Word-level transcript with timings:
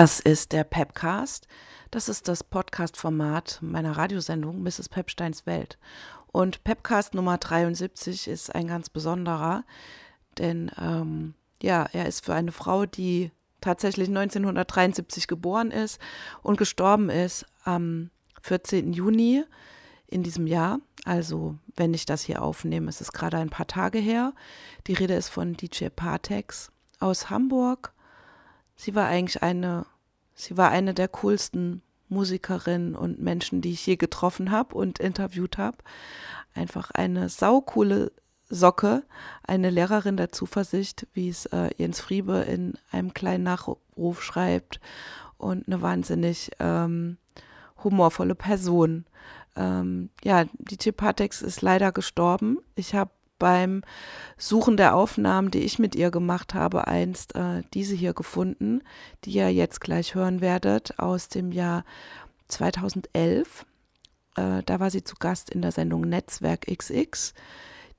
Das 0.00 0.20
ist 0.20 0.52
der 0.52 0.62
Pepcast. 0.62 1.48
Das 1.90 2.08
ist 2.08 2.28
das 2.28 2.44
Podcast-Format 2.44 3.58
meiner 3.62 3.96
Radiosendung 3.96 4.62
Mrs. 4.62 4.88
Pepsteins 4.88 5.44
Welt. 5.44 5.76
Und 6.28 6.62
Pepcast 6.62 7.14
Nummer 7.14 7.36
73 7.36 8.28
ist 8.28 8.54
ein 8.54 8.68
ganz 8.68 8.90
besonderer, 8.90 9.64
denn 10.38 10.70
ähm, 10.80 11.34
ja, 11.60 11.84
er 11.92 12.06
ist 12.06 12.24
für 12.24 12.32
eine 12.32 12.52
Frau, 12.52 12.86
die 12.86 13.32
tatsächlich 13.60 14.06
1973 14.06 15.26
geboren 15.26 15.72
ist 15.72 16.00
und 16.44 16.58
gestorben 16.58 17.10
ist 17.10 17.44
am 17.64 18.10
14. 18.42 18.92
Juni 18.92 19.42
in 20.06 20.22
diesem 20.22 20.46
Jahr. 20.46 20.78
Also, 21.06 21.58
wenn 21.74 21.92
ich 21.92 22.06
das 22.06 22.22
hier 22.22 22.42
aufnehme, 22.42 22.88
ist 22.88 23.00
es 23.00 23.10
gerade 23.10 23.38
ein 23.38 23.50
paar 23.50 23.66
Tage 23.66 23.98
her. 23.98 24.32
Die 24.86 24.94
Rede 24.94 25.14
ist 25.14 25.28
von 25.28 25.54
DJ 25.54 25.86
Partex 25.88 26.70
aus 27.00 27.30
Hamburg. 27.30 27.92
Sie 28.80 28.94
war 28.94 29.08
eigentlich 29.08 29.42
eine, 29.42 29.86
sie 30.34 30.56
war 30.56 30.70
eine 30.70 30.94
der 30.94 31.08
coolsten 31.08 31.82
Musikerinnen 32.08 32.94
und 32.94 33.20
Menschen, 33.20 33.60
die 33.60 33.72
ich 33.72 33.84
je 33.84 33.96
getroffen 33.96 34.52
habe 34.52 34.76
und 34.76 35.00
interviewt 35.00 35.58
habe. 35.58 35.78
Einfach 36.54 36.92
eine 36.92 37.28
saukoole 37.28 38.12
Socke, 38.48 39.02
eine 39.42 39.70
Lehrerin 39.70 40.16
der 40.16 40.30
Zuversicht, 40.30 41.08
wie 41.12 41.28
es 41.28 41.46
äh, 41.46 41.70
Jens 41.76 42.00
Friebe 42.00 42.38
in 42.48 42.78
einem 42.92 43.12
kleinen 43.12 43.42
Nachruf 43.42 44.22
schreibt 44.22 44.80
und 45.38 45.66
eine 45.66 45.82
wahnsinnig 45.82 46.52
ähm, 46.60 47.18
humorvolle 47.82 48.36
Person. 48.36 49.06
Ähm, 49.56 50.10
ja, 50.22 50.44
DJ 50.54 50.92
Patex 50.92 51.42
ist 51.42 51.62
leider 51.62 51.90
gestorben. 51.90 52.58
Ich 52.76 52.94
habe 52.94 53.10
beim 53.38 53.82
Suchen 54.36 54.76
der 54.76 54.94
Aufnahmen, 54.94 55.50
die 55.50 55.60
ich 55.60 55.78
mit 55.78 55.94
ihr 55.94 56.10
gemacht 56.10 56.54
habe, 56.54 56.86
einst 56.86 57.34
äh, 57.34 57.62
diese 57.74 57.94
hier 57.94 58.14
gefunden, 58.14 58.82
die 59.24 59.30
ihr 59.30 59.52
jetzt 59.52 59.80
gleich 59.80 60.14
hören 60.14 60.40
werdet, 60.40 60.98
aus 60.98 61.28
dem 61.28 61.52
Jahr 61.52 61.84
2011. 62.48 63.66
Äh, 64.36 64.62
da 64.64 64.80
war 64.80 64.90
sie 64.90 65.04
zu 65.04 65.16
Gast 65.16 65.50
in 65.50 65.62
der 65.62 65.72
Sendung 65.72 66.02
Netzwerk 66.02 66.66
XX. 66.66 67.34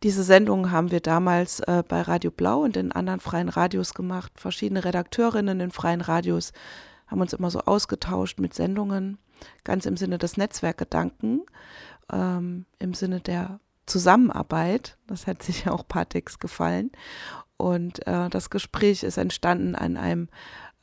Diese 0.03 0.23
Sendung 0.23 0.71
haben 0.71 0.91
wir 0.91 1.01
damals 1.01 1.59
äh, 1.61 1.83
bei 1.85 2.01
Radio 2.01 2.31
Blau 2.31 2.61
und 2.61 2.77
in 2.77 2.93
anderen 2.93 3.19
freien 3.19 3.49
Radios 3.49 3.93
gemacht. 3.93 4.31
Verschiedene 4.35 4.85
Redakteurinnen 4.85 5.59
in 5.59 5.71
freien 5.71 6.01
Radios 6.01 6.53
haben 7.07 7.21
uns 7.21 7.33
immer 7.33 7.51
so 7.51 7.59
ausgetauscht 7.61 8.39
mit 8.39 8.53
Sendungen, 8.53 9.17
ganz 9.63 9.85
im 9.85 9.97
Sinne 9.97 10.17
des 10.17 10.37
Netzwerkgedanken, 10.37 11.41
ähm, 12.11 12.65
im 12.77 12.93
Sinne 12.93 13.19
der 13.19 13.59
Zusammenarbeit. 13.89 14.97
Das 15.07 15.27
hat 15.27 15.43
sich 15.43 15.65
ja 15.65 15.71
auch 15.71 15.87
Patex 15.87 16.39
gefallen. 16.39 16.91
Und 17.57 18.07
äh, 18.07 18.29
das 18.29 18.49
Gespräch 18.49 19.03
ist 19.03 19.17
entstanden 19.17 19.75
an 19.75 19.97
einem 19.97 20.29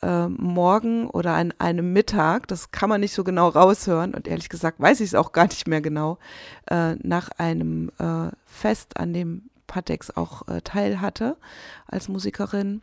äh, 0.03 0.29
Morgen 0.29 1.09
oder 1.09 1.35
an 1.35 1.55
einem 1.59 1.93
Mittag. 1.93 2.49
Das 2.49 2.71
kann 2.71 2.91
man 2.91 3.01
nicht 3.01 3.15
so 3.15 3.25
genau 3.25 3.49
raushören. 3.49 4.15
Und 4.15 4.29
ehrlich 4.29 4.49
gesagt 4.49 4.81
weiß 4.81 5.01
ich 5.01 5.09
es 5.09 5.15
auch 5.15 5.33
gar 5.33 5.47
nicht 5.47 5.67
mehr 5.67 5.81
genau. 5.81 6.19
Äh, 6.71 6.97
nach 6.97 7.31
einem 7.39 7.91
äh, 7.99 8.31
Fest, 8.45 8.99
an 8.99 9.15
dem 9.15 9.49
Patex 9.67 10.11
auch 10.11 10.47
äh, 10.49 10.61
teil 10.63 11.01
hatte 11.01 11.37
als 11.87 12.09
Musikerin. 12.09 12.83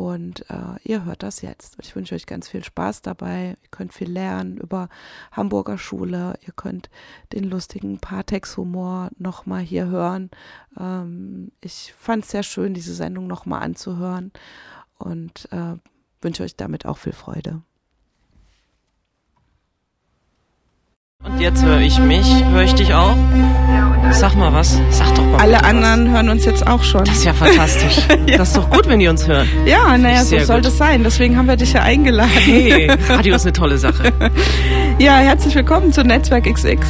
Und 0.00 0.48
äh, 0.48 0.78
ihr 0.82 1.04
hört 1.04 1.22
das 1.22 1.42
jetzt. 1.42 1.76
Ich 1.82 1.94
wünsche 1.94 2.14
euch 2.14 2.24
ganz 2.24 2.48
viel 2.48 2.64
Spaß 2.64 3.02
dabei. 3.02 3.58
Ihr 3.62 3.68
könnt 3.70 3.92
viel 3.92 4.10
lernen 4.10 4.56
über 4.56 4.88
Hamburger 5.30 5.76
Schule. 5.76 6.38
Ihr 6.40 6.54
könnt 6.54 6.88
den 7.34 7.44
lustigen 7.44 7.98
Partex-Humor 7.98 9.10
nochmal 9.18 9.60
hier 9.60 9.88
hören. 9.88 10.30
Ähm, 10.78 11.52
ich 11.60 11.92
fand 11.98 12.24
es 12.24 12.30
sehr 12.30 12.42
schön, 12.42 12.72
diese 12.72 12.94
Sendung 12.94 13.26
nochmal 13.26 13.62
anzuhören 13.62 14.32
und 14.96 15.52
äh, 15.52 15.76
wünsche 16.22 16.44
euch 16.44 16.56
damit 16.56 16.86
auch 16.86 16.96
viel 16.96 17.12
Freude. 17.12 17.60
Und 21.22 21.40
jetzt 21.40 21.62
höre 21.62 21.80
ich 21.80 21.98
mich. 21.98 22.42
Höre 22.46 22.62
ich 22.62 22.74
dich 22.74 22.94
auch? 22.94 23.18
Sag 24.12 24.34
mal 24.34 24.52
was. 24.52 24.78
Sag 24.90 25.14
doch 25.14 25.24
mal. 25.24 25.40
Alle 25.40 25.62
anderen 25.64 26.06
was. 26.06 26.12
hören 26.12 26.28
uns 26.28 26.44
jetzt 26.44 26.66
auch 26.66 26.82
schon. 26.82 27.04
Das 27.04 27.16
ist 27.16 27.24
ja 27.24 27.32
fantastisch. 27.32 27.98
ja. 28.26 28.38
Das 28.38 28.48
ist 28.48 28.56
doch 28.56 28.68
gut, 28.68 28.86
wenn 28.88 28.98
die 28.98 29.08
uns 29.08 29.26
hören. 29.26 29.48
Ja, 29.64 29.96
naja, 29.96 30.24
so 30.24 30.38
soll 30.40 30.56
gut. 30.56 30.66
das 30.66 30.78
sein. 30.78 31.02
Deswegen 31.04 31.36
haben 31.36 31.48
wir 31.48 31.56
dich 31.56 31.72
ja 31.72 31.82
eingeladen. 31.82 32.30
Hey, 32.30 32.90
Radio 33.08 33.36
ist 33.36 33.46
eine 33.46 33.52
tolle 33.52 33.78
Sache. 33.78 34.12
ja, 34.98 35.16
herzlich 35.18 35.54
willkommen 35.54 35.92
zu 35.92 36.02
Netzwerk 36.02 36.52
XX. 36.52 36.80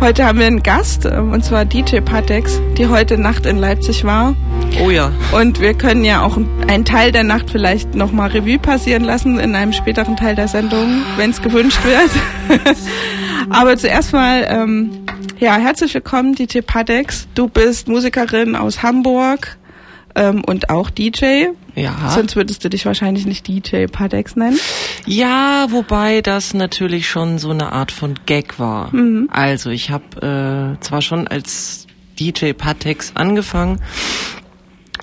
Heute 0.00 0.24
haben 0.24 0.38
wir 0.38 0.46
einen 0.46 0.62
Gast, 0.62 1.06
ähm, 1.06 1.32
und 1.32 1.44
zwar 1.44 1.64
DJ 1.64 2.00
Patex, 2.00 2.60
die 2.76 2.86
heute 2.86 3.18
Nacht 3.18 3.46
in 3.46 3.56
Leipzig 3.56 4.04
war. 4.04 4.36
Oh 4.84 4.90
ja. 4.90 5.10
Und 5.32 5.60
wir 5.60 5.74
können 5.74 6.04
ja 6.04 6.22
auch 6.22 6.38
einen 6.68 6.84
Teil 6.84 7.10
der 7.12 7.24
Nacht 7.24 7.50
vielleicht 7.50 7.94
nochmal 7.94 8.30
Revue 8.30 8.58
passieren 8.58 9.02
lassen 9.02 9.40
in 9.40 9.56
einem 9.56 9.72
späteren 9.72 10.16
Teil 10.16 10.36
der 10.36 10.48
Sendung, 10.48 11.02
wenn 11.16 11.30
es 11.30 11.42
gewünscht 11.42 11.80
wird. 11.84 12.66
Aber 13.50 13.76
zuerst 13.76 14.12
mal, 14.12 14.46
ähm, 14.48 14.90
ja, 15.38 15.56
herzlich 15.56 15.94
willkommen, 15.94 16.34
DJ 16.34 16.60
Padex. 16.60 17.28
Du 17.34 17.48
bist 17.48 17.88
Musikerin 17.88 18.56
aus 18.56 18.82
Hamburg 18.82 19.56
ähm, 20.14 20.42
und 20.44 20.70
auch 20.70 20.90
DJ. 20.90 21.46
Ja. 21.74 22.10
Sonst 22.10 22.34
würdest 22.34 22.64
du 22.64 22.68
dich 22.68 22.84
wahrscheinlich 22.86 23.24
nicht 23.24 23.46
DJ 23.46 23.86
Padex 23.86 24.34
nennen. 24.34 24.58
Ja, 25.06 25.66
wobei 25.70 26.22
das 26.22 26.54
natürlich 26.54 27.08
schon 27.08 27.38
so 27.38 27.50
eine 27.50 27.72
Art 27.72 27.92
von 27.92 28.14
Gag 28.26 28.58
war. 28.58 28.94
Mhm. 28.94 29.28
Also 29.30 29.70
ich 29.70 29.90
habe 29.90 30.76
äh, 30.76 30.80
zwar 30.80 31.02
schon 31.02 31.28
als 31.28 31.86
DJ 32.18 32.52
Patex 32.52 33.12
angefangen, 33.14 33.80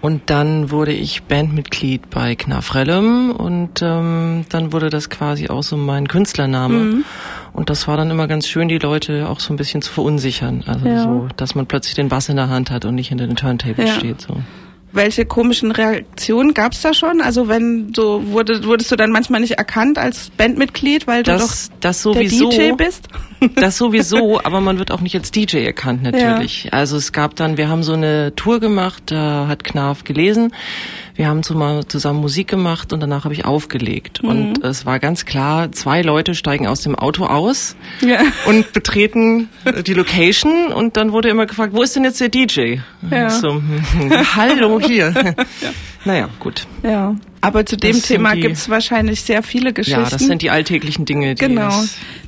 und 0.06 0.22
dann 0.28 0.70
wurde 0.70 0.94
ich 0.94 1.24
Bandmitglied 1.24 2.12
bei 2.12 2.36
Knafrellem 2.36 3.32
und 3.32 3.82
ähm, 3.82 4.46
dann 4.50 4.72
wurde 4.72 4.92
das 4.92 5.10
quasi 5.10 5.48
auch 5.50 5.64
so 5.64 5.78
mein 5.78 6.08
Künstlername. 6.08 6.78
Mhm. 6.78 7.06
Und 7.54 7.72
das 7.72 7.88
war 7.88 7.98
dann 7.98 8.12
immer 8.12 8.28
ganz 8.28 8.48
schön, 8.48 8.68
die 8.68 8.78
Leute 8.78 9.28
auch 9.28 9.40
so 9.40 9.52
ein 9.52 9.58
bisschen 9.58 9.82
zu 9.82 9.92
verunsichern. 9.92 10.64
Also 10.68 10.88
ja. 10.88 11.02
so, 11.02 11.28
dass 11.38 11.56
man 11.56 11.66
plötzlich 11.66 11.96
den 11.96 12.10
Bass 12.10 12.30
in 12.30 12.36
der 12.36 12.50
Hand 12.50 12.70
hat 12.70 12.86
und 12.86 12.94
nicht 12.94 13.08
hinter 13.08 13.26
den 13.26 13.36
Turntables 13.36 13.90
ja. 13.90 13.96
steht. 13.96 14.22
So. 14.22 14.38
Welche 14.92 15.26
komischen 15.26 15.72
Reaktionen 15.72 16.54
gab 16.54 16.74
es 16.74 16.82
da 16.84 16.94
schon? 16.94 17.20
Also 17.20 17.48
wenn 17.48 17.92
so 17.96 18.28
wurde, 18.28 18.64
wurdest 18.64 18.92
du 18.92 18.96
dann 18.96 19.10
manchmal 19.10 19.42
nicht 19.42 19.54
erkannt 19.54 19.98
als 19.98 20.30
Bandmitglied, 20.38 21.08
weil 21.08 21.24
das, 21.24 21.40
du 21.70 21.72
doch 21.72 21.80
das 21.80 22.02
sowieso, 22.04 22.52
der 22.52 22.74
DJ 22.74 22.76
bist? 22.76 23.08
Das 23.56 23.78
sowieso, 23.78 24.40
aber 24.44 24.62
man 24.62 24.80
wird 24.80 24.92
auch 24.92 25.02
nicht 25.02 25.16
als 25.16 25.32
DJ 25.32 25.66
erkannt 25.66 26.04
natürlich. 26.04 26.66
Ja. 26.66 26.74
Also 26.74 26.98
es 26.98 27.12
gab 27.12 27.36
dann, 27.36 27.58
wir 27.58 27.70
haben 27.70 27.84
so 27.84 27.94
eine 27.94 28.34
Tour 28.36 28.60
gemacht, 28.60 29.04
da 29.08 29.48
hat 29.48 29.64
Knarf 29.64 30.04
gelesen. 30.04 30.54
Wir 31.16 31.28
haben 31.28 31.44
zusammen 31.44 32.20
Musik 32.20 32.50
gemacht 32.50 32.92
und 32.92 33.00
danach 33.00 33.24
habe 33.24 33.34
ich 33.34 33.46
aufgelegt. 33.46 34.22
Mhm. 34.22 34.30
Und 34.30 34.64
es 34.64 34.86
war 34.86 35.00
ganz 35.00 35.26
klar, 35.26 35.72
zwei 35.72 36.02
Leute 36.02 36.36
steigen 36.36 36.68
aus 36.68 36.82
dem 36.82 36.96
Auto 36.96 37.26
aus 37.26 37.78
ja. 38.02 38.20
und 38.48 38.74
betreten 38.74 39.50
die 39.88 39.94
Location 39.94 40.74
und 40.74 40.98
dann 40.98 41.14
wurde 41.14 41.30
immer 41.30 41.46
gefragt, 41.46 41.74
wo 41.74 41.82
ist 41.84 41.96
denn 41.96 42.04
jetzt 42.04 42.20
der 42.20 42.30
DJ? 42.30 42.78
Ja. 43.10 43.30
So, 43.30 43.62
hallo 44.36 44.80
hier. 44.82 45.14
Ja. 45.16 45.70
Naja, 46.04 46.30
gut. 46.40 46.68
Ja. 46.84 47.16
Aber 47.42 47.66
zu 47.66 47.78
dem 47.78 47.94
das 47.94 48.04
Thema 48.04 48.36
gibt 48.36 48.58
es 48.58 48.70
wahrscheinlich 48.70 49.22
sehr 49.22 49.42
viele 49.42 49.72
Geschichten. 49.72 50.02
Ja, 50.02 50.10
das 50.10 50.22
sind 50.22 50.42
die 50.42 50.50
alltäglichen 50.50 51.06
Dinge, 51.06 51.36
die 51.36 51.46
genau. 51.46 51.84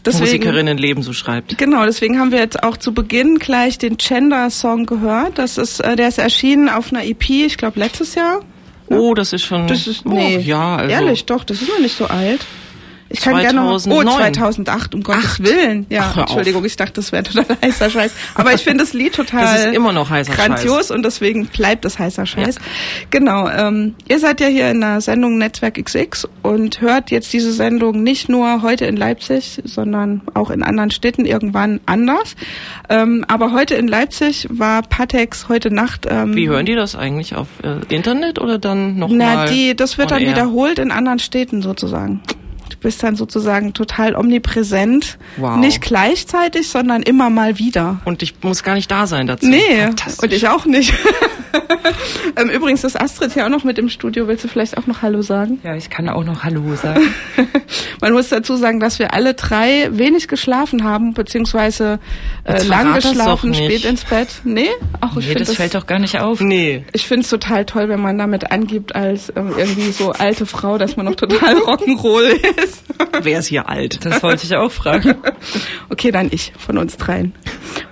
deswegen, 0.05 0.25
Musikerinnenleben 0.25 1.03
so 1.03 1.11
schreibt. 1.11 1.57
Genau, 1.57 1.85
deswegen 1.85 2.19
haben 2.19 2.31
wir 2.31 2.39
jetzt 2.39 2.63
auch 2.63 2.77
zu 2.77 2.93
Beginn 2.93 3.39
gleich 3.39 3.77
den 3.77 3.97
Gender-Song 3.97 4.85
gehört. 4.85 5.37
Das 5.37 5.57
ist, 5.57 5.79
äh, 5.79 5.95
der 5.95 6.07
ist 6.07 6.19
erschienen 6.19 6.69
auf 6.69 6.91
einer 6.91 7.03
EP, 7.03 7.29
ich 7.29 7.57
glaube 7.57 7.79
letztes 7.79 8.15
Jahr. 8.15 8.41
Oh, 8.89 9.13
das 9.13 9.33
ist 9.33 9.43
schon. 9.43 9.67
Das 9.67 9.87
ist, 9.87 10.05
nee, 10.05 10.37
oh, 10.37 10.39
ja, 10.39 10.77
also 10.77 10.91
ehrlich, 10.91 11.25
doch, 11.25 11.43
das 11.43 11.61
ist 11.61 11.69
noch 11.69 11.79
nicht 11.79 11.97
so 11.97 12.05
alt. 12.05 12.45
Ich 13.09 13.21
kann 13.21 13.37
gerne 13.39 13.61
noch, 13.61 13.73
oh, 13.73 13.79
2008, 13.79 14.95
um 14.95 15.03
Gottes 15.03 15.25
Acht. 15.25 15.43
Willen. 15.43 15.85
Ja, 15.89 16.11
Ach, 16.13 16.17
Entschuldigung, 16.17 16.65
ich 16.65 16.75
dachte, 16.75 16.93
das 16.93 17.11
wäre 17.11 17.23
total 17.23 17.45
heißer 17.63 17.89
Scheiß. 17.89 18.11
Aber 18.35 18.53
ich 18.53 18.61
finde 18.61 18.83
das 18.83 18.93
Lied 18.93 19.13
total 19.13 19.41
das 19.43 19.65
ist 19.65 19.73
immer 19.73 19.93
noch 19.93 20.09
heißer 20.09 20.33
grandios 20.33 20.77
Scheiß. 20.87 20.91
und 20.91 21.03
deswegen 21.03 21.47
bleibt 21.47 21.85
es 21.85 21.99
heißer 21.99 22.25
Scheiß. 22.25 22.55
Ja. 22.55 22.61
Genau, 23.11 23.47
ähm, 23.49 23.95
ihr 24.07 24.19
seid 24.19 24.41
ja 24.41 24.47
hier 24.47 24.69
in 24.71 24.81
der 24.81 25.01
Sendung 25.01 25.37
Netzwerk 25.37 25.83
XX 25.83 26.27
und 26.41 26.81
hört 26.81 27.11
jetzt 27.11 27.31
diese 27.31 27.53
Sendung 27.53 28.03
nicht 28.03 28.29
nur 28.29 28.61
heute 28.61 28.85
in 28.85 28.97
Leipzig, 28.97 29.61
sondern 29.63 30.21
auch 30.33 30.49
in 30.49 30.63
anderen 30.63 30.91
Städten 30.91 31.25
irgendwann 31.25 31.79
anders. 31.85 32.35
Ähm, 32.89 33.25
aber 33.27 33.53
heute 33.53 33.75
in 33.75 33.87
Leipzig 33.87 34.47
war 34.49 34.81
Patex 34.81 35.47
heute 35.49 35.71
Nacht. 35.71 36.05
Ähm, 36.09 36.35
Wie 36.35 36.49
hören 36.49 36.65
die 36.65 36.75
das 36.75 36.95
eigentlich 36.95 37.35
auf 37.35 37.47
äh, 37.63 37.93
Internet 37.93 38.39
oder 38.39 38.57
dann 38.59 38.97
nochmal? 38.97 39.17
Na, 39.17 39.45
die, 39.45 39.75
das 39.75 39.97
wird 39.97 40.11
dann 40.11 40.21
air? 40.21 40.31
wiederholt 40.31 40.79
in 40.79 40.91
anderen 40.91 41.19
Städten 41.19 41.61
sozusagen. 41.61 42.21
Du 42.79 42.87
bist 42.87 43.01
dann 43.01 43.15
sozusagen 43.15 43.73
total 43.73 44.15
omnipräsent. 44.15 45.17
Wow. 45.37 45.57
Nicht 45.57 45.81
gleichzeitig, 45.81 46.69
sondern 46.69 47.01
immer 47.01 47.31
mal 47.31 47.57
wieder. 47.57 47.99
Und 48.05 48.21
ich 48.21 48.35
muss 48.43 48.61
gar 48.61 48.75
nicht 48.75 48.91
da 48.91 49.07
sein 49.07 49.25
dazu. 49.25 49.47
Nee, 49.47 49.87
und 50.21 50.31
ich 50.31 50.47
auch 50.47 50.65
nicht. 50.65 50.93
ähm, 52.35 52.49
übrigens 52.49 52.83
ist 52.83 52.99
Astrid 52.99 53.35
ja 53.35 53.45
auch 53.45 53.49
noch 53.49 53.63
mit 53.63 53.77
im 53.77 53.89
Studio. 53.89 54.27
Willst 54.27 54.43
du 54.43 54.47
vielleicht 54.47 54.77
auch 54.77 54.87
noch 54.87 55.01
Hallo 55.01 55.21
sagen? 55.21 55.59
Ja, 55.63 55.75
ich 55.75 55.89
kann 55.89 56.09
auch 56.09 56.23
noch 56.23 56.43
Hallo 56.43 56.75
sagen. 56.75 57.13
Man 58.01 58.13
muss 58.13 58.29
dazu 58.29 58.55
sagen, 58.55 58.79
dass 58.79 58.99
wir 58.99 59.13
alle 59.13 59.33
drei 59.33 59.89
wenig 59.91 60.27
geschlafen 60.27 60.83
haben, 60.83 61.13
beziehungsweise 61.13 61.99
äh, 62.43 62.63
lang 62.63 62.93
geschlafen, 62.93 63.53
spät 63.53 63.85
ins 63.85 64.05
Bett. 64.05 64.27
Nee? 64.43 64.69
Ach, 65.01 65.17
ich 65.17 65.27
nee, 65.27 65.33
das, 65.33 65.49
das 65.49 65.57
fällt 65.57 65.75
doch 65.75 65.87
gar 65.87 65.99
nicht 65.99 66.19
auf. 66.19 66.39
Nee. 66.39 66.85
Ich 66.93 67.07
finde 67.07 67.23
es 67.23 67.29
total 67.29 67.65
toll, 67.65 67.89
wenn 67.89 68.01
man 68.01 68.17
damit 68.17 68.51
angibt 68.51 68.95
als 68.95 69.31
ähm, 69.35 69.53
irgendwie 69.57 69.91
so 69.91 70.11
alte 70.11 70.45
Frau, 70.45 70.77
dass 70.77 70.95
man 70.95 71.05
noch 71.05 71.15
total 71.15 71.55
Rock'n'Roll 71.65 72.35
ist. 72.63 72.83
Wer 73.21 73.39
ist 73.39 73.47
hier 73.47 73.67
alt? 73.69 74.05
Das 74.05 74.21
wollte 74.23 74.45
ich 74.45 74.55
auch 74.55 74.71
fragen. 74.71 75.15
okay, 75.89 76.11
dann 76.11 76.29
ich 76.31 76.53
von 76.57 76.77
uns 76.77 76.97
dreien. 76.97 77.33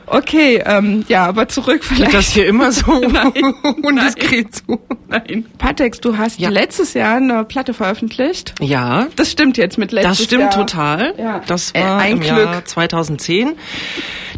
Okay, 0.08 0.62
ähm, 0.66 1.06
ja, 1.08 1.26
aber 1.26 1.48
zurück 1.48 1.84
vielleicht. 1.84 2.12
Geht 2.12 2.14
das 2.14 2.30
hier 2.30 2.48
immer 2.48 2.72
so 2.72 2.92
undiskret 3.84 4.56
zu? 4.56 4.80
Nein. 5.08 5.46
Patex, 5.58 6.00
du 6.02 6.18
hast 6.18 6.40
ja. 6.40 6.50
letztes 6.50 6.94
Jahr 6.94 7.18
eine 7.18 7.44
Platte 7.46 7.74
veröffentlicht. 7.74 8.54
Ja. 8.62 9.08
Das 9.16 9.32
stimmt 9.32 9.58
jetzt 9.58 9.78
mit 9.78 9.92
letztes 9.92 10.04
Jahr. 10.04 10.12
Das 10.12 10.24
stimmt 10.24 10.42
Jahr. 10.42 10.68
total. 10.68 11.14
Ja. 11.18 11.42
Das 11.48 11.72
äh, 11.72 11.82
war 11.82 12.06
äh, 12.06 12.12
im 12.12 12.20
Glück. 12.20 12.38
Jahr 12.38 12.66
2010. 12.66 13.54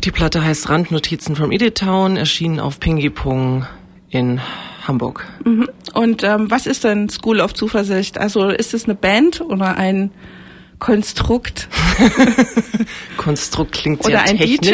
Die 0.04 0.12
Platte 0.12 0.44
heißt 0.44 0.70
Randnotizen 0.70 1.36
from 1.36 1.52
Town, 1.74 2.18
erschienen 2.18 2.60
auf 2.60 2.80
Pingipong 2.80 3.66
in 4.10 4.40
Hamburg. 4.88 5.26
Mhm. 5.44 5.70
Und 5.94 6.24
ähm, 6.24 6.50
was 6.50 6.68
ist 6.68 6.84
denn 6.84 7.10
School 7.10 7.42
of 7.42 7.54
Zuversicht? 7.54 8.18
Also 8.18 8.50
ist 8.50 8.74
es 8.74 8.86
eine 8.86 8.96
Band 8.96 9.42
oder 9.42 9.76
ein 9.76 10.12
Konstrukt. 10.80 11.68
Konstrukt 13.18 13.72
klingt 13.72 14.04
sehr 14.04 14.14
Oder 14.14 14.24
ein 14.24 14.38
technisch. 14.38 14.70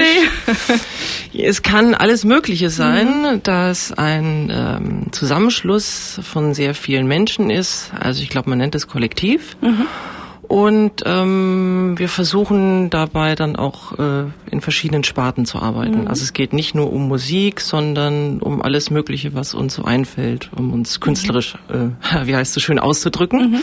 DJ. 1.31 1.37
es 1.41 1.61
kann 1.61 1.95
alles 1.95 2.25
Mögliche 2.25 2.69
sein, 2.69 3.21
mhm. 3.21 3.43
da 3.43 3.69
es 3.69 3.93
ein 3.93 4.51
ähm, 4.53 5.11
Zusammenschluss 5.11 6.19
von 6.23 6.53
sehr 6.53 6.75
vielen 6.75 7.07
Menschen 7.07 7.49
ist. 7.49 7.91
Also 7.97 8.21
ich 8.21 8.29
glaube, 8.29 8.49
man 8.49 8.59
nennt 8.59 8.75
es 8.75 8.87
Kollektiv. 8.87 9.55
Mhm. 9.61 9.87
Und 10.53 11.03
ähm, 11.05 11.95
wir 11.97 12.09
versuchen 12.09 12.89
dabei 12.89 13.33
dann 13.33 13.55
auch 13.55 13.97
äh, 13.97 14.25
in 14.51 14.61
verschiedenen 14.61 15.03
Sparten 15.05 15.45
zu 15.45 15.57
arbeiten. 15.59 16.01
Mhm. 16.01 16.07
Also 16.07 16.23
es 16.23 16.33
geht 16.33 16.51
nicht 16.51 16.75
nur 16.75 16.91
um 16.91 17.07
Musik, 17.07 17.61
sondern 17.61 18.39
um 18.39 18.61
alles 18.61 18.91
Mögliche, 18.91 19.33
was 19.33 19.53
uns 19.53 19.73
so 19.73 19.83
einfällt, 19.83 20.51
um 20.55 20.73
uns 20.73 20.99
künstlerisch, 20.99 21.55
äh, 21.69 22.25
wie 22.27 22.35
heißt 22.35 22.49
es 22.49 22.53
so 22.55 22.59
schön, 22.59 22.77
auszudrücken. 22.77 23.61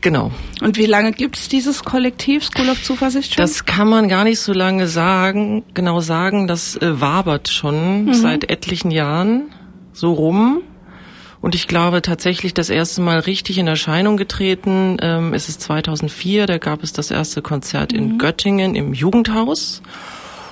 Genau. 0.00 0.30
Und 0.60 0.76
wie 0.76 0.86
lange 0.86 1.12
gibt 1.12 1.36
es 1.36 1.48
dieses 1.48 1.84
Kollektiv 1.84 2.44
School 2.44 2.68
of 2.68 2.82
Zuversicht 2.82 3.34
schon? 3.34 3.42
Das 3.42 3.64
kann 3.64 3.88
man 3.88 4.08
gar 4.08 4.24
nicht 4.24 4.40
so 4.40 4.52
lange 4.52 4.86
sagen, 4.86 5.64
genau 5.74 6.00
sagen. 6.00 6.46
Das 6.46 6.76
äh, 6.76 7.00
wabert 7.00 7.48
schon 7.48 8.06
mhm. 8.06 8.14
seit 8.14 8.50
etlichen 8.50 8.90
Jahren 8.90 9.50
so 9.92 10.12
rum. 10.12 10.62
Und 11.40 11.54
ich 11.54 11.68
glaube 11.68 12.02
tatsächlich 12.02 12.52
das 12.52 12.68
erste 12.68 13.00
Mal 13.00 13.20
richtig 13.20 13.58
in 13.58 13.68
Erscheinung 13.68 14.16
getreten 14.16 14.96
ähm, 15.00 15.34
ist 15.34 15.48
es 15.48 15.58
2004. 15.58 16.46
Da 16.46 16.58
gab 16.58 16.82
es 16.82 16.92
das 16.92 17.10
erste 17.10 17.42
Konzert 17.42 17.92
mhm. 17.92 17.98
in 17.98 18.18
Göttingen 18.18 18.74
im 18.74 18.92
Jugendhaus. 18.92 19.82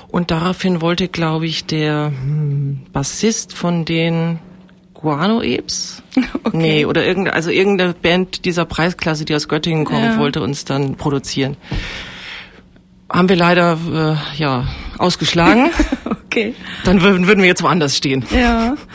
Und 0.08 0.30
daraufhin 0.30 0.80
wollte, 0.80 1.08
glaube 1.08 1.46
ich, 1.46 1.66
der 1.66 2.06
hm, 2.06 2.86
Bassist 2.92 3.52
von 3.52 3.84
den 3.84 4.38
Guano 5.00 5.42
Eps. 5.42 6.02
Okay. 6.44 6.56
Nee, 6.56 6.84
oder 6.86 7.04
irgendeine, 7.04 7.34
also 7.34 7.50
irgendeine 7.50 7.92
Band 7.92 8.44
dieser 8.44 8.64
Preisklasse, 8.64 9.24
die 9.24 9.34
aus 9.34 9.48
Göttingen 9.48 9.84
kommt, 9.84 10.02
ja. 10.02 10.18
wollte 10.18 10.40
uns 10.40 10.64
dann 10.64 10.94
produzieren. 10.94 11.56
Haben 13.10 13.28
wir 13.28 13.36
leider 13.36 13.76
äh, 13.92 14.40
ja 14.40 14.66
ausgeschlagen. 14.96 15.70
okay. 16.26 16.54
Dann 16.84 17.02
würden, 17.02 17.26
würden 17.26 17.40
wir 17.40 17.48
jetzt 17.48 17.62
woanders 17.62 17.96
stehen. 17.96 18.24
Ja. 18.30 18.76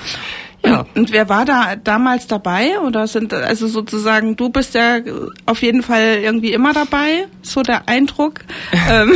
Ja. 0.63 0.81
Und, 0.81 0.95
und, 0.95 1.11
wer 1.11 1.27
war 1.27 1.43
da 1.43 1.75
damals 1.75 2.27
dabei? 2.27 2.79
Oder 2.81 3.07
sind 3.07 3.33
also 3.33 3.67
sozusagen, 3.67 4.35
du 4.35 4.49
bist 4.49 4.75
ja 4.75 4.99
auf 5.47 5.63
jeden 5.63 5.81
Fall 5.81 6.19
irgendwie 6.21 6.53
immer 6.53 6.71
dabei, 6.71 7.25
so 7.41 7.63
der 7.63 7.89
Eindruck. 7.89 8.41
Ähm. 8.87 9.11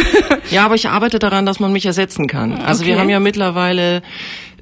ja, 0.49 0.65
aber 0.65 0.73
ich 0.73 0.89
arbeite 0.89 1.19
daran, 1.19 1.45
dass 1.45 1.59
man 1.59 1.71
mich 1.71 1.85
ersetzen 1.85 2.25
kann. 2.25 2.53
Also 2.53 2.81
okay. 2.81 2.93
wir 2.93 2.99
haben 2.99 3.09
ja 3.09 3.19
mittlerweile 3.19 4.01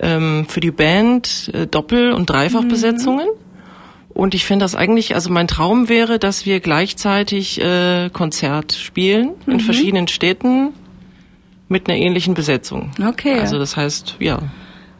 ähm, 0.03 0.45
für 0.47 0.59
die 0.59 0.71
Band 0.71 1.49
äh, 1.53 1.65
Doppel- 1.65 2.11
und 2.11 2.29
Dreifachbesetzungen. 2.29 3.27
Mhm. 3.27 3.43
Und 4.13 4.35
ich 4.35 4.45
finde 4.45 4.65
das 4.65 4.75
eigentlich, 4.75 5.15
also 5.15 5.31
mein 5.31 5.47
Traum 5.47 5.89
wäre, 5.89 6.19
dass 6.19 6.45
wir 6.45 6.59
gleichzeitig 6.59 7.59
äh, 7.59 8.09
Konzert 8.11 8.73
spielen 8.73 9.31
in 9.47 9.53
mhm. 9.53 9.59
verschiedenen 9.61 10.07
Städten 10.07 10.73
mit 11.67 11.89
einer 11.89 11.97
ähnlichen 11.97 12.35
Besetzung. 12.35 12.91
Okay. 13.03 13.39
Also 13.39 13.57
das 13.57 13.75
heißt, 13.75 14.17
ja. 14.19 14.39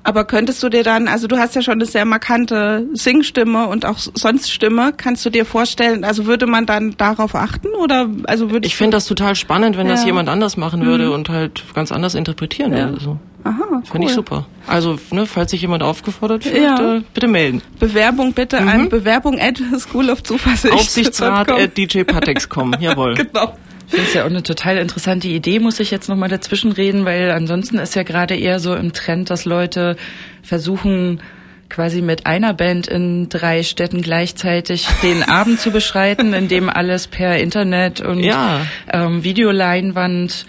Aber 0.06 0.26
könntest 0.26 0.62
du 0.64 0.70
dir 0.70 0.84
dann, 0.84 1.08
also 1.08 1.28
du 1.28 1.38
hast 1.38 1.56
ja 1.56 1.62
schon 1.62 1.76
eine 1.76 1.86
sehr 1.86 2.04
markante 2.04 2.88
Singstimme 2.94 3.68
und 3.68 3.86
auch 3.86 3.98
sonst 3.98 4.52
Stimme, 4.52 4.94
kannst 4.96 5.26
du 5.26 5.30
dir 5.30 5.46
vorstellen, 5.46 6.04
also 6.04 6.26
würde 6.26 6.46
man 6.46 6.66
dann 6.66 6.96
darauf 6.98 7.36
achten 7.36 7.70
oder 7.70 8.10
also 8.26 8.52
würde 8.52 8.68
Ich 8.68 8.76
finde 8.76 8.98
das 8.98 9.06
total 9.06 9.36
spannend, 9.36 9.78
wenn 9.78 9.88
ja. 9.88 9.94
das 9.94 10.04
jemand 10.06 10.28
anders 10.28 10.58
machen 10.58 10.86
würde 10.86 11.08
mhm. 11.08 11.14
und 11.14 11.30
halt 11.30 11.64
ganz 11.74 11.92
anders 11.92 12.16
interpretieren 12.16 12.74
ja. 12.74 12.90
würde. 12.90 13.00
So. 13.00 13.18
Aha, 13.44 13.64
cool. 13.72 13.82
Finde 13.84 14.08
ich 14.08 14.14
super. 14.14 14.46
Also, 14.68 14.98
ne, 15.12 15.26
falls 15.26 15.52
sich 15.52 15.62
jemand 15.62 15.84
aufgefordert 15.84 16.44
fühlt, 16.44 16.64
ja. 16.64 16.98
äh, 16.98 17.02
bitte 17.14 17.28
melden. 17.28 17.62
Bewerbung 17.80 18.34
bitte 18.34 18.62
mhm. 18.62 18.68
an 18.68 18.90
Bewerbung 18.90 19.40
at 19.40 19.62
School 19.80 20.10
of 20.10 20.24
Zuversicht. 20.24 20.74
Aufsichtsrat 20.74 21.52
at 21.52 21.78
djpatex.com, 21.78 22.76
jawohl. 22.80 23.16
genau. 23.16 23.54
Ich 23.88 23.96
finde 23.96 24.08
es 24.08 24.14
ja 24.14 24.24
auch 24.24 24.30
eine 24.30 24.44
total 24.44 24.78
interessante 24.78 25.28
Idee, 25.28 25.60
muss 25.60 25.80
ich 25.80 25.92
jetzt 25.92 26.08
nochmal 26.08 26.30
dazwischen 26.30 26.72
reden, 26.72 27.06
weil 27.06 27.32
ansonsten 27.32 27.78
ist 27.78 27.96
ja 27.96 28.04
gerade 28.04 28.36
eher 28.36 28.60
so 28.60 28.74
im 28.74 28.94
Trend, 28.94 29.30
dass 29.30 29.46
Leute 29.46 29.98
versuchen, 30.42 31.22
quasi 31.70 32.02
mit 32.02 32.26
einer 32.26 32.54
Band 32.54 32.88
in 32.88 33.30
drei 33.30 33.64
Städten 33.64 34.02
gleichzeitig 34.02 34.88
den 35.04 35.24
Abend 35.24 35.60
zu 35.60 35.72
beschreiten, 35.72 36.34
in 36.34 36.48
dem 36.48 36.70
alles 36.70 37.08
per 37.08 37.38
Internet 37.38 38.00
und 38.00 38.20
ja. 38.20 38.62
ähm, 38.92 39.24
Videoleinwand 39.24 40.46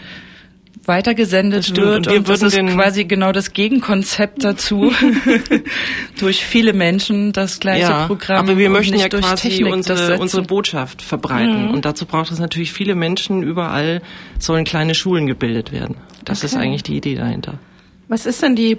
weitergesendet 0.86 1.76
wird. 1.76 2.06
Und, 2.06 2.16
und 2.16 2.28
das 2.28 2.42
ist 2.42 2.56
quasi 2.56 3.04
genau 3.04 3.32
das 3.32 3.52
Gegenkonzept 3.52 4.44
dazu. 4.44 4.92
durch 6.18 6.44
viele 6.44 6.72
Menschen 6.72 7.32
das 7.32 7.60
gleiche 7.60 7.82
ja, 7.82 8.06
Programm. 8.06 8.38
Aber 8.38 8.58
wir 8.58 8.70
möchten 8.70 8.98
ja 8.98 9.08
quasi 9.08 9.48
Technik 9.48 9.72
unsere, 9.72 10.18
unsere 10.18 10.42
Botschaft 10.42 11.02
verbreiten. 11.02 11.68
Mhm. 11.68 11.74
Und 11.74 11.84
dazu 11.84 12.06
braucht 12.06 12.30
es 12.30 12.38
natürlich 12.38 12.72
viele 12.72 12.94
Menschen. 12.94 13.42
Überall 13.42 14.02
sollen 14.38 14.64
kleine 14.64 14.94
Schulen 14.94 15.26
gebildet 15.26 15.72
werden. 15.72 15.96
Das 16.24 16.38
okay. 16.38 16.46
ist 16.46 16.56
eigentlich 16.56 16.82
die 16.82 16.96
Idee 16.96 17.14
dahinter. 17.14 17.58
Was 18.08 18.26
ist 18.26 18.42
denn 18.42 18.56
die 18.56 18.78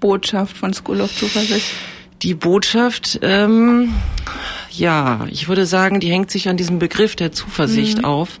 Botschaft 0.00 0.56
von 0.56 0.72
School 0.72 1.00
of 1.00 1.14
Zuversicht? 1.14 1.66
Die 2.22 2.34
Botschaft, 2.34 3.18
ähm, 3.22 3.92
ja, 4.70 5.26
ich 5.30 5.48
würde 5.48 5.66
sagen, 5.66 6.00
die 6.00 6.10
hängt 6.10 6.30
sich 6.30 6.48
an 6.48 6.56
diesem 6.56 6.78
Begriff 6.78 7.16
der 7.16 7.32
Zuversicht 7.32 7.98
mhm. 7.98 8.04
auf 8.04 8.38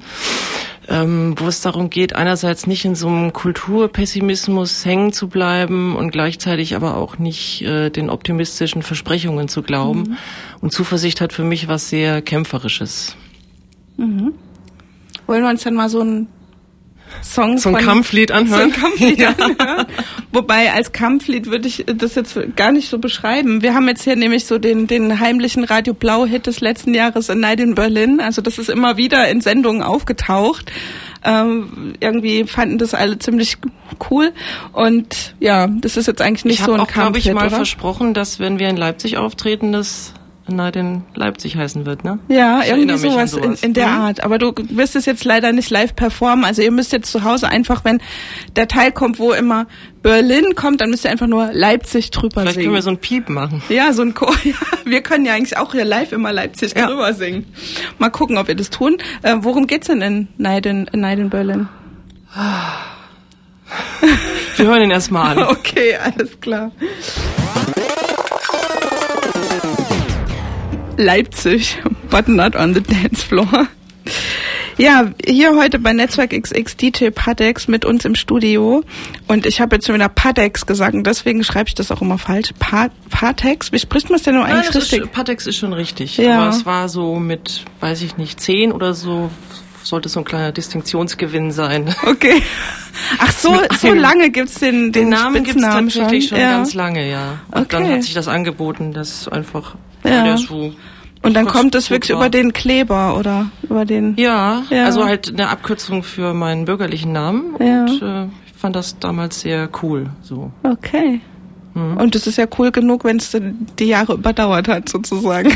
ähm, 0.88 1.34
wo 1.38 1.46
es 1.46 1.60
darum 1.60 1.90
geht, 1.90 2.14
einerseits 2.14 2.66
nicht 2.66 2.84
in 2.84 2.94
so 2.94 3.08
einem 3.08 3.32
Kulturpessimismus 3.32 4.84
hängen 4.84 5.12
zu 5.12 5.28
bleiben 5.28 5.96
und 5.96 6.10
gleichzeitig 6.10 6.76
aber 6.76 6.96
auch 6.96 7.18
nicht 7.18 7.62
äh, 7.62 7.90
den 7.90 8.10
optimistischen 8.10 8.82
Versprechungen 8.82 9.48
zu 9.48 9.62
glauben. 9.62 10.00
Mhm. 10.00 10.16
Und 10.60 10.72
Zuversicht 10.72 11.20
hat 11.20 11.32
für 11.32 11.44
mich 11.44 11.68
was 11.68 11.88
sehr 11.88 12.22
Kämpferisches. 12.22 13.16
Mhm. 13.96 14.32
Wollen 15.26 15.42
wir 15.42 15.50
uns 15.50 15.62
dann 15.62 15.74
mal 15.74 15.88
so 15.88 16.00
ein 16.00 16.28
Song 17.22 17.58
so 17.58 17.70
ein 17.70 17.76
von, 17.76 17.84
Kampflied 17.84 18.32
anhören. 18.32 18.70
So 18.70 18.76
ein 18.76 18.80
Kampflied 18.80 19.18
ja. 19.18 19.28
anhören. 19.30 19.86
Wobei 20.32 20.72
als 20.72 20.92
Kampflied 20.92 21.46
würde 21.46 21.68
ich 21.68 21.84
das 21.86 22.14
jetzt 22.14 22.38
gar 22.56 22.72
nicht 22.72 22.88
so 22.88 22.98
beschreiben. 22.98 23.62
Wir 23.62 23.74
haben 23.74 23.88
jetzt 23.88 24.04
hier 24.04 24.16
nämlich 24.16 24.46
so 24.46 24.58
den, 24.58 24.86
den 24.86 25.20
heimlichen 25.20 25.64
Radio 25.64 25.94
Blau 25.94 26.26
Hit 26.26 26.46
des 26.46 26.60
letzten 26.60 26.94
Jahres 26.94 27.30
A 27.30 27.34
Night 27.34 27.60
in 27.60 27.74
Berlin. 27.74 28.20
Also 28.20 28.42
das 28.42 28.58
ist 28.58 28.68
immer 28.68 28.96
wieder 28.96 29.28
in 29.28 29.40
Sendungen 29.40 29.82
aufgetaucht. 29.82 30.70
Ähm, 31.24 31.94
irgendwie 32.00 32.44
fanden 32.44 32.76
das 32.76 32.92
alle 32.92 33.18
ziemlich 33.18 33.56
cool 34.10 34.32
und 34.72 35.34
ja, 35.40 35.68
das 35.68 35.96
ist 35.96 36.06
jetzt 36.06 36.20
eigentlich 36.20 36.44
nicht 36.44 36.58
ich 36.58 36.64
so 36.66 36.74
ein 36.74 36.80
auch, 36.80 36.86
Kampflied. 36.86 37.24
Ich 37.24 37.28
habe 37.30 37.40
mal 37.40 37.46
oder? 37.46 37.56
versprochen, 37.56 38.12
dass 38.12 38.40
wenn 38.40 38.58
wir 38.58 38.68
in 38.68 38.76
Leipzig 38.76 39.16
auftreten, 39.16 39.72
das 39.72 40.12
Night 40.46 40.76
in 40.76 41.04
Leipzig 41.14 41.56
heißen 41.56 41.86
wird, 41.86 42.04
ne? 42.04 42.18
Ja, 42.28 42.60
ich 42.62 42.70
irgendwie 42.70 42.96
sowas, 42.98 43.30
sowas, 43.30 43.62
In, 43.62 43.68
in 43.68 43.74
der 43.74 43.88
mhm. 43.88 44.00
Art. 44.00 44.24
Aber 44.24 44.38
du 44.38 44.52
wirst 44.70 44.94
es 44.94 45.06
jetzt 45.06 45.24
leider 45.24 45.52
nicht 45.52 45.70
live 45.70 45.96
performen. 45.96 46.44
Also 46.44 46.60
ihr 46.60 46.70
müsst 46.70 46.92
jetzt 46.92 47.10
zu 47.10 47.24
Hause 47.24 47.48
einfach, 47.48 47.84
wenn 47.84 48.00
der 48.56 48.68
Teil 48.68 48.92
kommt, 48.92 49.18
wo 49.18 49.32
immer 49.32 49.66
Berlin 50.02 50.54
kommt, 50.54 50.82
dann 50.82 50.90
müsst 50.90 51.04
ihr 51.04 51.10
einfach 51.10 51.26
nur 51.26 51.50
Leipzig 51.52 52.10
drüber 52.10 52.42
Vielleicht 52.42 52.56
singen. 52.56 52.66
können 52.66 52.74
wir 52.74 52.82
so 52.82 52.90
ein 52.90 52.98
Piep 52.98 53.30
machen. 53.30 53.62
Ja, 53.70 53.92
so 53.92 54.02
ein 54.02 54.14
Chor. 54.14 54.34
Ja, 54.44 54.54
wir 54.84 55.00
können 55.00 55.24
ja 55.24 55.32
eigentlich 55.32 55.56
auch 55.56 55.72
hier 55.72 55.86
live 55.86 56.12
immer 56.12 56.30
Leipzig 56.30 56.74
ja. 56.76 56.88
drüber 56.88 57.14
singen. 57.14 57.46
Mal 57.98 58.10
gucken, 58.10 58.36
ob 58.36 58.48
wir 58.48 58.54
das 58.54 58.68
tun. 58.68 58.98
Äh, 59.22 59.36
worum 59.40 59.66
geht's 59.66 59.86
denn 59.86 60.02
in 60.02 60.28
Night 60.36 60.66
in, 60.66 60.86
in, 60.92 61.00
Night 61.00 61.18
in 61.18 61.30
Berlin? 61.30 61.68
Wir 64.56 64.66
hören 64.66 64.82
ihn 64.82 64.90
erstmal 64.90 65.38
an. 65.38 65.44
Okay, 65.48 65.96
alles 65.96 66.38
klar. 66.40 66.72
Leipzig, 70.96 71.78
but 72.10 72.28
not 72.28 72.54
on 72.56 72.74
the 72.74 72.80
dance 72.80 73.22
floor. 73.22 73.68
Ja, 74.76 75.12
hier 75.24 75.56
heute 75.56 75.78
bei 75.78 75.92
Netzwerk 75.92 76.30
XX 76.30 76.76
DJ 76.76 77.10
Padex 77.10 77.68
mit 77.68 77.84
uns 77.84 78.04
im 78.04 78.14
Studio. 78.14 78.82
Und 79.28 79.46
ich 79.46 79.60
habe 79.60 79.76
jetzt 79.76 79.86
schon 79.86 79.94
wieder 79.94 80.08
Padex 80.08 80.66
gesagt 80.66 80.94
und 80.94 81.06
deswegen 81.06 81.44
schreibe 81.44 81.68
ich 81.68 81.74
das 81.74 81.92
auch 81.92 82.02
immer 82.02 82.18
falsch. 82.18 82.50
Pa 82.58 82.88
Patex, 83.10 83.70
wie 83.72 83.78
spricht 83.78 84.10
man 84.10 84.16
es 84.18 84.24
denn 84.24 84.34
nur 84.34 84.44
eigentlich 84.44 84.70
Nein, 84.72 84.80
richtig? 84.80 85.02
Ist, 85.02 85.12
Patex 85.12 85.46
ist 85.46 85.56
schon 85.56 85.72
richtig. 85.72 86.16
Ja. 86.16 86.40
Aber 86.40 86.48
es 86.48 86.66
war 86.66 86.88
so 86.88 87.16
mit, 87.16 87.64
weiß 87.80 88.02
ich 88.02 88.16
nicht, 88.16 88.40
zehn 88.40 88.72
oder 88.72 88.94
so 88.94 89.30
sollte 89.82 90.08
so 90.08 90.20
ein 90.20 90.24
kleiner 90.24 90.50
Distinktionsgewinn 90.50 91.52
sein. 91.52 91.94
Okay. 92.06 92.42
Ach 93.18 93.32
so, 93.32 93.54
so 93.78 93.92
lange 93.92 94.30
gibt's 94.30 94.54
den, 94.54 94.92
den, 94.92 94.92
den 94.92 95.08
Namen 95.10 95.44
gibt's 95.44 95.60
tatsächlich 95.60 96.28
schon, 96.28 96.38
schon 96.38 96.46
ja. 96.46 96.56
ganz 96.56 96.74
lange, 96.74 97.08
ja. 97.10 97.40
Und 97.50 97.62
okay. 97.62 97.66
dann 97.70 97.90
hat 97.90 98.02
sich 98.02 98.14
das 98.14 98.28
angeboten, 98.28 98.92
das 98.92 99.28
einfach 99.28 99.74
ja. 100.04 100.36
so 100.36 100.72
und 101.24 101.34
dann 101.34 101.46
kommt 101.46 101.74
es 101.74 101.90
wirklich 101.90 102.10
über 102.10 102.28
den 102.28 102.52
Kleber 102.52 103.16
oder 103.18 103.50
über 103.62 103.86
den. 103.86 104.14
Ja, 104.16 104.62
ja, 104.68 104.84
also 104.84 105.06
halt 105.06 105.30
eine 105.30 105.48
Abkürzung 105.48 106.02
für 106.02 106.34
meinen 106.34 106.66
bürgerlichen 106.66 107.12
Namen. 107.12 107.56
Ja. 107.58 107.80
Und 107.80 108.02
äh, 108.02 108.24
ich 108.46 108.52
fand 108.54 108.76
das 108.76 108.98
damals 108.98 109.40
sehr 109.40 109.70
cool. 109.82 110.10
So. 110.20 110.52
Okay. 110.62 111.22
Mhm. 111.72 111.96
Und 111.96 112.14
es 112.14 112.26
ist 112.26 112.36
ja 112.36 112.46
cool 112.58 112.70
genug, 112.70 113.04
wenn 113.04 113.16
es 113.16 113.34
die 113.78 113.86
Jahre 113.86 114.14
überdauert 114.14 114.68
hat, 114.68 114.90
sozusagen. 114.90 115.50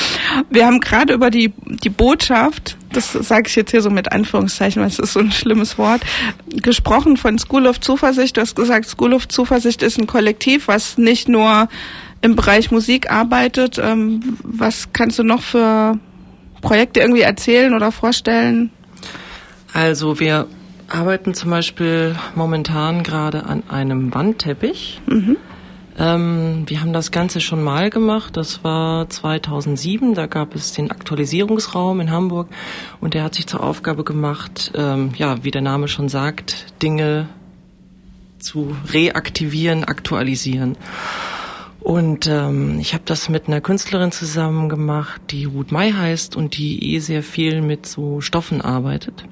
Wir 0.50 0.66
haben 0.66 0.80
gerade 0.80 1.14
über 1.14 1.30
die, 1.30 1.52
die 1.64 1.88
Botschaft, 1.88 2.76
das 2.92 3.12
sage 3.12 3.44
ich 3.46 3.56
jetzt 3.56 3.70
hier 3.70 3.80
so 3.80 3.88
mit 3.88 4.12
Anführungszeichen, 4.12 4.82
weil 4.82 4.88
es 4.88 4.98
ist 4.98 5.14
so 5.14 5.20
ein 5.20 5.32
schlimmes 5.32 5.78
Wort, 5.78 6.02
gesprochen 6.46 7.16
von 7.16 7.38
School 7.38 7.66
of 7.66 7.80
Zuversicht. 7.80 8.36
Du 8.36 8.42
hast 8.42 8.54
gesagt, 8.54 8.86
School 8.86 9.14
of 9.14 9.28
Zuversicht 9.28 9.82
ist 9.82 9.98
ein 9.98 10.06
Kollektiv, 10.06 10.68
was 10.68 10.98
nicht 10.98 11.28
nur 11.28 11.68
im 12.22 12.36
Bereich 12.36 12.70
Musik 12.70 13.10
arbeitet. 13.10 13.78
Ähm, 13.78 14.38
was 14.42 14.92
kannst 14.92 15.18
du 15.18 15.22
noch 15.22 15.42
für 15.42 15.98
Projekte 16.60 17.00
irgendwie 17.00 17.22
erzählen 17.22 17.74
oder 17.74 17.92
vorstellen? 17.92 18.70
Also 19.72 20.18
wir 20.20 20.46
arbeiten 20.88 21.34
zum 21.34 21.50
Beispiel 21.50 22.16
momentan 22.34 23.02
gerade 23.02 23.44
an 23.44 23.62
einem 23.68 24.14
Wandteppich. 24.14 25.00
Mhm. 25.06 25.36
Ähm, 25.98 26.64
wir 26.66 26.80
haben 26.80 26.92
das 26.92 27.10
Ganze 27.10 27.40
schon 27.40 27.62
mal 27.62 27.90
gemacht. 27.90 28.36
Das 28.36 28.62
war 28.64 29.08
2007. 29.08 30.14
Da 30.14 30.26
gab 30.26 30.54
es 30.54 30.72
den 30.72 30.90
Aktualisierungsraum 30.90 32.00
in 32.00 32.10
Hamburg 32.10 32.48
und 33.00 33.14
der 33.14 33.22
hat 33.22 33.34
sich 33.34 33.46
zur 33.46 33.62
Aufgabe 33.62 34.04
gemacht, 34.04 34.72
ähm, 34.74 35.10
ja, 35.16 35.42
wie 35.42 35.50
der 35.50 35.62
Name 35.62 35.88
schon 35.88 36.08
sagt, 36.08 36.66
Dinge 36.82 37.28
zu 38.38 38.76
reaktivieren, 38.92 39.84
aktualisieren. 39.84 40.76
Und 41.86 42.26
ähm, 42.26 42.80
ich 42.80 42.94
habe 42.94 43.04
das 43.06 43.28
mit 43.28 43.46
einer 43.46 43.60
Künstlerin 43.60 44.10
zusammen 44.10 44.68
gemacht, 44.68 45.20
die 45.30 45.44
Ruth 45.44 45.70
May 45.70 45.92
heißt 45.92 46.34
und 46.34 46.56
die 46.56 46.94
eh 46.94 46.98
sehr 46.98 47.22
viel 47.22 47.62
mit 47.62 47.86
so 47.86 48.20
Stoffen 48.20 48.60
arbeitet. 48.60 49.24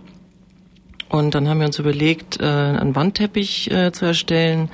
Und 1.08 1.34
dann 1.34 1.48
haben 1.48 1.58
wir 1.58 1.66
uns 1.66 1.80
überlegt, 1.80 2.40
äh, 2.40 2.44
einen 2.44 2.94
Wandteppich 2.94 3.72
äh, 3.72 3.90
zu 3.90 4.04
erstellen, 4.04 4.70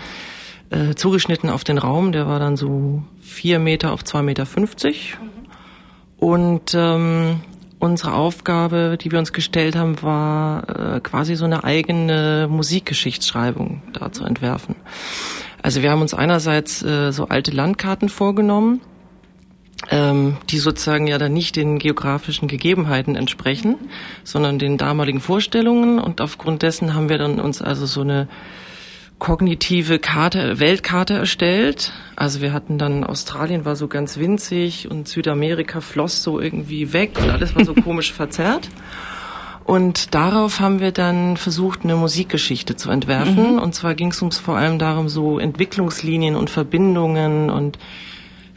äh, 0.69 0.95
zugeschnitten 0.95 1.49
auf 1.49 1.65
den 1.65 1.79
Raum. 1.79 2.13
Der 2.13 2.27
war 2.27 2.39
dann 2.39 2.59
so 2.59 3.03
vier 3.19 3.59
Meter 3.59 3.95
auf 3.95 4.05
zwei 4.05 4.21
Meter. 4.21 4.45
fünfzig. 4.45 5.17
Und 6.19 6.75
ähm, 6.75 7.41
unsere 7.79 8.13
Aufgabe, 8.13 8.99
die 9.01 9.11
wir 9.11 9.19
uns 9.19 9.33
gestellt 9.33 9.75
haben, 9.75 10.03
war 10.03 10.97
äh, 10.97 11.01
quasi 11.01 11.35
so 11.35 11.47
eine 11.47 11.65
eigene 11.65 12.47
Musikgeschichtsschreibung 12.51 13.83
da 13.95 14.13
zu 14.13 14.25
entwerfen. 14.25 14.77
Also 15.63 15.83
wir 15.83 15.91
haben 15.91 16.01
uns 16.01 16.15
einerseits 16.15 16.83
äh, 16.83 17.13
so 17.13 17.29
alte 17.29 17.51
Landkarten 17.51 18.09
vorgenommen, 18.09 18.81
ähm, 19.91 20.37
die 20.49 20.59
sozusagen 20.59 21.07
ja 21.07 21.19
dann 21.19 21.33
nicht 21.33 21.57
den 21.57 21.79
geografischen 21.79 22.49
Gegebenheiten 22.49 23.17
entsprechen, 23.17 23.77
sondern 24.25 24.59
den 24.59 24.79
damaligen 24.79 25.21
Vorstellungen. 25.21 25.99
Und 25.99 26.21
aufgrund 26.21 26.63
dessen 26.63 26.95
haben 26.95 27.09
wir 27.09 27.19
dann 27.19 27.41
uns 27.41 27.63
also 27.63 27.87
so 27.87 28.03
eine 28.03 28.29
kognitive 29.19 29.99
Karte, 29.99 30.59
Weltkarte 30.59 31.15
erstellt. 31.15 31.93
Also 32.17 32.41
wir 32.41 32.53
hatten 32.53 32.79
dann 32.79 33.05
Australien 33.05 33.65
war 33.65 33.77
so 33.77 33.87
ganz 33.87 34.17
winzig 34.17 34.91
und 34.91 35.09
Südamerika 35.09 35.81
floss 35.81 36.23
so 36.23 36.41
irgendwie 36.41 36.93
weg 36.93 37.19
und 37.23 37.31
alles 37.31 37.55
war 37.55 37.65
so 37.65 37.75
komisch 37.85 38.13
verzerrt. 38.13 38.69
Und 39.71 40.17
darauf 40.17 40.59
haben 40.59 40.81
wir 40.81 40.91
dann 40.91 41.37
versucht, 41.37 41.85
eine 41.85 41.95
Musikgeschichte 41.95 42.75
zu 42.75 42.91
entwerfen. 42.91 43.53
Mhm. 43.53 43.59
Und 43.61 43.73
zwar 43.73 43.95
ging 43.95 44.09
es 44.09 44.21
uns 44.21 44.37
vor 44.37 44.57
allem 44.57 44.81
darum, 44.81 45.09
so 45.09 45.39
Entwicklungslinien 45.39 46.35
und 46.35 46.51
Verbindungen 46.51 47.51
und 47.51 47.79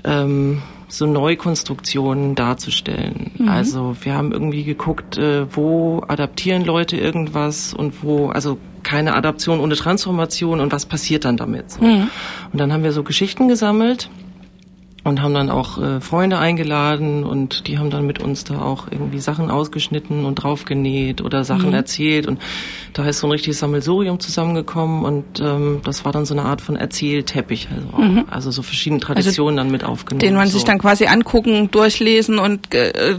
ähm, 0.05 0.63
so 0.87 1.05
Neukonstruktionen 1.05 2.33
darzustellen. 2.33 3.29
Mhm. 3.37 3.47
Also 3.47 3.95
wir 4.01 4.15
haben 4.15 4.31
irgendwie 4.31 4.63
geguckt, 4.63 5.19
äh, 5.19 5.45
wo 5.55 6.01
adaptieren 6.07 6.65
Leute 6.65 6.97
irgendwas 6.97 7.75
und 7.75 8.01
wo, 8.01 8.29
also 8.29 8.57
keine 8.81 9.13
Adaption 9.13 9.59
ohne 9.59 9.75
Transformation 9.75 10.59
und 10.59 10.71
was 10.71 10.87
passiert 10.87 11.25
dann 11.25 11.37
damit. 11.37 11.69
So. 11.69 11.83
Mhm. 11.83 12.09
Und 12.51 12.59
dann 12.59 12.73
haben 12.73 12.83
wir 12.83 12.91
so 12.91 13.03
Geschichten 13.03 13.47
gesammelt 13.47 14.09
und 15.03 15.21
haben 15.21 15.33
dann 15.33 15.49
auch 15.49 15.81
äh, 15.81 15.99
Freunde 15.99 16.37
eingeladen 16.37 17.23
und 17.23 17.67
die 17.67 17.77
haben 17.77 17.89
dann 17.89 18.05
mit 18.05 18.21
uns 18.21 18.43
da 18.45 18.61
auch 18.61 18.87
irgendwie 18.89 19.19
Sachen 19.19 19.51
ausgeschnitten 19.51 20.25
und 20.25 20.35
draufgenäht 20.35 21.21
oder 21.21 21.43
Sachen 21.43 21.69
mhm. 21.69 21.75
erzählt 21.75 22.25
und 22.27 22.39
da 22.93 23.05
ist 23.07 23.19
so 23.19 23.27
ein 23.27 23.31
richtiges 23.31 23.59
Sammelsurium 23.59 24.19
zusammengekommen 24.19 25.03
und 25.03 25.41
ähm, 25.41 25.81
das 25.83 26.05
war 26.05 26.11
dann 26.11 26.25
so 26.25 26.33
eine 26.33 26.43
Art 26.43 26.61
von 26.61 26.75
Erzählteppich, 26.75 27.67
also, 27.69 28.11
mhm. 28.11 28.25
also 28.29 28.51
so 28.51 28.61
verschiedene 28.61 29.01
also 29.01 29.13
Traditionen 29.13 29.59
also, 29.59 29.65
dann 29.65 29.71
mit 29.71 29.83
aufgenommen. 29.83 30.19
Den 30.19 30.35
man 30.35 30.47
so. 30.47 30.53
sich 30.53 30.63
dann 30.63 30.79
quasi 30.79 31.05
angucken, 31.05 31.69
durchlesen 31.71 32.39
und 32.39 32.73
äh, 32.73 33.17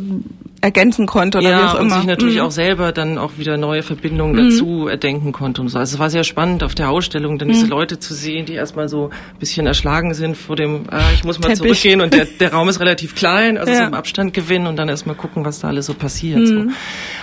ergänzen 0.64 1.06
konnte 1.06 1.38
oder 1.38 1.50
ja, 1.50 1.58
wie 1.58 1.62
auch 1.64 1.74
immer. 1.74 1.82
und 1.82 1.90
sich 2.00 2.04
natürlich 2.04 2.36
mhm. 2.36 2.40
auch 2.40 2.50
selber 2.50 2.92
dann 2.92 3.18
auch 3.18 3.32
wieder 3.36 3.58
neue 3.58 3.82
Verbindungen 3.82 4.34
mhm. 4.34 4.50
dazu 4.50 4.88
erdenken 4.88 5.30
konnte 5.30 5.60
und 5.60 5.68
so. 5.68 5.78
Also 5.78 5.96
es 5.96 5.98
war 5.98 6.08
sehr 6.08 6.24
spannend 6.24 6.62
auf 6.62 6.74
der 6.74 6.88
Ausstellung, 6.88 7.38
dann 7.38 7.48
mhm. 7.48 7.52
diese 7.52 7.66
Leute 7.66 7.98
zu 7.98 8.14
sehen, 8.14 8.46
die 8.46 8.54
erstmal 8.54 8.88
so 8.88 9.10
ein 9.10 9.38
bisschen 9.38 9.66
erschlagen 9.66 10.14
sind 10.14 10.38
vor 10.38 10.56
dem, 10.56 10.84
ah, 10.90 11.02
ich 11.12 11.22
muss 11.22 11.38
mal 11.38 11.48
Teppich. 11.48 11.58
zurückgehen 11.58 12.00
und 12.00 12.14
der, 12.14 12.24
der 12.24 12.54
Raum 12.54 12.70
ist 12.70 12.80
relativ 12.80 13.14
klein, 13.14 13.58
also 13.58 13.72
ja. 13.72 13.78
so 13.78 13.84
im 13.84 13.94
Abstand 13.94 14.32
gewinnen 14.32 14.66
und 14.66 14.76
dann 14.76 14.88
erstmal 14.88 15.16
gucken, 15.16 15.44
was 15.44 15.60
da 15.60 15.68
alles 15.68 15.84
so 15.84 15.92
passiert. 15.92 16.46
So. 16.48 16.54
Mhm. 16.54 16.70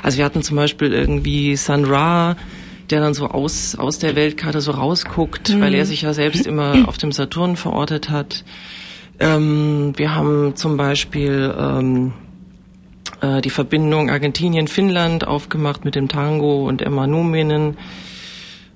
Also 0.03 0.19
wir 0.19 0.25
hatten 0.25 0.43
zum 0.43 0.55
Beispiel 0.57 0.93
irgendwie 0.93 1.55
Sun 1.55 1.85
Ra, 1.85 2.35
der 2.91 2.99
dann 2.99 3.15
so 3.15 3.25
aus, 3.27 3.75
aus 3.75 3.97
der 3.97 4.15
Weltkarte 4.15 4.61
so 4.61 4.71
rausguckt, 4.71 5.59
weil 5.59 5.73
er 5.73 5.85
mhm. 5.85 5.87
sich 5.87 6.03
ja 6.03 6.13
selbst 6.13 6.45
immer 6.45 6.75
auf 6.87 6.99
dem 6.99 7.11
Saturn 7.11 7.55
verortet 7.55 8.11
hat. 8.11 8.43
Ähm, 9.19 9.93
wir 9.95 10.13
haben 10.13 10.55
zum 10.55 10.77
Beispiel 10.77 11.51
ähm, 11.57 12.13
äh, 13.21 13.41
die 13.41 13.49
Verbindung 13.49 14.09
Argentinien-Finnland 14.09 15.27
aufgemacht 15.27 15.85
mit 15.85 15.95
dem 15.95 16.07
Tango 16.07 16.67
und 16.67 16.81
Emma 16.81 17.07
Numinen. 17.07 17.77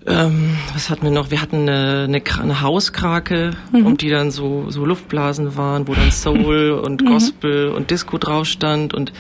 Ähm, 0.08 0.56
was 0.74 0.90
hatten 0.90 1.04
wir 1.04 1.12
noch? 1.12 1.32
Wir 1.32 1.42
hatten 1.42 1.68
eine, 1.68 2.04
eine, 2.04 2.22
eine 2.42 2.62
Hauskrake, 2.62 3.52
mhm. 3.72 3.86
um 3.86 3.98
die 3.98 4.10
dann 4.10 4.30
so, 4.30 4.70
so 4.70 4.86
Luftblasen 4.86 5.58
waren, 5.58 5.88
wo 5.88 5.96
dann 5.96 6.12
Soul 6.12 6.72
und 6.86 7.02
mhm. 7.02 7.06
Gospel 7.08 7.70
und 7.70 7.90
Disco 7.90 8.18
drauf 8.18 8.46
stand 8.46 8.94
und 8.94 9.14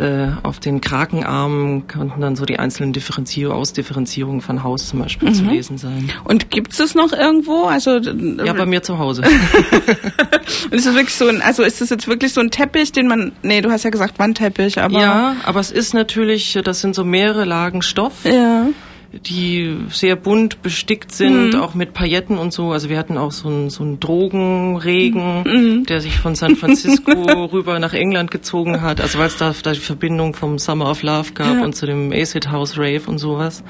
äh, 0.00 0.32
auf 0.42 0.60
den 0.60 0.80
Krakenarmen 0.80 1.86
konnten 1.86 2.20
dann 2.20 2.34
so 2.34 2.46
die 2.46 2.58
einzelnen 2.58 2.92
Differenzierungen, 2.92 3.58
Ausdifferenzierungen 3.58 4.40
von 4.40 4.62
Haus 4.62 4.88
zum 4.88 5.00
Beispiel 5.00 5.28
mhm. 5.28 5.34
zu 5.34 5.44
lesen 5.44 5.78
sein. 5.78 6.10
Und 6.24 6.50
gibt 6.50 6.78
es 6.78 6.94
noch 6.94 7.12
irgendwo? 7.12 7.64
Also 7.64 7.98
ja, 7.98 8.52
bei 8.54 8.66
mir 8.66 8.82
zu 8.82 8.98
Hause. 8.98 9.22
Und 10.64 10.72
ist 10.72 10.86
es 10.86 10.94
wirklich 10.94 11.14
so 11.14 11.28
ein, 11.28 11.42
also 11.42 11.62
ist 11.62 11.80
das 11.80 11.90
jetzt 11.90 12.08
wirklich 12.08 12.32
so 12.32 12.40
ein 12.40 12.50
Teppich, 12.50 12.92
den 12.92 13.08
man, 13.08 13.32
nee, 13.42 13.60
du 13.60 13.70
hast 13.70 13.84
ja 13.84 13.90
gesagt 13.90 14.18
Wandteppich, 14.18 14.80
aber 14.80 14.98
ja, 14.98 15.36
aber 15.44 15.60
es 15.60 15.70
ist 15.70 15.92
natürlich, 15.92 16.58
das 16.64 16.80
sind 16.80 16.94
so 16.94 17.04
mehrere 17.04 17.44
Lagen 17.44 17.82
Stoff. 17.82 18.24
Ja 18.24 18.68
die 19.12 19.76
sehr 19.90 20.14
bunt 20.14 20.62
bestickt 20.62 21.10
sind, 21.10 21.54
mhm. 21.54 21.60
auch 21.60 21.74
mit 21.74 21.94
Pailletten 21.94 22.38
und 22.38 22.52
so. 22.52 22.70
Also 22.70 22.88
wir 22.88 22.98
hatten 22.98 23.18
auch 23.18 23.32
so 23.32 23.48
einen 23.48 23.70
so 23.70 23.82
einen 23.82 23.98
Drogenregen, 23.98 25.42
mhm. 25.42 25.84
der 25.86 26.00
sich 26.00 26.16
von 26.18 26.36
San 26.36 26.54
Francisco 26.56 27.12
rüber 27.52 27.78
nach 27.80 27.92
England 27.92 28.30
gezogen 28.30 28.82
hat. 28.82 29.00
Also 29.00 29.18
weil 29.18 29.26
es 29.26 29.36
da, 29.36 29.52
da 29.62 29.72
die 29.72 29.80
Verbindung 29.80 30.34
vom 30.34 30.58
Summer 30.58 30.88
of 30.90 31.02
Love 31.02 31.32
gab 31.32 31.56
ja. 31.56 31.64
und 31.64 31.74
zu 31.74 31.86
dem 31.86 32.12
Acid 32.12 32.50
House 32.50 32.78
Rave 32.78 33.02
und 33.06 33.18
sowas. 33.18 33.64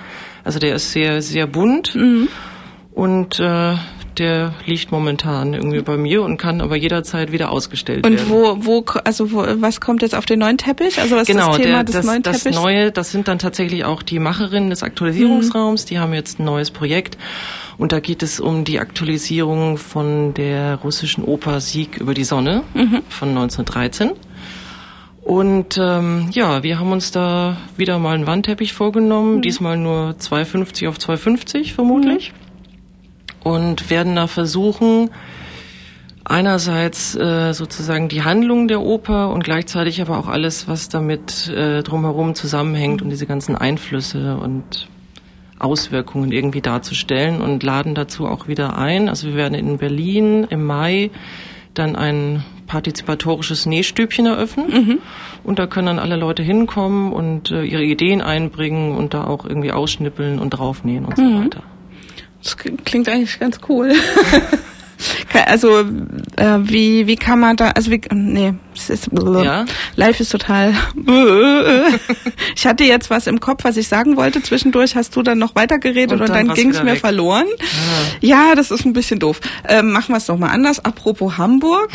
Also 0.44 0.58
der 0.58 0.74
ist 0.74 0.92
sehr, 0.92 1.22
sehr 1.22 1.46
bunt. 1.46 1.94
Mhm. 1.94 2.28
Und 2.92 3.40
äh, 3.40 3.74
der 4.18 4.54
liegt 4.66 4.92
momentan 4.92 5.54
irgendwie 5.54 5.80
bei 5.80 5.96
mir 5.96 6.22
und 6.22 6.36
kann 6.36 6.60
aber 6.60 6.76
jederzeit 6.76 7.32
wieder 7.32 7.50
ausgestellt 7.50 8.06
und 8.06 8.12
werden. 8.12 8.30
Und 8.32 8.64
wo, 8.64 8.84
wo, 8.84 8.84
also 9.04 9.32
wo, 9.32 9.44
was 9.60 9.80
kommt 9.80 10.02
jetzt 10.02 10.14
auf 10.14 10.26
den 10.26 10.40
neuen 10.40 10.58
Teppich? 10.58 11.00
Also 11.00 11.16
was 11.16 11.26
genau, 11.26 11.50
ist 11.50 11.58
das 11.58 11.66
Thema 11.66 11.76
der, 11.76 11.84
des 11.84 11.94
das, 11.94 12.06
neuen 12.06 12.22
Teppichs? 12.22 12.44
Das 12.44 12.54
neue, 12.54 12.92
das 12.92 13.10
sind 13.10 13.28
dann 13.28 13.38
tatsächlich 13.38 13.84
auch 13.84 14.02
die 14.02 14.18
Macherinnen 14.18 14.70
des 14.70 14.82
Aktualisierungsraums. 14.82 15.84
Mhm. 15.84 15.88
Die 15.88 15.98
haben 15.98 16.14
jetzt 16.14 16.40
ein 16.40 16.44
neues 16.44 16.70
Projekt. 16.70 17.16
Und 17.78 17.92
da 17.92 18.00
geht 18.00 18.22
es 18.22 18.40
um 18.40 18.64
die 18.64 18.78
Aktualisierung 18.78 19.78
von 19.78 20.34
der 20.34 20.76
russischen 20.76 21.24
Oper 21.24 21.60
Sieg 21.60 21.98
über 21.98 22.12
die 22.12 22.24
Sonne 22.24 22.62
mhm. 22.74 23.02
von 23.08 23.30
1913. 23.30 24.10
Und 25.22 25.78
ähm, 25.78 26.28
ja, 26.32 26.62
wir 26.62 26.78
haben 26.78 26.92
uns 26.92 27.10
da 27.10 27.56
wieder 27.76 27.98
mal 27.98 28.14
einen 28.14 28.26
Wandteppich 28.26 28.72
vorgenommen, 28.72 29.36
mhm. 29.36 29.42
diesmal 29.42 29.76
nur 29.76 30.16
2,50 30.18 30.88
auf 30.88 30.98
2,50 30.98 31.72
vermutlich. 31.72 32.32
Mhm 32.32 32.49
und 33.44 33.90
werden 33.90 34.16
da 34.16 34.26
versuchen, 34.26 35.10
einerseits 36.24 37.16
äh, 37.16 37.52
sozusagen 37.52 38.08
die 38.08 38.22
Handlung 38.22 38.68
der 38.68 38.80
Oper 38.80 39.30
und 39.30 39.42
gleichzeitig 39.42 40.00
aber 40.00 40.18
auch 40.18 40.28
alles, 40.28 40.68
was 40.68 40.88
damit 40.88 41.48
äh, 41.48 41.82
drumherum 41.82 42.34
zusammenhängt 42.34 43.02
und 43.02 43.10
diese 43.10 43.26
ganzen 43.26 43.56
Einflüsse 43.56 44.36
und 44.36 44.88
Auswirkungen 45.58 46.32
irgendwie 46.32 46.60
darzustellen 46.60 47.40
und 47.40 47.62
laden 47.62 47.94
dazu 47.94 48.26
auch 48.26 48.48
wieder 48.48 48.78
ein. 48.78 49.08
Also 49.08 49.28
wir 49.28 49.34
werden 49.34 49.54
in 49.54 49.78
Berlin 49.78 50.46
im 50.48 50.64
Mai 50.64 51.10
dann 51.74 51.96
ein 51.96 52.44
partizipatorisches 52.66 53.66
Nähstübchen 53.66 54.26
eröffnen. 54.26 54.68
Mhm. 54.70 54.98
Und 55.42 55.58
da 55.58 55.66
können 55.66 55.86
dann 55.86 55.98
alle 55.98 56.16
Leute 56.16 56.42
hinkommen 56.42 57.12
und 57.12 57.50
äh, 57.50 57.64
ihre 57.64 57.84
Ideen 57.84 58.20
einbringen 58.22 58.96
und 58.96 59.14
da 59.14 59.24
auch 59.24 59.44
irgendwie 59.44 59.72
ausschnippeln 59.72 60.38
und 60.38 60.50
draufnähen 60.50 61.04
und 61.04 61.18
mhm. 61.18 61.22
so 61.22 61.44
weiter. 61.44 61.62
Das 62.42 62.56
klingt 62.56 63.08
eigentlich 63.08 63.38
ganz 63.38 63.58
cool. 63.68 63.92
Also 65.32 65.84
äh, 66.40 66.58
wie 66.62 67.06
wie 67.06 67.16
kann 67.16 67.38
man 67.38 67.56
da 67.56 67.70
also 67.70 67.90
wie 67.90 68.00
nee 68.12 68.54
es 68.74 68.88
ist 68.88 69.10
ja? 69.12 69.66
live 69.96 70.20
ist 70.20 70.30
total 70.30 70.74
ich 72.56 72.66
hatte 72.66 72.84
jetzt 72.84 73.10
was 73.10 73.26
im 73.26 73.40
Kopf 73.40 73.64
was 73.64 73.76
ich 73.76 73.88
sagen 73.88 74.16
wollte 74.16 74.42
zwischendurch 74.42 74.96
hast 74.96 75.14
du 75.14 75.22
dann 75.22 75.38
noch 75.38 75.54
weitergeredet 75.54 76.12
und, 76.12 76.22
und 76.22 76.30
dann, 76.30 76.46
dann 76.46 76.56
ging 76.56 76.70
es 76.70 76.82
mir 76.82 76.92
weg. 76.92 77.00
verloren 77.00 77.46
ah. 77.60 78.16
ja 78.20 78.54
das 78.54 78.70
ist 78.70 78.86
ein 78.86 78.94
bisschen 78.94 79.18
doof 79.18 79.40
ähm, 79.68 79.92
machen 79.92 80.12
wir 80.12 80.16
es 80.16 80.26
doch 80.26 80.38
mal 80.38 80.48
anders 80.48 80.82
apropos 80.82 81.36
Hamburg 81.36 81.90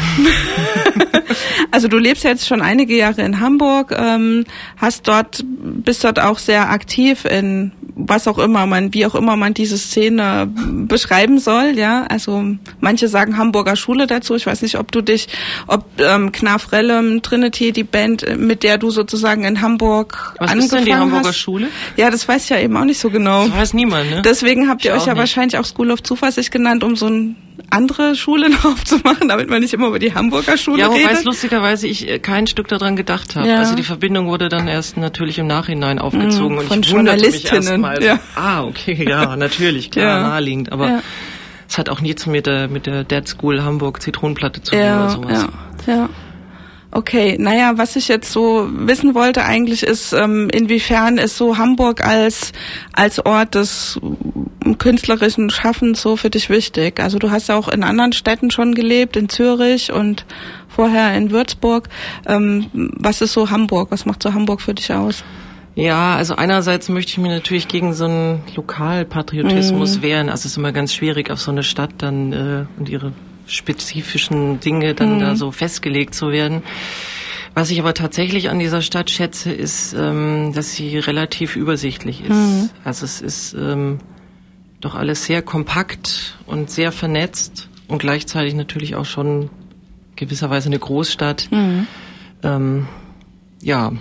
also 1.71 1.87
du 1.87 1.97
lebst 1.97 2.23
jetzt 2.23 2.47
schon 2.47 2.61
einige 2.61 2.95
Jahre 2.95 3.23
in 3.23 3.39
Hamburg 3.39 3.95
ähm, 3.97 4.45
hast 4.77 5.07
dort 5.07 5.43
bist 5.47 6.03
dort 6.03 6.19
auch 6.19 6.37
sehr 6.37 6.69
aktiv 6.69 7.25
in 7.25 7.71
was 7.95 8.27
auch 8.27 8.37
immer 8.37 8.65
man, 8.65 8.93
wie 8.93 9.05
auch 9.05 9.15
immer 9.15 9.37
man 9.37 9.53
diese 9.53 9.77
Szene 9.77 10.49
beschreiben 10.87 11.39
soll, 11.39 11.77
ja. 11.77 12.03
Also 12.03 12.43
manche 12.81 13.07
sagen 13.07 13.37
Hamburger 13.37 13.75
Schule 13.75 14.05
dazu. 14.05 14.34
Ich 14.35 14.45
weiß 14.45 14.61
nicht, 14.61 14.77
ob 14.77 14.91
du 14.91 15.01
dich, 15.01 15.27
ob 15.67 15.85
ähm, 15.99 16.31
Knarf 16.31 16.71
Rellem, 16.71 17.21
Trinity, 17.21 17.71
die 17.71 17.83
Band, 17.83 18.37
mit 18.37 18.63
der 18.63 18.77
du 18.77 18.91
sozusagen 18.91 19.43
in 19.43 19.61
Hamburg 19.61 20.35
was 20.37 20.51
angefangen 20.51 20.51
hast. 20.51 20.57
Was 20.57 20.63
ist 20.65 20.73
denn 20.73 20.85
die 20.85 20.95
Hamburger 20.95 21.29
hast. 21.29 21.37
Schule? 21.37 21.67
Ja, 21.97 22.09
das 22.11 22.27
weiß 22.27 22.43
ich 22.43 22.49
ja 22.49 22.59
eben 22.59 22.75
auch 22.77 22.85
nicht 22.85 22.99
so 22.99 23.09
genau. 23.09 23.47
Das 23.47 23.57
weiß 23.57 23.73
niemand, 23.73 24.09
ne? 24.09 24.21
Deswegen 24.23 24.69
habt 24.69 24.85
ihr 24.85 24.91
ich 24.91 25.01
euch 25.01 25.07
ja 25.07 25.13
nicht. 25.13 25.19
wahrscheinlich 25.19 25.57
auch 25.57 25.65
School 25.65 25.91
of 25.91 26.03
Zuversicht 26.03 26.51
genannt, 26.51 26.83
um 26.83 26.95
so 26.95 27.07
ein 27.07 27.35
andere 27.69 28.15
Schule 28.15 28.49
noch 28.51 28.65
aufzumachen, 28.65 29.27
damit 29.27 29.49
man 29.49 29.61
nicht 29.61 29.73
immer 29.73 29.87
über 29.87 29.99
die 29.99 30.13
Hamburger 30.13 30.57
Schule 30.57 30.79
ja, 30.79 30.87
redet. 30.87 31.01
Ja, 31.01 31.09
wobei 31.09 31.19
es 31.19 31.25
lustigerweise 31.25 31.87
ich 31.87 32.07
äh, 32.07 32.19
kein 32.19 32.47
Stück 32.47 32.67
daran 32.67 32.95
gedacht 32.95 33.35
habe. 33.35 33.47
Ja. 33.47 33.59
Also 33.59 33.75
die 33.75 33.83
Verbindung 33.83 34.27
wurde 34.27 34.49
dann 34.49 34.67
erst 34.67 34.97
natürlich 34.97 35.39
im 35.39 35.47
Nachhinein 35.47 35.99
aufgezogen 35.99 36.57
mhm, 36.57 36.71
und 36.71 36.85
ich 36.85 36.93
wunderte 36.93 37.25
mich 37.25 37.51
erstmal. 37.51 38.03
Ja. 38.03 38.19
Ah, 38.35 38.63
okay, 38.63 39.05
ja, 39.07 39.35
natürlich, 39.35 39.91
klar, 39.91 40.05
ja. 40.05 40.27
naheliegend, 40.29 40.71
aber 40.71 40.89
ja. 40.89 41.03
Es 41.67 41.77
hat 41.77 41.89
auch 41.89 42.01
nichts 42.01 42.25
mit 42.25 42.45
der 42.45 42.67
mit 42.67 42.85
der 42.85 43.03
Dead 43.03 43.27
School 43.27 43.63
Hamburg 43.63 44.01
Zitronenplatte 44.01 44.61
zu 44.61 44.71
tun 44.71 44.79
oder 44.79 45.09
sowas. 45.09 45.47
Ja, 45.87 45.93
ja. 45.93 46.09
Okay, 46.95 47.35
naja, 47.37 47.73
was 47.75 47.97
ich 47.97 48.07
jetzt 48.07 48.31
so 48.31 48.69
wissen 48.71 49.15
wollte 49.15 49.43
eigentlich 49.43 49.83
ist, 49.83 50.13
ähm, 50.13 50.47
inwiefern 50.49 51.17
ist 51.17 51.35
so 51.35 51.57
Hamburg 51.57 52.05
als, 52.05 52.53
als 52.93 53.25
Ort 53.25 53.55
des 53.55 53.99
künstlerischen 54.77 55.49
Schaffens 55.49 56.01
so 56.01 56.15
für 56.15 56.29
dich 56.29 56.49
wichtig? 56.49 57.01
Also 57.01 57.19
du 57.19 57.31
hast 57.31 57.49
ja 57.49 57.55
auch 57.57 57.67
in 57.67 57.83
anderen 57.83 58.13
Städten 58.13 58.49
schon 58.49 58.73
gelebt, 58.75 59.17
in 59.17 59.27
Zürich 59.27 59.91
und 59.91 60.25
vorher 60.69 61.13
in 61.17 61.31
Würzburg. 61.31 61.89
Ähm, 62.27 62.67
was 62.73 63.19
ist 63.19 63.33
so 63.33 63.49
Hamburg? 63.49 63.91
Was 63.91 64.05
macht 64.05 64.23
so 64.23 64.33
Hamburg 64.33 64.61
für 64.61 64.73
dich 64.73 64.93
aus? 64.93 65.25
Ja, 65.75 66.15
also 66.15 66.35
einerseits 66.35 66.87
möchte 66.87 67.11
ich 67.11 67.17
mir 67.17 67.29
natürlich 67.29 67.67
gegen 67.67 67.93
so 67.93 68.05
einen 68.05 68.43
Lokalpatriotismus 68.55 69.97
mhm. 69.97 70.01
wehren. 70.01 70.29
Also 70.29 70.41
es 70.41 70.53
ist 70.53 70.57
immer 70.57 70.71
ganz 70.71 70.93
schwierig, 70.93 71.29
auf 71.29 71.41
so 71.41 71.51
eine 71.51 71.63
Stadt 71.63 71.91
dann 71.97 72.31
äh, 72.31 72.65
und 72.79 72.87
ihre 72.87 73.11
spezifischen 73.45 74.61
Dinge 74.61 74.93
dann 74.93 75.15
mhm. 75.15 75.19
da 75.19 75.35
so 75.35 75.51
festgelegt 75.51 76.15
zu 76.15 76.31
werden. 76.31 76.63
Was 77.53 77.71
ich 77.71 77.79
aber 77.79 77.93
tatsächlich 77.93 78.49
an 78.49 78.59
dieser 78.59 78.81
Stadt 78.81 79.09
schätze, 79.09 79.51
ist, 79.51 79.93
ähm, 79.93 80.53
dass 80.53 80.73
sie 80.73 80.97
relativ 80.97 81.55
übersichtlich 81.55 82.21
ist. 82.21 82.29
Mhm. 82.29 82.69
Also 82.83 83.05
es 83.05 83.21
ist 83.21 83.53
ähm, 83.53 83.99
doch 84.79 84.95
alles 84.95 85.25
sehr 85.25 85.41
kompakt 85.41 86.37
und 86.47 86.69
sehr 86.69 86.91
vernetzt 86.91 87.69
und 87.87 87.99
gleichzeitig 87.99 88.55
natürlich 88.55 88.95
auch 88.95 89.05
schon 89.05 89.49
gewisserweise 90.15 90.67
eine 90.67 90.79
Großstadt. 90.79 91.49
Mhm. 91.51 91.87
Ähm, 92.43 92.87
ja, 93.61 93.91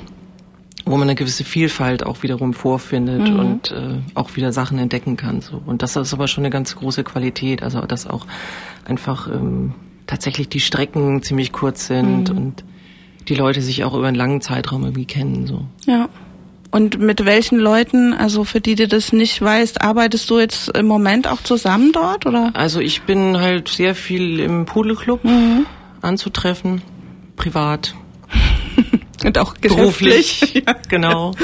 wo 0.87 0.92
man 0.92 1.03
eine 1.03 1.14
gewisse 1.14 1.44
Vielfalt 1.44 2.05
auch 2.05 2.23
wiederum 2.23 2.53
vorfindet 2.53 3.31
mhm. 3.31 3.38
und 3.38 3.70
äh, 3.70 4.01
auch 4.14 4.37
wieder 4.37 4.53
Sachen 4.53 4.79
entdecken 4.79 5.16
kann. 5.16 5.40
So. 5.40 5.62
Und 5.64 5.83
das 5.83 5.97
ist 5.97 6.12
aber 6.12 6.29
schon 6.29 6.44
eine 6.44 6.51
ganz 6.51 6.77
große 6.77 7.05
Qualität. 7.05 7.62
Also 7.62 7.81
dass 7.83 8.07
auch 8.07 8.27
einfach 8.85 9.29
ähm, 9.29 9.75
tatsächlich 10.07 10.49
die 10.49 10.61
Strecken 10.61 11.23
ziemlich 11.23 11.53
kurz 11.53 11.87
sind 11.87 12.31
mhm. 12.31 12.37
und 12.37 12.64
die 13.29 13.35
Leute 13.35 13.62
sich 13.62 13.85
auch 13.85 13.94
über 13.94 14.07
einen 14.07 14.16
langen 14.16 14.40
Zeitraum 14.42 14.83
irgendwie 14.85 15.07
kennen. 15.07 15.47
So. 15.47 15.64
Ja. 15.87 16.09
Und 16.70 16.99
mit 16.99 17.25
welchen 17.25 17.59
Leuten, 17.59 18.12
also 18.12 18.44
für 18.44 18.61
die 18.61 18.75
du 18.75 18.88
das 18.88 19.12
nicht 19.12 19.40
weißt, 19.40 19.81
arbeitest 19.81 20.29
du 20.29 20.40
jetzt 20.40 20.77
im 20.77 20.87
Moment 20.87 21.29
auch 21.29 21.40
zusammen 21.40 21.92
dort, 21.92 22.27
oder? 22.27 22.51
Also 22.55 22.81
ich 22.81 23.03
bin 23.03 23.38
halt 23.38 23.68
sehr 23.68 23.94
viel 23.94 24.40
im 24.40 24.66
Pudelclub 24.66 25.25
mhm. 25.25 25.66
anzutreffen, 26.03 26.83
privat. 27.37 27.94
Und 29.24 29.38
auch 29.38 29.56
beruflich. 29.56 30.54
ja. 30.66 30.74
Genau. 30.88 31.34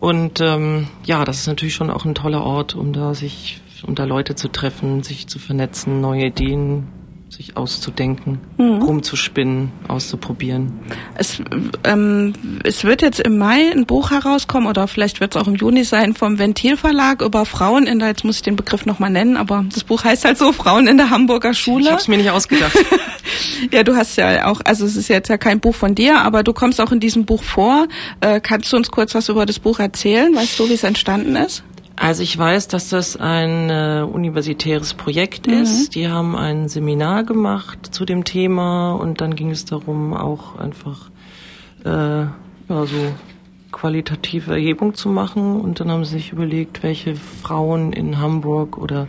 Und 0.00 0.40
ähm, 0.40 0.88
ja, 1.04 1.24
das 1.24 1.38
ist 1.38 1.46
natürlich 1.46 1.74
schon 1.74 1.90
auch 1.90 2.04
ein 2.04 2.14
toller 2.14 2.42
Ort, 2.42 2.74
um 2.74 2.92
da 2.92 3.14
sich, 3.14 3.60
um 3.86 3.94
da 3.94 4.04
Leute 4.04 4.34
zu 4.34 4.48
treffen, 4.48 5.02
sich 5.02 5.28
zu 5.28 5.38
vernetzen, 5.38 6.00
neue 6.00 6.26
Ideen 6.26 6.88
sich 7.32 7.56
auszudenken, 7.56 8.40
mhm. 8.58 8.82
rumzuspinnen, 8.82 9.72
auszuprobieren. 9.88 10.80
Es, 11.14 11.42
ähm, 11.84 12.34
es 12.62 12.84
wird 12.84 13.00
jetzt 13.00 13.20
im 13.20 13.38
Mai 13.38 13.70
ein 13.72 13.86
Buch 13.86 14.10
herauskommen 14.10 14.68
oder 14.68 14.86
vielleicht 14.86 15.20
wird 15.20 15.34
es 15.34 15.40
auch 15.40 15.46
im 15.46 15.54
Juni 15.54 15.84
sein 15.84 16.12
vom 16.14 16.38
Ventilverlag 16.38 17.22
über 17.22 17.46
Frauen 17.46 17.86
in 17.86 18.00
der, 18.00 18.08
jetzt 18.08 18.24
muss 18.24 18.36
ich 18.36 18.42
den 18.42 18.56
Begriff 18.56 18.84
nochmal 18.84 19.08
nennen, 19.08 19.38
aber 19.38 19.64
das 19.72 19.82
Buch 19.82 20.04
heißt 20.04 20.26
halt 20.26 20.36
so, 20.36 20.52
Frauen 20.52 20.86
in 20.86 20.98
der 20.98 21.08
Hamburger 21.08 21.54
Schule. 21.54 21.84
Ich 21.84 21.90
habe 21.90 22.00
es 22.00 22.08
mir 22.08 22.18
nicht 22.18 22.30
ausgedacht. 22.30 22.76
ja, 23.72 23.82
du 23.82 23.96
hast 23.96 24.16
ja 24.16 24.48
auch, 24.48 24.60
also 24.64 24.84
es 24.84 24.96
ist 24.96 25.08
jetzt 25.08 25.28
ja 25.28 25.38
kein 25.38 25.58
Buch 25.58 25.74
von 25.74 25.94
dir, 25.94 26.20
aber 26.20 26.42
du 26.42 26.52
kommst 26.52 26.82
auch 26.82 26.92
in 26.92 27.00
diesem 27.00 27.24
Buch 27.24 27.42
vor. 27.42 27.88
Äh, 28.20 28.40
kannst 28.40 28.70
du 28.72 28.76
uns 28.76 28.90
kurz 28.90 29.14
was 29.14 29.30
über 29.30 29.46
das 29.46 29.58
Buch 29.58 29.78
erzählen? 29.78 30.34
Weißt 30.34 30.58
du, 30.58 30.68
wie 30.68 30.74
es 30.74 30.84
entstanden 30.84 31.36
ist? 31.36 31.64
Also 32.02 32.24
ich 32.24 32.36
weiß, 32.36 32.66
dass 32.66 32.88
das 32.88 33.16
ein 33.16 33.70
äh, 33.70 34.02
universitäres 34.02 34.92
Projekt 34.92 35.46
mhm. 35.46 35.62
ist. 35.62 35.94
Die 35.94 36.08
haben 36.08 36.34
ein 36.34 36.68
Seminar 36.68 37.22
gemacht 37.22 37.94
zu 37.94 38.04
dem 38.04 38.24
Thema 38.24 38.94
und 38.94 39.20
dann 39.20 39.36
ging 39.36 39.52
es 39.52 39.66
darum, 39.66 40.12
auch 40.12 40.58
einfach 40.58 41.10
äh, 41.84 41.88
ja, 41.88 42.32
so 42.68 43.14
qualitative 43.70 44.50
Erhebung 44.50 44.94
zu 44.94 45.10
machen. 45.10 45.60
Und 45.60 45.78
dann 45.78 45.92
haben 45.92 46.04
sie 46.04 46.14
sich 46.14 46.32
überlegt, 46.32 46.82
welche 46.82 47.14
Frauen 47.14 47.92
in 47.92 48.18
Hamburg 48.18 48.78
oder 48.78 49.06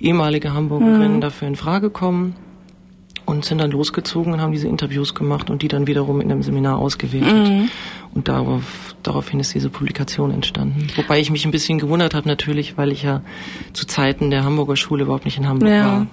ehemalige 0.00 0.54
Hamburgerinnen 0.54 1.16
mhm. 1.16 1.20
dafür 1.20 1.46
in 1.46 1.56
Frage 1.56 1.90
kommen 1.90 2.36
und 3.30 3.44
sind 3.44 3.58
dann 3.58 3.70
losgezogen 3.70 4.32
und 4.32 4.40
haben 4.40 4.52
diese 4.52 4.66
Interviews 4.66 5.14
gemacht 5.14 5.50
und 5.50 5.62
die 5.62 5.68
dann 5.68 5.86
wiederum 5.86 6.20
in 6.20 6.30
einem 6.30 6.42
Seminar 6.42 6.78
ausgewertet. 6.78 7.48
Mhm. 7.48 7.70
Und 8.12 8.26
darauf, 8.26 8.96
daraufhin 9.04 9.38
ist 9.38 9.54
diese 9.54 9.70
Publikation 9.70 10.32
entstanden. 10.32 10.88
Wobei 10.96 11.20
ich 11.20 11.30
mich 11.30 11.44
ein 11.44 11.52
bisschen 11.52 11.78
gewundert 11.78 12.12
habe 12.14 12.26
natürlich, 12.26 12.76
weil 12.76 12.90
ich 12.90 13.04
ja 13.04 13.22
zu 13.72 13.86
Zeiten 13.86 14.30
der 14.30 14.42
Hamburger 14.42 14.76
Schule 14.76 15.04
überhaupt 15.04 15.24
nicht 15.24 15.38
in 15.38 15.46
Hamburg 15.46 15.70
ja. 15.70 15.84
war. 15.84 16.06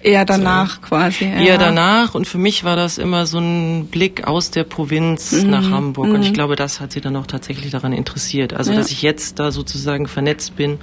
Eher 0.00 0.24
danach 0.24 0.76
so. 0.76 0.80
quasi. 0.80 1.24
Ja. 1.24 1.40
Eher 1.40 1.58
danach 1.58 2.14
und 2.14 2.26
für 2.26 2.38
mich 2.38 2.64
war 2.64 2.76
das 2.76 2.98
immer 2.98 3.26
so 3.26 3.38
ein 3.38 3.88
Blick 3.90 4.26
aus 4.26 4.50
der 4.50 4.64
Provinz 4.64 5.32
mhm. 5.32 5.50
nach 5.50 5.70
Hamburg 5.70 6.08
und 6.08 6.22
ich 6.22 6.30
mhm. 6.30 6.34
glaube, 6.34 6.56
das 6.56 6.80
hat 6.80 6.92
sie 6.92 7.00
dann 7.00 7.16
auch 7.16 7.26
tatsächlich 7.26 7.72
daran 7.72 7.92
interessiert. 7.92 8.54
Also, 8.54 8.70
ja. 8.70 8.78
dass 8.78 8.90
ich 8.90 9.02
jetzt 9.02 9.38
da 9.38 9.50
sozusagen 9.50 10.06
vernetzt 10.06 10.56
bin 10.56 10.78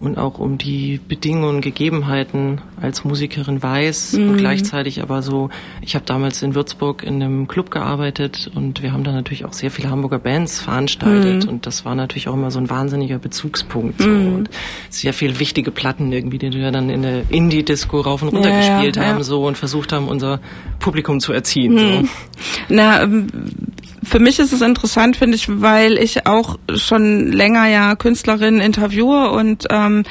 und 0.00 0.16
auch 0.16 0.38
um 0.38 0.56
die 0.56 0.98
Bedingungen, 1.06 1.60
Gegebenheiten 1.60 2.62
als 2.80 3.04
Musikerin 3.04 3.62
weiß 3.62 4.14
mhm. 4.14 4.30
und 4.30 4.36
gleichzeitig 4.38 5.02
aber 5.02 5.20
so, 5.20 5.50
ich 5.82 5.94
habe 5.94 6.06
damals 6.06 6.42
in 6.42 6.54
Würzburg 6.54 7.02
in 7.02 7.22
einem 7.22 7.48
Club 7.48 7.70
gearbeitet 7.70 8.50
und 8.54 8.82
wir 8.82 8.92
haben 8.92 9.04
da 9.04 9.12
natürlich 9.12 9.44
auch 9.44 9.52
sehr 9.52 9.70
viele 9.70 9.90
Hamburger 9.90 10.18
Bands 10.18 10.58
veranstaltet 10.58 11.44
mhm. 11.44 11.50
und 11.50 11.66
das 11.66 11.84
war 11.84 11.94
natürlich 11.94 12.28
auch 12.28 12.34
immer 12.34 12.50
so 12.50 12.58
ein 12.58 12.70
wahnsinniger 12.70 13.18
Bezugspunkt 13.18 14.00
so. 14.00 14.08
Mhm. 14.08 14.34
und 14.34 14.50
sehr 14.88 15.12
viele 15.12 15.38
wichtige 15.38 15.70
Platten 15.70 16.10
irgendwie, 16.12 16.38
die 16.38 16.52
wir 16.52 16.72
dann 16.72 16.88
in 16.88 17.02
der 17.02 17.30
Indie-Disco 17.30 18.00
rauf 18.00 18.22
und 18.22 18.28
runter 18.28 18.50
ja, 18.50 18.56
gespielt 18.56 18.96
ja, 18.96 19.04
haben 19.04 19.18
ja. 19.18 19.24
so 19.24 19.46
und 19.46 19.58
versucht 19.58 19.92
haben, 19.92 20.08
unser 20.08 20.40
Publikum 20.78 21.20
zu 21.20 21.34
erziehen. 21.34 21.78
So. 21.78 21.84
Mhm. 21.84 22.08
Na, 22.70 23.02
ähm, 23.02 23.26
für 24.02 24.18
mich 24.18 24.38
ist 24.38 24.52
es 24.52 24.60
interessant, 24.62 25.16
finde 25.16 25.36
ich, 25.36 25.46
weil 25.60 25.98
ich 25.98 26.26
auch 26.26 26.58
schon 26.74 27.30
länger 27.32 27.66
ja 27.66 27.94
Künstlerinnen 27.96 28.60
interviewe 28.60 29.30
und 29.30 29.66
ähm, 29.70 30.04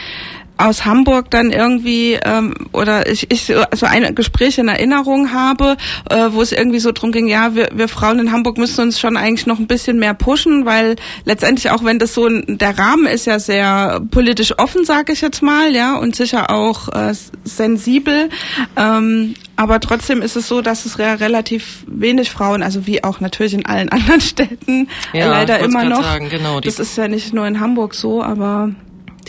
aus 0.60 0.86
Hamburg 0.86 1.32
dann 1.32 1.52
irgendwie 1.52 2.19
ähm, 2.24 2.54
oder 2.74 3.10
ich, 3.10 3.32
ich 3.32 3.45
so 3.45 3.86
ein 3.86 4.13
Gespräch 4.13 4.58
in 4.58 4.67
Erinnerung 4.67 5.32
habe, 5.32 5.78
äh, 6.10 6.28
wo 6.32 6.41
es 6.41 6.52
irgendwie 6.52 6.80
so 6.80 6.91
drum 6.91 7.12
ging, 7.12 7.28
ja, 7.28 7.56
wir, 7.56 7.69
wir 7.74 7.88
Frauen 7.88 8.19
in 8.19 8.32
Hamburg 8.32 8.58
müssen 8.58 8.82
uns 8.82 9.00
schon 9.00 9.15
eigentlich 9.15 9.48
noch 9.48 9.60
ein 9.60 9.67
bisschen 9.67 10.00
mehr 10.00 10.13
pushen, 10.13 10.65
weil 10.65 10.98
letztendlich 11.24 11.72
auch 11.72 11.84
wenn 11.84 11.98
das 11.98 12.13
so 12.13 12.28
der 12.30 12.78
Rahmen 12.78 13.06
ist 13.06 13.26
ja 13.26 13.39
sehr 13.39 14.02
politisch 14.12 14.58
offen, 14.60 14.84
sage 14.84 15.13
ich 15.13 15.22
jetzt 15.22 15.41
mal, 15.41 15.74
ja, 15.74 15.95
und 15.95 16.15
sicher 16.15 16.50
auch 16.52 16.89
äh, 16.89 17.13
sensibel, 17.45 18.30
ähm, 18.76 19.36
aber 19.56 19.80
trotzdem 19.80 20.22
ist 20.22 20.36
es 20.36 20.48
so, 20.48 20.62
dass 20.62 20.86
es 20.86 21.00
re 21.00 21.19
relativ 21.19 21.84
wenig 21.88 22.32
Frauen, 22.32 22.63
also 22.63 22.86
wie 22.86 23.04
auch 23.04 23.22
natürlich 23.22 23.54
in 23.54 23.65
allen 23.65 23.89
anderen 23.89 24.22
Städten, 24.22 24.89
ja, 25.13 25.30
leider 25.30 25.60
immer 25.60 25.86
noch. 25.86 26.04
Sagen, 26.04 26.30
genau, 26.30 26.60
das 26.60 26.80
ist 26.80 26.98
ja 26.98 27.08
nicht 27.08 27.34
nur 27.34 27.48
in 27.48 27.62
Hamburg 27.62 27.95
so, 27.95 28.22
aber 28.24 28.72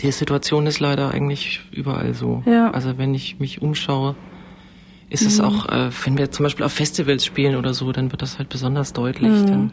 die 0.01 0.11
Situation 0.11 0.67
ist 0.67 0.79
leider 0.79 1.11
eigentlich 1.11 1.61
überall 1.71 2.13
so. 2.13 2.43
Ja. 2.45 2.71
Also 2.71 2.97
wenn 2.97 3.13
ich 3.13 3.39
mich 3.39 3.61
umschaue, 3.61 4.15
ist 5.09 5.21
mhm. 5.21 5.27
es 5.27 5.39
auch, 5.39 5.69
äh, 5.69 5.89
wenn 6.05 6.17
wir 6.17 6.31
zum 6.31 6.43
Beispiel 6.43 6.65
auf 6.65 6.73
Festivals 6.73 7.25
spielen 7.25 7.55
oder 7.55 7.73
so, 7.73 7.91
dann 7.91 8.11
wird 8.11 8.21
das 8.21 8.37
halt 8.37 8.49
besonders 8.49 8.93
deutlich. 8.93 9.31
Mhm. 9.31 9.47
Dann 9.47 9.71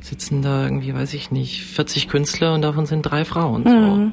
sitzen 0.00 0.42
da 0.42 0.64
irgendwie, 0.64 0.94
weiß 0.94 1.14
ich 1.14 1.30
nicht, 1.30 1.62
40 1.62 2.08
Künstler 2.08 2.54
und 2.54 2.62
davon 2.62 2.84
sind 2.84 3.02
drei 3.02 3.24
Frauen. 3.24 3.62
Mhm. 3.62 4.12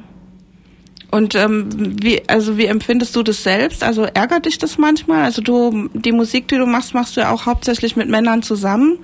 Und 1.16 1.34
ähm, 1.34 1.68
wie, 2.02 2.26
also 2.26 2.56
wie 2.56 2.64
empfindest 2.64 3.14
du 3.14 3.22
das 3.22 3.42
selbst? 3.42 3.84
Also 3.84 4.04
ärgert 4.04 4.46
dich 4.46 4.56
das 4.56 4.78
manchmal? 4.78 5.24
Also 5.24 5.42
du, 5.42 5.90
die 5.92 6.12
Musik, 6.12 6.48
die 6.48 6.56
du 6.56 6.64
machst, 6.64 6.94
machst 6.94 7.16
du 7.16 7.20
ja 7.20 7.30
auch 7.30 7.44
hauptsächlich 7.44 7.96
mit 7.96 8.08
Männern 8.08 8.42
zusammen. 8.42 8.98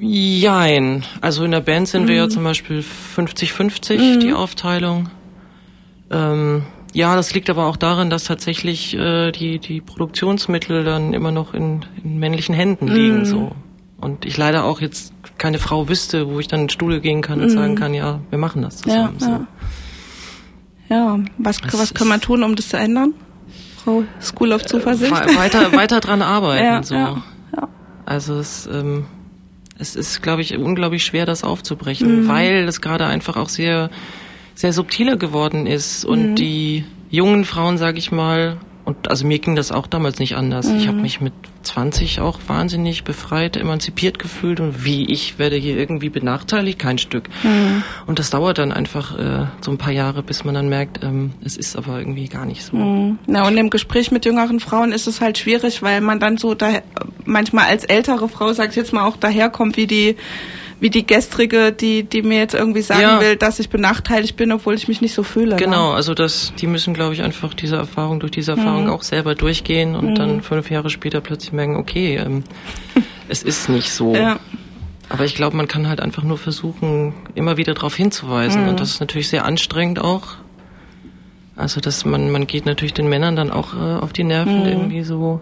Jein. 0.00 1.04
Also 1.20 1.44
in 1.44 1.50
der 1.50 1.60
Band 1.60 1.88
sind 1.88 2.04
mhm. 2.04 2.08
wir 2.08 2.14
ja 2.16 2.24
mhm. 2.26 2.30
zum 2.30 2.44
Beispiel 2.44 2.84
50-50, 3.16 3.98
mhm. 3.98 4.20
die 4.20 4.32
Aufteilung. 4.32 5.10
Ähm, 6.10 6.62
ja, 6.92 7.16
das 7.16 7.34
liegt 7.34 7.50
aber 7.50 7.66
auch 7.66 7.76
daran, 7.76 8.10
dass 8.10 8.24
tatsächlich 8.24 8.96
äh, 8.96 9.30
die, 9.32 9.58
die 9.58 9.80
Produktionsmittel 9.80 10.84
dann 10.84 11.12
immer 11.12 11.32
noch 11.32 11.54
in, 11.54 11.84
in 12.02 12.18
männlichen 12.18 12.54
Händen 12.54 12.88
liegen. 12.88 13.20
Mhm. 13.20 13.24
So. 13.24 13.52
Und 14.00 14.24
ich 14.24 14.36
leider 14.36 14.64
auch 14.64 14.80
jetzt 14.80 15.12
keine 15.38 15.58
Frau 15.58 15.88
wüsste, 15.88 16.28
wo 16.28 16.40
ich 16.40 16.48
dann 16.48 16.62
ins 16.62 16.72
Studio 16.72 17.00
gehen 17.00 17.20
kann 17.20 17.40
und 17.40 17.50
sagen 17.50 17.72
mhm. 17.72 17.76
kann, 17.76 17.94
ja, 17.94 18.20
wir 18.30 18.38
machen 18.38 18.62
das 18.62 18.78
zusammen. 18.78 19.16
Ja, 19.20 19.46
ja. 20.88 20.96
ja. 20.96 21.18
was, 21.38 21.60
was 21.72 21.94
kann 21.94 22.08
man 22.08 22.20
tun, 22.20 22.42
um 22.42 22.56
das 22.56 22.68
zu 22.68 22.76
ändern? 22.76 23.14
Frau 23.76 24.04
School 24.20 24.52
of 24.52 24.64
Zuversicht? 24.66 25.12
Äh, 25.12 25.36
weiter, 25.36 25.72
weiter 25.72 26.00
dran 26.00 26.22
arbeiten. 26.22 26.64
ja, 26.64 26.82
so. 26.82 26.94
Ja, 26.94 27.22
ja. 27.56 27.68
Also 28.06 28.38
es 28.38 28.68
ähm, 28.72 29.04
es 29.78 29.96
ist, 29.96 30.22
glaube 30.22 30.42
ich, 30.42 30.56
unglaublich 30.56 31.04
schwer, 31.04 31.26
das 31.26 31.44
aufzubrechen, 31.44 32.24
mhm. 32.24 32.28
weil 32.28 32.68
es 32.68 32.80
gerade 32.80 33.06
einfach 33.06 33.36
auch 33.36 33.48
sehr, 33.48 33.90
sehr 34.54 34.72
subtiler 34.72 35.16
geworden 35.16 35.66
ist 35.66 36.04
und 36.04 36.30
mhm. 36.30 36.34
die 36.36 36.84
jungen 37.10 37.44
Frauen, 37.44 37.78
sage 37.78 37.98
ich 37.98 38.12
mal, 38.12 38.58
und 38.88 39.10
also 39.10 39.26
mir 39.26 39.38
ging 39.38 39.54
das 39.54 39.70
auch 39.70 39.86
damals 39.86 40.18
nicht 40.18 40.34
anders. 40.34 40.66
Mhm. 40.66 40.76
Ich 40.78 40.88
habe 40.88 40.96
mich 40.96 41.20
mit 41.20 41.34
20 41.62 42.20
auch 42.20 42.38
wahnsinnig 42.46 43.04
befreit, 43.04 43.58
emanzipiert 43.58 44.18
gefühlt 44.18 44.60
und 44.60 44.82
wie 44.82 45.12
ich 45.12 45.38
werde 45.38 45.56
hier 45.56 45.76
irgendwie 45.76 46.08
benachteiligt, 46.08 46.78
kein 46.78 46.96
Stück. 46.96 47.28
Mhm. 47.42 47.82
Und 48.06 48.18
das 48.18 48.30
dauert 48.30 48.56
dann 48.56 48.72
einfach 48.72 49.18
äh, 49.18 49.44
so 49.60 49.72
ein 49.72 49.76
paar 49.76 49.92
Jahre, 49.92 50.22
bis 50.22 50.42
man 50.46 50.54
dann 50.54 50.70
merkt, 50.70 51.04
ähm, 51.04 51.32
es 51.44 51.58
ist 51.58 51.76
aber 51.76 51.98
irgendwie 51.98 52.28
gar 52.28 52.46
nicht 52.46 52.64
so. 52.64 52.78
Mhm. 52.78 53.18
Na 53.26 53.46
und 53.46 53.58
im 53.58 53.68
Gespräch 53.68 54.10
mit 54.10 54.24
jüngeren 54.24 54.58
Frauen 54.58 54.92
ist 54.92 55.06
es 55.06 55.20
halt 55.20 55.36
schwierig, 55.36 55.82
weil 55.82 56.00
man 56.00 56.18
dann 56.18 56.38
so 56.38 56.54
da 56.54 56.80
manchmal 57.26 57.66
als 57.66 57.84
ältere 57.84 58.26
Frau, 58.26 58.54
sag 58.54 58.70
ich 58.70 58.76
jetzt 58.76 58.94
mal, 58.94 59.04
auch 59.04 59.18
daherkommt 59.18 59.76
wie 59.76 59.86
die 59.86 60.16
wie 60.80 60.90
die 60.90 61.06
gestrige, 61.06 61.72
die, 61.72 62.04
die 62.04 62.22
mir 62.22 62.38
jetzt 62.38 62.54
irgendwie 62.54 62.82
sagen 62.82 63.02
ja. 63.02 63.20
will, 63.20 63.36
dass 63.36 63.58
ich 63.58 63.68
benachteiligt 63.68 64.36
bin, 64.36 64.52
obwohl 64.52 64.74
ich 64.74 64.86
mich 64.86 65.00
nicht 65.00 65.14
so 65.14 65.22
fühle. 65.22 65.50
Ne? 65.50 65.56
Genau, 65.56 65.90
ne? 65.90 65.96
also 65.96 66.14
das, 66.14 66.52
die 66.58 66.66
müssen, 66.66 66.94
glaube 66.94 67.14
ich, 67.14 67.22
einfach 67.22 67.54
diese 67.54 67.76
Erfahrung, 67.76 68.20
durch 68.20 68.32
diese 68.32 68.52
Erfahrung 68.52 68.84
mhm. 68.84 68.90
auch 68.90 69.02
selber 69.02 69.34
durchgehen 69.34 69.96
und 69.96 70.10
mhm. 70.10 70.14
dann 70.14 70.42
fünf 70.42 70.70
Jahre 70.70 70.90
später 70.90 71.20
plötzlich 71.20 71.52
merken, 71.52 71.76
okay, 71.76 72.16
ähm, 72.16 72.44
es 73.28 73.42
ist 73.42 73.68
nicht 73.68 73.90
so. 73.90 74.14
Ja. 74.14 74.38
Aber 75.08 75.24
ich 75.24 75.34
glaube, 75.34 75.56
man 75.56 75.68
kann 75.68 75.88
halt 75.88 76.00
einfach 76.00 76.22
nur 76.22 76.38
versuchen, 76.38 77.14
immer 77.34 77.56
wieder 77.56 77.74
darauf 77.74 77.94
hinzuweisen. 77.94 78.64
Mhm. 78.64 78.68
Und 78.68 78.80
das 78.80 78.90
ist 78.90 79.00
natürlich 79.00 79.28
sehr 79.28 79.44
anstrengend 79.44 80.00
auch. 80.00 80.34
Also, 81.56 81.80
dass 81.80 82.04
man, 82.04 82.30
man 82.30 82.46
geht 82.46 82.66
natürlich 82.66 82.94
den 82.94 83.08
Männern 83.08 83.34
dann 83.34 83.50
auch 83.50 83.74
äh, 83.74 84.00
auf 84.00 84.12
die 84.12 84.22
Nerven 84.22 84.60
mhm. 84.60 84.66
irgendwie 84.66 85.02
so 85.02 85.40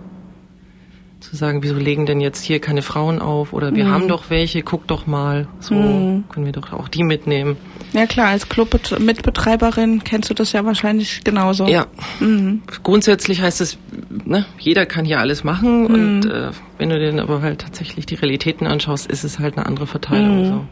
zu 1.21 1.35
sagen, 1.35 1.63
wieso 1.63 1.75
legen 1.75 2.07
denn 2.07 2.21
jetzt 2.21 2.45
hier 2.45 2.61
keine 2.61 2.83
Frauen 2.83 3.21
auf 3.21 3.53
oder 3.53 3.75
wir 3.75 3.87
mhm. 3.87 3.91
haben 3.91 4.09
doch 4.09 4.29
welche, 4.29 4.63
guck 4.63 4.87
doch 4.87 5.07
mal, 5.07 5.49
so 5.61 5.75
mhm. 5.75 6.25
können 6.29 6.47
wir 6.47 6.53
doch 6.53 6.73
auch 6.73 6.89
die 6.89 7.05
mitnehmen. 7.05 7.57
Ja 7.93 8.07
klar, 8.07 8.29
als 8.29 8.49
Clubmitbetreiberin 8.49 10.05
kennst 10.05 10.31
du 10.31 10.35
das 10.35 10.53
ja 10.53 10.65
wahrscheinlich 10.65 11.23
genauso. 11.25 11.67
Ja, 11.67 11.87
mhm. 12.21 12.63
grundsätzlich 12.83 13.41
heißt 13.41 13.61
es, 13.61 13.79
ne, 14.25 14.45
jeder 14.59 14.85
kann 14.87 15.05
hier 15.05 15.21
alles 15.21 15.43
machen 15.43 15.83
mhm. 15.83 15.87
und 15.87 16.27
äh, 16.27 16.51
wenn 16.79 16.91
du 16.91 16.99
dir 16.99 17.07
dann 17.07 17.21
aber 17.21 17.41
halt 17.41 17.61
tatsächlich 17.63 18.07
die 18.07 18.17
Realitäten 18.17 18.67
anschaust, 18.67 19.07
ist 19.07 19.25
es 19.25 19.39
halt 19.39 19.57
eine 19.57 19.67
andere 19.67 19.87
Verteilung. 19.87 20.43
Mhm. 20.43 20.47
So. 20.47 20.65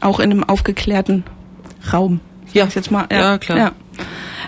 Auch 0.00 0.18
in 0.18 0.32
einem 0.32 0.44
aufgeklärten 0.44 1.24
Raum. 1.92 2.20
Ja, 2.52 2.66
jetzt 2.72 2.90
mal. 2.90 3.06
Ja, 3.10 3.18
ja 3.18 3.38
klar. 3.38 3.58
Ja. 3.58 3.72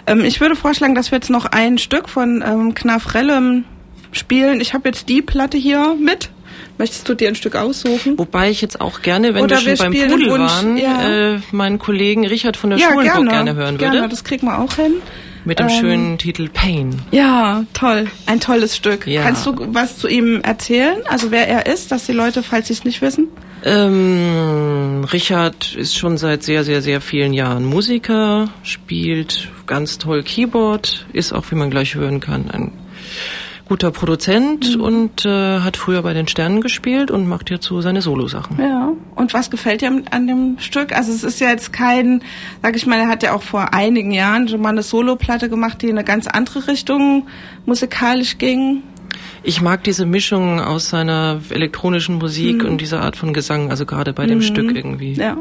Ähm, 0.06 0.24
ich 0.24 0.40
würde 0.40 0.56
vorschlagen, 0.56 0.94
dass 0.94 1.10
wir 1.10 1.18
jetzt 1.18 1.30
noch 1.30 1.46
ein 1.46 1.78
Stück 1.78 2.08
von 2.08 2.42
ähm, 2.46 2.74
Knafrellem 2.74 3.64
spielen. 4.16 4.60
Ich 4.60 4.74
habe 4.74 4.88
jetzt 4.88 5.08
die 5.08 5.22
Platte 5.22 5.56
hier 5.56 5.96
mit. 6.00 6.30
Möchtest 6.78 7.08
du 7.08 7.14
dir 7.14 7.28
ein 7.28 7.34
Stück 7.34 7.56
aussuchen? 7.56 8.18
Wobei 8.18 8.50
ich 8.50 8.60
jetzt 8.60 8.80
auch 8.80 9.00
gerne, 9.00 9.34
wenn 9.34 9.44
Oder 9.44 9.64
wir 9.64 9.76
schon 9.76 9.92
beim 9.92 10.08
Pudel 10.10 10.30
Wunsch, 10.30 10.52
waren, 10.52 10.76
ja. 10.76 11.34
äh, 11.34 11.40
meinen 11.50 11.78
Kollegen 11.78 12.26
Richard 12.26 12.56
von 12.56 12.70
der 12.70 12.78
ja, 12.78 12.88
Schulenburg 12.88 13.14
gerne, 13.14 13.30
gerne 13.30 13.54
hören 13.54 13.78
gerne, 13.78 13.94
würde. 13.96 14.08
das 14.10 14.24
kriegen 14.24 14.46
wir 14.46 14.58
auch 14.58 14.74
hin. 14.74 14.94
Mit 15.46 15.58
dem 15.60 15.68
ähm, 15.68 15.80
schönen 15.80 16.18
Titel 16.18 16.48
Pain. 16.48 17.00
Ja, 17.12 17.64
toll. 17.72 18.08
Ein 18.26 18.40
tolles 18.40 18.76
Stück. 18.76 19.06
Ja. 19.06 19.22
Kannst 19.22 19.46
du 19.46 19.54
was 19.68 19.96
zu 19.96 20.08
ihm 20.08 20.40
erzählen? 20.42 20.98
Also 21.08 21.30
wer 21.30 21.48
er 21.48 21.66
ist, 21.66 21.92
dass 21.92 22.06
die 22.06 22.12
Leute, 22.12 22.42
falls 22.42 22.66
sie 22.66 22.72
es 22.72 22.84
nicht 22.84 23.00
wissen? 23.00 23.28
Ähm, 23.64 25.06
Richard 25.12 25.74
ist 25.76 25.96
schon 25.96 26.18
seit 26.18 26.42
sehr, 26.42 26.62
sehr, 26.64 26.82
sehr 26.82 27.00
vielen 27.00 27.32
Jahren 27.32 27.64
Musiker, 27.64 28.48
spielt 28.62 29.48
ganz 29.66 29.98
toll 29.98 30.22
Keyboard, 30.22 31.06
ist 31.12 31.32
auch, 31.32 31.44
wie 31.50 31.54
man 31.54 31.70
gleich 31.70 31.94
hören 31.94 32.20
kann, 32.20 32.50
ein 32.50 32.72
guter 33.68 33.90
Produzent 33.90 34.76
mhm. 34.76 34.80
und 34.80 35.26
äh, 35.26 35.60
hat 35.60 35.76
früher 35.76 36.02
bei 36.02 36.14
den 36.14 36.28
Sternen 36.28 36.60
gespielt 36.60 37.10
und 37.10 37.28
macht 37.28 37.50
jetzt 37.50 37.66
so 37.66 37.80
seine 37.80 38.00
Solo-Sachen. 38.00 38.60
Ja. 38.60 38.92
Und 39.14 39.34
was 39.34 39.50
gefällt 39.50 39.80
dir 39.80 39.90
an 40.10 40.26
dem 40.26 40.58
Stück? 40.58 40.96
Also 40.96 41.12
es 41.12 41.24
ist 41.24 41.40
ja 41.40 41.50
jetzt 41.50 41.72
kein, 41.72 42.22
sag 42.62 42.76
ich 42.76 42.86
mal, 42.86 42.98
er 42.98 43.08
hat 43.08 43.22
ja 43.22 43.34
auch 43.34 43.42
vor 43.42 43.74
einigen 43.74 44.12
Jahren 44.12 44.48
schon 44.48 44.60
mal 44.60 44.70
eine 44.70 44.82
Solo-Platte 44.82 45.48
gemacht, 45.48 45.82
die 45.82 45.86
in 45.86 45.98
eine 45.98 46.04
ganz 46.04 46.28
andere 46.28 46.68
Richtung 46.68 47.26
musikalisch 47.66 48.38
ging. 48.38 48.82
Ich 49.42 49.60
mag 49.60 49.82
diese 49.82 50.06
Mischung 50.06 50.60
aus 50.60 50.88
seiner 50.90 51.40
elektronischen 51.50 52.18
Musik 52.18 52.62
mhm. 52.62 52.70
und 52.70 52.80
dieser 52.80 53.02
Art 53.02 53.16
von 53.16 53.32
Gesang, 53.32 53.70
also 53.70 53.84
gerade 53.84 54.12
bei 54.12 54.26
dem 54.26 54.38
mhm. 54.38 54.42
Stück 54.42 54.76
irgendwie. 54.76 55.14
Ja. 55.14 55.38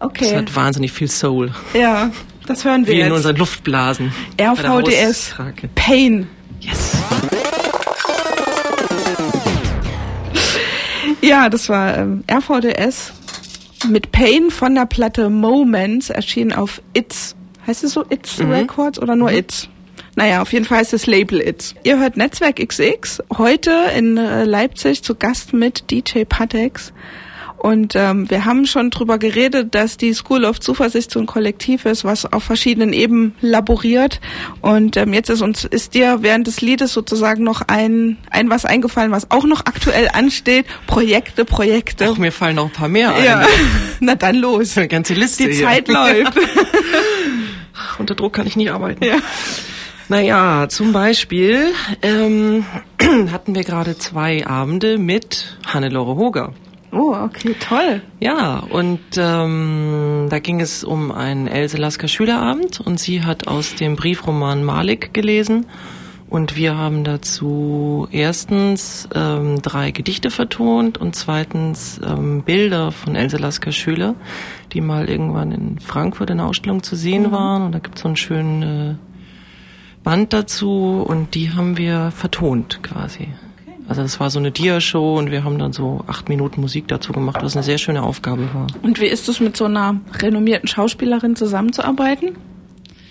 Okay. 0.00 0.26
Es 0.26 0.34
hat 0.34 0.54
wahnsinnig 0.54 0.92
viel 0.92 1.08
Soul. 1.08 1.50
Ja, 1.74 2.10
das 2.46 2.64
hören 2.64 2.86
wir 2.86 2.94
Wie 2.94 2.98
jetzt. 2.98 3.08
in 3.08 3.12
unseren 3.12 3.36
Luftblasen. 3.36 4.12
RVDS. 4.40 5.34
Pain. 5.74 6.28
Yes. 6.60 6.92
Ja, 11.20 11.48
das 11.48 11.68
war 11.68 11.98
ähm, 11.98 12.24
RVDS 12.30 13.12
mit 13.88 14.12
Pain 14.12 14.50
von 14.50 14.74
der 14.74 14.86
Platte 14.86 15.30
Moments, 15.30 16.10
erschienen 16.10 16.52
auf 16.52 16.80
It's. 16.94 17.34
Heißt 17.66 17.84
es 17.84 17.92
so 17.92 18.04
It's 18.08 18.38
mhm. 18.38 18.50
Records 18.50 19.00
oder 19.00 19.16
nur 19.16 19.30
mhm. 19.30 19.38
It's? 19.38 19.68
Naja, 20.16 20.42
auf 20.42 20.52
jeden 20.52 20.64
Fall 20.64 20.82
ist 20.82 20.92
das 20.92 21.06
Label 21.06 21.40
It's. 21.40 21.74
Ihr 21.84 21.98
hört 21.98 22.16
Netzwerk 22.16 22.56
XX, 22.56 23.22
heute 23.36 23.72
in 23.96 24.16
äh, 24.16 24.44
Leipzig 24.44 25.02
zu 25.02 25.14
Gast 25.14 25.52
mit 25.52 25.90
DJ 25.90 26.24
Patex. 26.24 26.92
Und 27.58 27.94
ähm, 27.96 28.30
wir 28.30 28.44
haben 28.44 28.66
schon 28.66 28.90
drüber 28.90 29.18
geredet, 29.18 29.74
dass 29.74 29.96
die 29.96 30.14
School 30.14 30.44
of 30.44 30.60
Zuversicht 30.60 31.10
so 31.10 31.18
ein 31.18 31.26
Kollektiv 31.26 31.84
ist, 31.86 32.04
was 32.04 32.24
auf 32.32 32.44
verschiedenen 32.44 32.92
Ebenen 32.92 33.34
laboriert. 33.40 34.20
Und 34.60 34.96
ähm, 34.96 35.12
jetzt 35.12 35.28
ist 35.28 35.42
uns 35.42 35.64
ist 35.64 35.94
dir 35.94 36.18
während 36.20 36.46
des 36.46 36.60
Liedes 36.60 36.92
sozusagen 36.92 37.42
noch 37.42 37.62
ein 37.66 38.16
ein 38.30 38.48
was 38.48 38.64
eingefallen, 38.64 39.10
was 39.10 39.30
auch 39.30 39.44
noch 39.44 39.66
aktuell 39.66 40.08
ansteht. 40.12 40.66
Projekte, 40.86 41.44
Projekte. 41.44 42.08
Ach, 42.12 42.18
mir 42.18 42.32
fallen 42.32 42.56
noch 42.56 42.66
ein 42.66 42.72
paar 42.72 42.88
mehr 42.88 43.14
ein. 43.14 43.24
Ja. 43.24 43.44
Na 44.00 44.14
dann 44.14 44.36
los. 44.36 44.78
Eine 44.78 44.88
ganze 44.88 45.14
Liste. 45.14 45.48
Die 45.48 45.54
hier. 45.54 45.66
Zeit 45.66 45.88
läuft. 45.88 46.34
Unter 47.98 48.14
Druck 48.14 48.34
kann 48.34 48.46
ich 48.46 48.56
nicht 48.56 48.70
arbeiten. 48.70 49.04
Ja. 49.04 49.16
Naja, 50.08 50.68
zum 50.68 50.92
Beispiel 50.92 51.72
ähm, 52.02 52.64
hatten 53.32 53.54
wir 53.54 53.64
gerade 53.64 53.98
zwei 53.98 54.46
Abende 54.46 54.96
mit 54.96 55.58
Hannelore 55.66 56.16
Hoger. 56.16 56.54
Oh, 56.90 57.14
okay, 57.14 57.54
toll. 57.60 58.02
Ja, 58.20 58.58
und 58.58 59.00
ähm, 59.16 60.26
da 60.30 60.38
ging 60.38 60.60
es 60.60 60.84
um 60.84 61.12
einen 61.12 61.46
Else 61.46 61.76
Lasker 61.76 62.08
Schülerabend 62.08 62.80
und 62.80 62.98
sie 62.98 63.22
hat 63.22 63.46
aus 63.46 63.74
dem 63.74 63.96
Briefroman 63.96 64.64
Malik 64.64 65.12
gelesen 65.12 65.66
und 66.30 66.56
wir 66.56 66.76
haben 66.76 67.04
dazu 67.04 68.06
erstens 68.10 69.08
ähm, 69.14 69.62
drei 69.62 69.92
Gedichte 69.92 70.30
vertont 70.30 70.98
und 70.98 71.16
zweitens 71.16 72.00
ähm, 72.04 72.42
Bilder 72.42 72.92
von 72.92 73.14
Else 73.14 73.38
Lasker 73.38 73.72
Schüler, 73.72 74.14
die 74.72 74.82
mal 74.82 75.08
irgendwann 75.08 75.52
in 75.52 75.78
Frankfurt 75.78 76.28
in 76.28 76.36
der 76.36 76.46
Ausstellung 76.46 76.82
zu 76.82 76.96
sehen 76.96 77.24
mhm. 77.24 77.32
waren. 77.32 77.62
Und 77.62 77.72
da 77.72 77.78
gibt 77.78 77.96
es 77.96 78.02
so 78.02 78.08
einen 78.08 78.16
schönen 78.16 78.62
äh, 78.62 78.94
Band 80.04 80.34
dazu 80.34 81.02
und 81.06 81.34
die 81.34 81.52
haben 81.52 81.78
wir 81.78 82.10
vertont 82.10 82.82
quasi. 82.82 83.28
Also 83.88 84.02
das 84.02 84.20
war 84.20 84.28
so 84.28 84.38
eine 84.38 84.50
Dia-Show 84.50 85.16
und 85.16 85.30
wir 85.30 85.44
haben 85.44 85.58
dann 85.58 85.72
so 85.72 86.04
acht 86.06 86.28
Minuten 86.28 86.60
Musik 86.60 86.88
dazu 86.88 87.12
gemacht, 87.12 87.38
was 87.42 87.56
eine 87.56 87.62
sehr 87.62 87.78
schöne 87.78 88.02
Aufgabe 88.02 88.48
war. 88.52 88.66
Und 88.82 89.00
wie 89.00 89.06
ist 89.06 89.28
es 89.28 89.40
mit 89.40 89.56
so 89.56 89.64
einer 89.64 89.98
renommierten 90.20 90.68
Schauspielerin 90.68 91.36
zusammenzuarbeiten? 91.36 92.36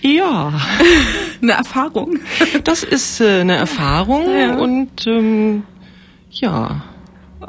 Ja. 0.02 0.54
eine 1.42 1.54
Erfahrung. 1.54 2.20
Das 2.64 2.84
ist 2.84 3.20
äh, 3.22 3.42
eine 3.42 3.56
Erfahrung 3.56 4.30
ja. 4.30 4.56
und 4.56 5.08
ähm, 5.08 5.64
ja, 6.30 6.84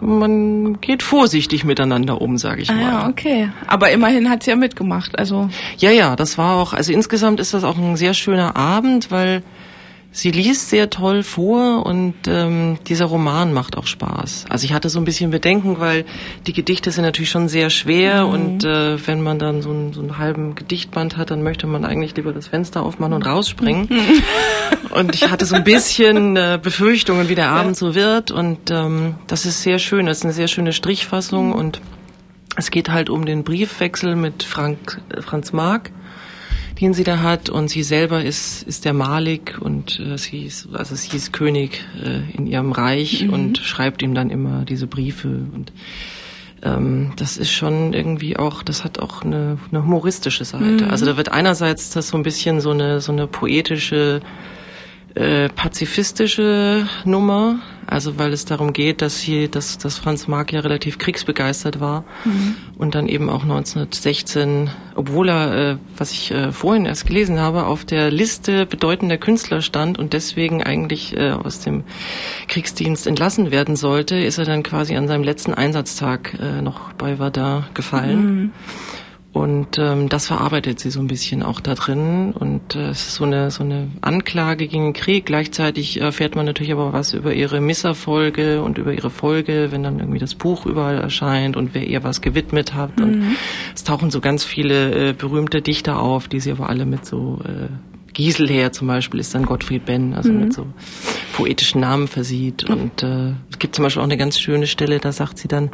man 0.01 0.81
geht 0.81 1.03
vorsichtig 1.03 1.65
miteinander 1.65 2.23
um, 2.23 2.39
sage 2.39 2.63
ich 2.63 2.71
ah, 2.71 2.75
mal. 2.75 2.83
Ja, 2.83 3.09
okay. 3.09 3.51
Aber 3.67 3.91
immerhin 3.91 4.31
hat 4.31 4.43
sie 4.43 4.51
ja 4.51 4.57
mitgemacht, 4.57 5.19
also. 5.19 5.51
Ja, 5.77 5.91
ja, 5.91 6.17
das 6.17 6.39
war 6.39 6.57
auch, 6.57 6.73
also 6.73 6.93
insgesamt 6.93 7.41
ist 7.41 7.53
das 7.53 7.65
auch 7.65 7.77
ein 7.77 7.97
sehr 7.97 8.15
schöner 8.15 8.57
Abend, 8.57 9.11
weil 9.11 9.43
Sie 10.11 10.31
liest 10.31 10.71
sehr 10.71 10.89
toll 10.89 11.23
vor 11.23 11.85
und 11.85 12.15
ähm, 12.27 12.79
dieser 12.89 13.05
Roman 13.05 13.53
macht 13.53 13.77
auch 13.77 13.87
Spaß. 13.87 14.47
Also 14.49 14.65
ich 14.65 14.73
hatte 14.73 14.89
so 14.89 14.99
ein 14.99 15.05
bisschen 15.05 15.31
Bedenken, 15.31 15.81
weil 15.81 16.07
die 16.47 16.55
Gedichte 16.55 16.91
sind 16.91 17.05
natürlich 17.05 17.31
schon 17.31 17.49
sehr 17.49 17.69
schwer 17.69 18.25
mhm. 18.27 18.33
und 18.33 18.65
äh, 18.65 19.07
wenn 19.07 19.23
man 19.23 19.39
dann 19.39 19.61
so, 19.61 19.71
ein, 19.71 19.93
so 19.93 20.01
einen 20.01 20.19
halben 20.19 20.55
Gedichtband 20.55 21.19
hat, 21.19 21.31
dann 21.31 21.43
möchte 21.43 21.67
man 21.67 21.85
eigentlich 21.85 22.17
lieber 22.17 22.33
das 22.33 22.49
Fenster 22.49 22.83
aufmachen 22.83 23.13
und 23.13 23.27
rausspringen. 23.27 23.87
Mhm. 23.91 24.23
und 24.91 25.15
ich 25.15 25.31
hatte 25.31 25.45
so 25.45 25.55
ein 25.55 25.65
bisschen 25.65 26.37
äh, 26.37 26.59
Befürchtungen, 26.61 27.29
wie 27.29 27.35
der 27.35 27.51
Abend 27.51 27.73
ja. 27.73 27.75
so 27.75 27.95
wird 27.95 28.31
und 28.31 28.71
ähm, 28.71 29.15
das 29.27 29.45
ist 29.45 29.63
sehr 29.63 29.79
schön. 29.79 30.07
Das 30.07 30.19
ist 30.19 30.25
eine 30.25 30.33
sehr 30.33 30.49
schöne 30.49 30.73
Strichfassung 30.73 31.49
mhm. 31.49 31.55
und 31.55 31.81
es 32.57 32.71
geht 32.71 32.89
halt 32.89 33.11
um 33.11 33.27
den 33.27 33.45
Briefwechsel 33.45 34.17
mit 34.17 34.43
Frank, 34.43 35.01
äh, 35.11 35.21
Franz 35.21 35.53
Mark 35.53 35.93
den 36.81 36.95
sie 36.95 37.05
da 37.05 37.21
hat 37.21 37.49
und 37.49 37.69
sie 37.69 37.83
selber 37.83 38.25
ist 38.25 38.63
ist 38.63 38.85
der 38.85 38.93
Malik 38.93 39.59
und 39.61 40.01
äh, 40.01 40.17
sie 40.17 40.45
ist 40.45 40.69
also 40.73 40.95
sie 40.95 41.17
ist 41.17 41.33
König 41.33 41.85
äh, 42.03 42.37
in 42.37 42.47
ihrem 42.47 42.73
Reich 42.73 43.25
mhm. 43.25 43.33
und 43.33 43.59
schreibt 43.59 44.03
ihm 44.03 44.15
dann 44.15 44.31
immer 44.31 44.65
diese 44.65 44.87
Briefe 44.87 45.29
und 45.29 45.73
ähm, 46.63 47.13
das 47.17 47.37
ist 47.37 47.53
schon 47.53 47.93
irgendwie 47.93 48.37
auch, 48.37 48.63
das 48.63 48.83
hat 48.83 48.99
auch 48.99 49.23
eine, 49.23 49.59
eine 49.71 49.85
humoristische 49.85 50.45
Seite. 50.45 50.85
Mhm. 50.85 50.91
Also 50.91 51.07
da 51.07 51.17
wird 51.17 51.31
einerseits 51.31 51.91
das 51.91 52.09
so 52.09 52.17
ein 52.17 52.25
bisschen 52.25 52.61
so 52.61 52.71
eine 52.71 53.01
so 53.01 53.13
eine 53.13 53.27
poetische 53.27 54.21
äh, 55.19 55.49
pazifistische 55.49 56.89
Nummer, 57.05 57.59
also 57.87 58.19
weil 58.19 58.33
es 58.33 58.45
darum 58.45 58.73
geht, 58.73 59.03
dass 59.03 59.19
hier, 59.19 59.49
dass, 59.49 59.79
dass 59.79 59.99
Franz 59.99 60.29
Marc 60.29 60.53
ja 60.53 60.61
relativ 60.61 60.99
kriegsbegeistert 60.99 61.81
war 61.81 62.05
mhm. 62.25 62.55
und 62.77 62.95
dann 62.95 63.09
eben 63.09 63.29
auch 63.29 63.43
1916, 63.43 64.71
obwohl 64.95 65.29
er, 65.29 65.73
äh, 65.73 65.77
was 65.97 66.13
ich 66.13 66.31
äh, 66.31 66.53
vorhin 66.53 66.87
erst 66.87 67.07
gelesen 67.07 67.41
habe, 67.41 67.67
auf 67.67 67.85
der 67.85 68.11
Liste 68.11 68.65
bedeutender 68.65 69.17
Künstler 69.17 69.61
stand 69.61 69.99
und 69.99 70.13
deswegen 70.13 70.63
eigentlich 70.63 71.17
äh, 71.17 71.31
aus 71.31 71.61
dem 71.61 71.83
Kriegsdienst 72.47 73.07
entlassen 73.07 73.51
werden 73.51 73.75
sollte, 73.75 74.17
ist 74.17 74.39
er 74.39 74.45
dann 74.45 74.63
quasi 74.63 74.95
an 74.97 75.09
seinem 75.09 75.25
letzten 75.25 75.53
Einsatztag 75.53 76.39
äh, 76.41 76.63
noch 76.63 76.93
bei 76.93 77.17
Verdun 77.17 77.65
gefallen. 77.75 78.21
Mhm. 78.21 78.53
Und 79.39 79.79
ähm, 79.79 80.09
das 80.09 80.27
verarbeitet 80.27 80.81
sie 80.81 80.91
so 80.91 80.99
ein 80.99 81.07
bisschen 81.07 81.45
auch 81.45 81.61
da 81.61 81.77
drin. 81.77 82.33
Und 82.33 82.75
äh, 82.75 82.89
es 82.89 83.07
ist 83.07 83.15
so 83.15 83.25
eine, 83.25 83.53
so 83.53 83.63
eine 83.63 83.87
Anklage 84.01 84.67
gegen 84.67 84.87
den 84.87 84.93
Krieg. 84.95 85.27
Gleichzeitig 85.27 86.01
erfährt 86.01 86.35
man 86.35 86.45
natürlich 86.45 86.73
aber 86.73 86.93
was 86.93 87.15
über 87.15 87.33
ihre 87.33 87.61
Misserfolge 87.61 88.63
und 88.65 88.79
über 88.79 88.93
ihre 88.93 89.11
Folge, 89.11 89.69
wenn 89.71 89.85
dann 89.85 90.01
irgendwie 90.01 90.19
das 90.19 90.35
Buch 90.35 90.67
überall 90.67 90.99
erscheint 90.99 91.57
und 91.57 91.73
wer 91.73 91.87
ihr 91.87 92.03
was 92.03 92.21
gewidmet 92.21 92.75
hat. 92.75 92.99
Mhm. 92.99 93.05
Und 93.05 93.37
es 93.77 93.85
tauchen 93.85 94.11
so 94.11 94.21
ganz 94.21 94.43
viele 94.43 95.11
äh, 95.11 95.13
berühmte 95.13 95.63
Dichter 95.63 96.01
auf, 96.01 96.27
die 96.27 96.41
sie 96.41 96.51
aber 96.51 96.69
alle 96.69 96.85
mit 96.85 97.07
so 97.07 97.39
äh, 97.45 97.69
Gieselher 98.15 98.73
zum 98.73 98.89
Beispiel 98.89 99.21
ist 99.21 99.37
dann 99.37 99.47
Gottfried 99.47 99.85
Benn, 99.85 100.15
also 100.15 100.33
mhm. 100.33 100.41
mit 100.41 100.53
so 100.53 100.67
poetischen 101.35 101.81
Namen 101.81 102.09
versieht. 102.09 102.69
Und 102.69 103.05
äh, 103.05 103.35
es 103.53 103.61
gibt 103.61 103.77
zum 103.77 103.85
Beispiel 103.85 104.01
auch 104.01 104.07
eine 104.07 104.17
ganz 104.17 104.41
schöne 104.41 104.67
Stelle, 104.67 104.99
da 104.99 105.13
sagt 105.13 105.39
sie 105.39 105.47
dann, 105.47 105.71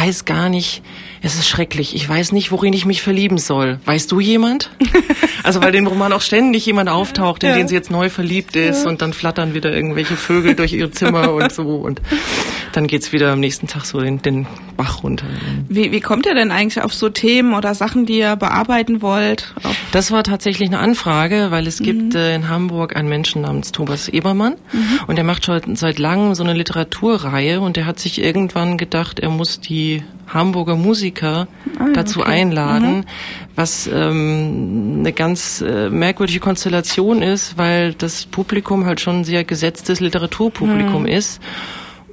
weiß 0.00 0.24
gar 0.24 0.48
nicht, 0.48 0.82
es 1.22 1.34
ist 1.34 1.48
schrecklich. 1.48 1.94
Ich 1.94 2.08
weiß 2.08 2.32
nicht, 2.32 2.50
worin 2.52 2.72
ich 2.72 2.86
mich 2.86 3.02
verlieben 3.02 3.38
soll. 3.38 3.78
Weißt 3.84 4.10
du 4.10 4.20
jemand? 4.20 4.70
Also 5.42 5.62
weil 5.62 5.72
dem 5.72 5.86
Roman 5.86 6.12
auch 6.12 6.20
ständig 6.20 6.66
jemand 6.66 6.90
auftaucht, 6.90 7.42
in 7.42 7.48
ja. 7.48 7.56
den 7.56 7.66
sie 7.66 7.74
jetzt 7.74 7.90
neu 7.90 8.10
verliebt 8.10 8.56
ist 8.56 8.84
ja. 8.84 8.90
und 8.90 9.00
dann 9.00 9.14
flattern 9.14 9.54
wieder 9.54 9.72
irgendwelche 9.72 10.14
Vögel 10.14 10.54
durch 10.54 10.74
ihr 10.74 10.92
Zimmer 10.92 11.32
und 11.32 11.50
so 11.50 11.76
und 11.76 12.02
dann 12.72 12.86
geht's 12.86 13.12
wieder 13.12 13.32
am 13.32 13.40
nächsten 13.40 13.66
Tag 13.66 13.84
so 13.84 14.00
den, 14.00 14.22
den 14.22 14.46
Bach 14.76 15.02
runter. 15.02 15.26
Wie, 15.68 15.92
wie 15.92 16.00
kommt 16.00 16.26
ihr 16.26 16.34
denn 16.34 16.50
eigentlich 16.50 16.82
auf 16.82 16.94
so 16.94 17.08
Themen 17.08 17.54
oder 17.54 17.74
Sachen, 17.74 18.06
die 18.06 18.18
ihr 18.18 18.36
bearbeiten 18.36 19.02
wollt? 19.02 19.54
Das 19.92 20.10
war 20.10 20.24
tatsächlich 20.24 20.68
eine 20.68 20.78
Anfrage, 20.78 21.48
weil 21.50 21.66
es 21.66 21.80
mhm. 21.80 21.84
gibt 21.84 22.14
äh, 22.14 22.34
in 22.34 22.48
Hamburg 22.48 22.96
einen 22.96 23.08
Menschen 23.08 23.42
namens 23.42 23.72
Thomas 23.72 24.08
Ebermann 24.08 24.54
mhm. 24.72 25.00
und 25.06 25.16
der 25.16 25.24
macht 25.24 25.44
schon 25.44 25.76
seit 25.76 25.98
langem 25.98 26.34
so 26.34 26.42
eine 26.42 26.54
Literaturreihe 26.54 27.60
und 27.60 27.76
der 27.76 27.86
hat 27.86 27.98
sich 27.98 28.22
irgendwann 28.22 28.78
gedacht, 28.78 29.20
er 29.20 29.30
muss 29.30 29.60
die 29.60 30.02
Hamburger 30.32 30.76
Musiker 30.76 31.48
ah, 31.78 31.86
dazu 31.92 32.20
okay. 32.20 32.30
einladen, 32.30 32.98
mhm. 32.98 33.04
was 33.56 33.88
ähm, 33.92 34.96
eine 35.00 35.12
ganz 35.12 35.60
äh, 35.60 35.90
merkwürdige 35.90 36.40
Konstellation 36.40 37.22
ist, 37.22 37.58
weil 37.58 37.94
das 37.94 38.26
Publikum 38.26 38.86
halt 38.86 39.00
schon 39.00 39.20
ein 39.20 39.24
sehr 39.24 39.44
gesetztes 39.44 40.00
Literaturpublikum 40.00 41.02
mhm. 41.02 41.08
ist. 41.08 41.40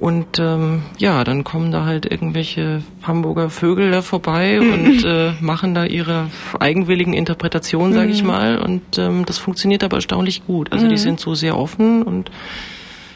Und 0.00 0.38
ähm, 0.38 0.82
ja, 0.98 1.24
dann 1.24 1.42
kommen 1.42 1.72
da 1.72 1.84
halt 1.84 2.06
irgendwelche 2.06 2.82
Hamburger 3.02 3.50
Vögel 3.50 3.90
da 3.90 4.00
vorbei 4.02 4.60
und 4.60 5.04
äh, 5.04 5.32
machen 5.40 5.74
da 5.74 5.84
ihre 5.84 6.30
eigenwilligen 6.60 7.14
Interpretationen, 7.14 7.92
sage 7.92 8.10
ich 8.10 8.22
mhm. 8.22 8.28
mal. 8.28 8.58
Und 8.58 8.98
ähm, 8.98 9.24
das 9.26 9.38
funktioniert 9.38 9.82
aber 9.82 9.96
erstaunlich 9.96 10.46
gut. 10.46 10.72
Also 10.72 10.86
die 10.86 10.92
mhm. 10.92 10.98
sind 10.98 11.20
so 11.20 11.34
sehr 11.34 11.58
offen 11.58 12.02
und 12.02 12.30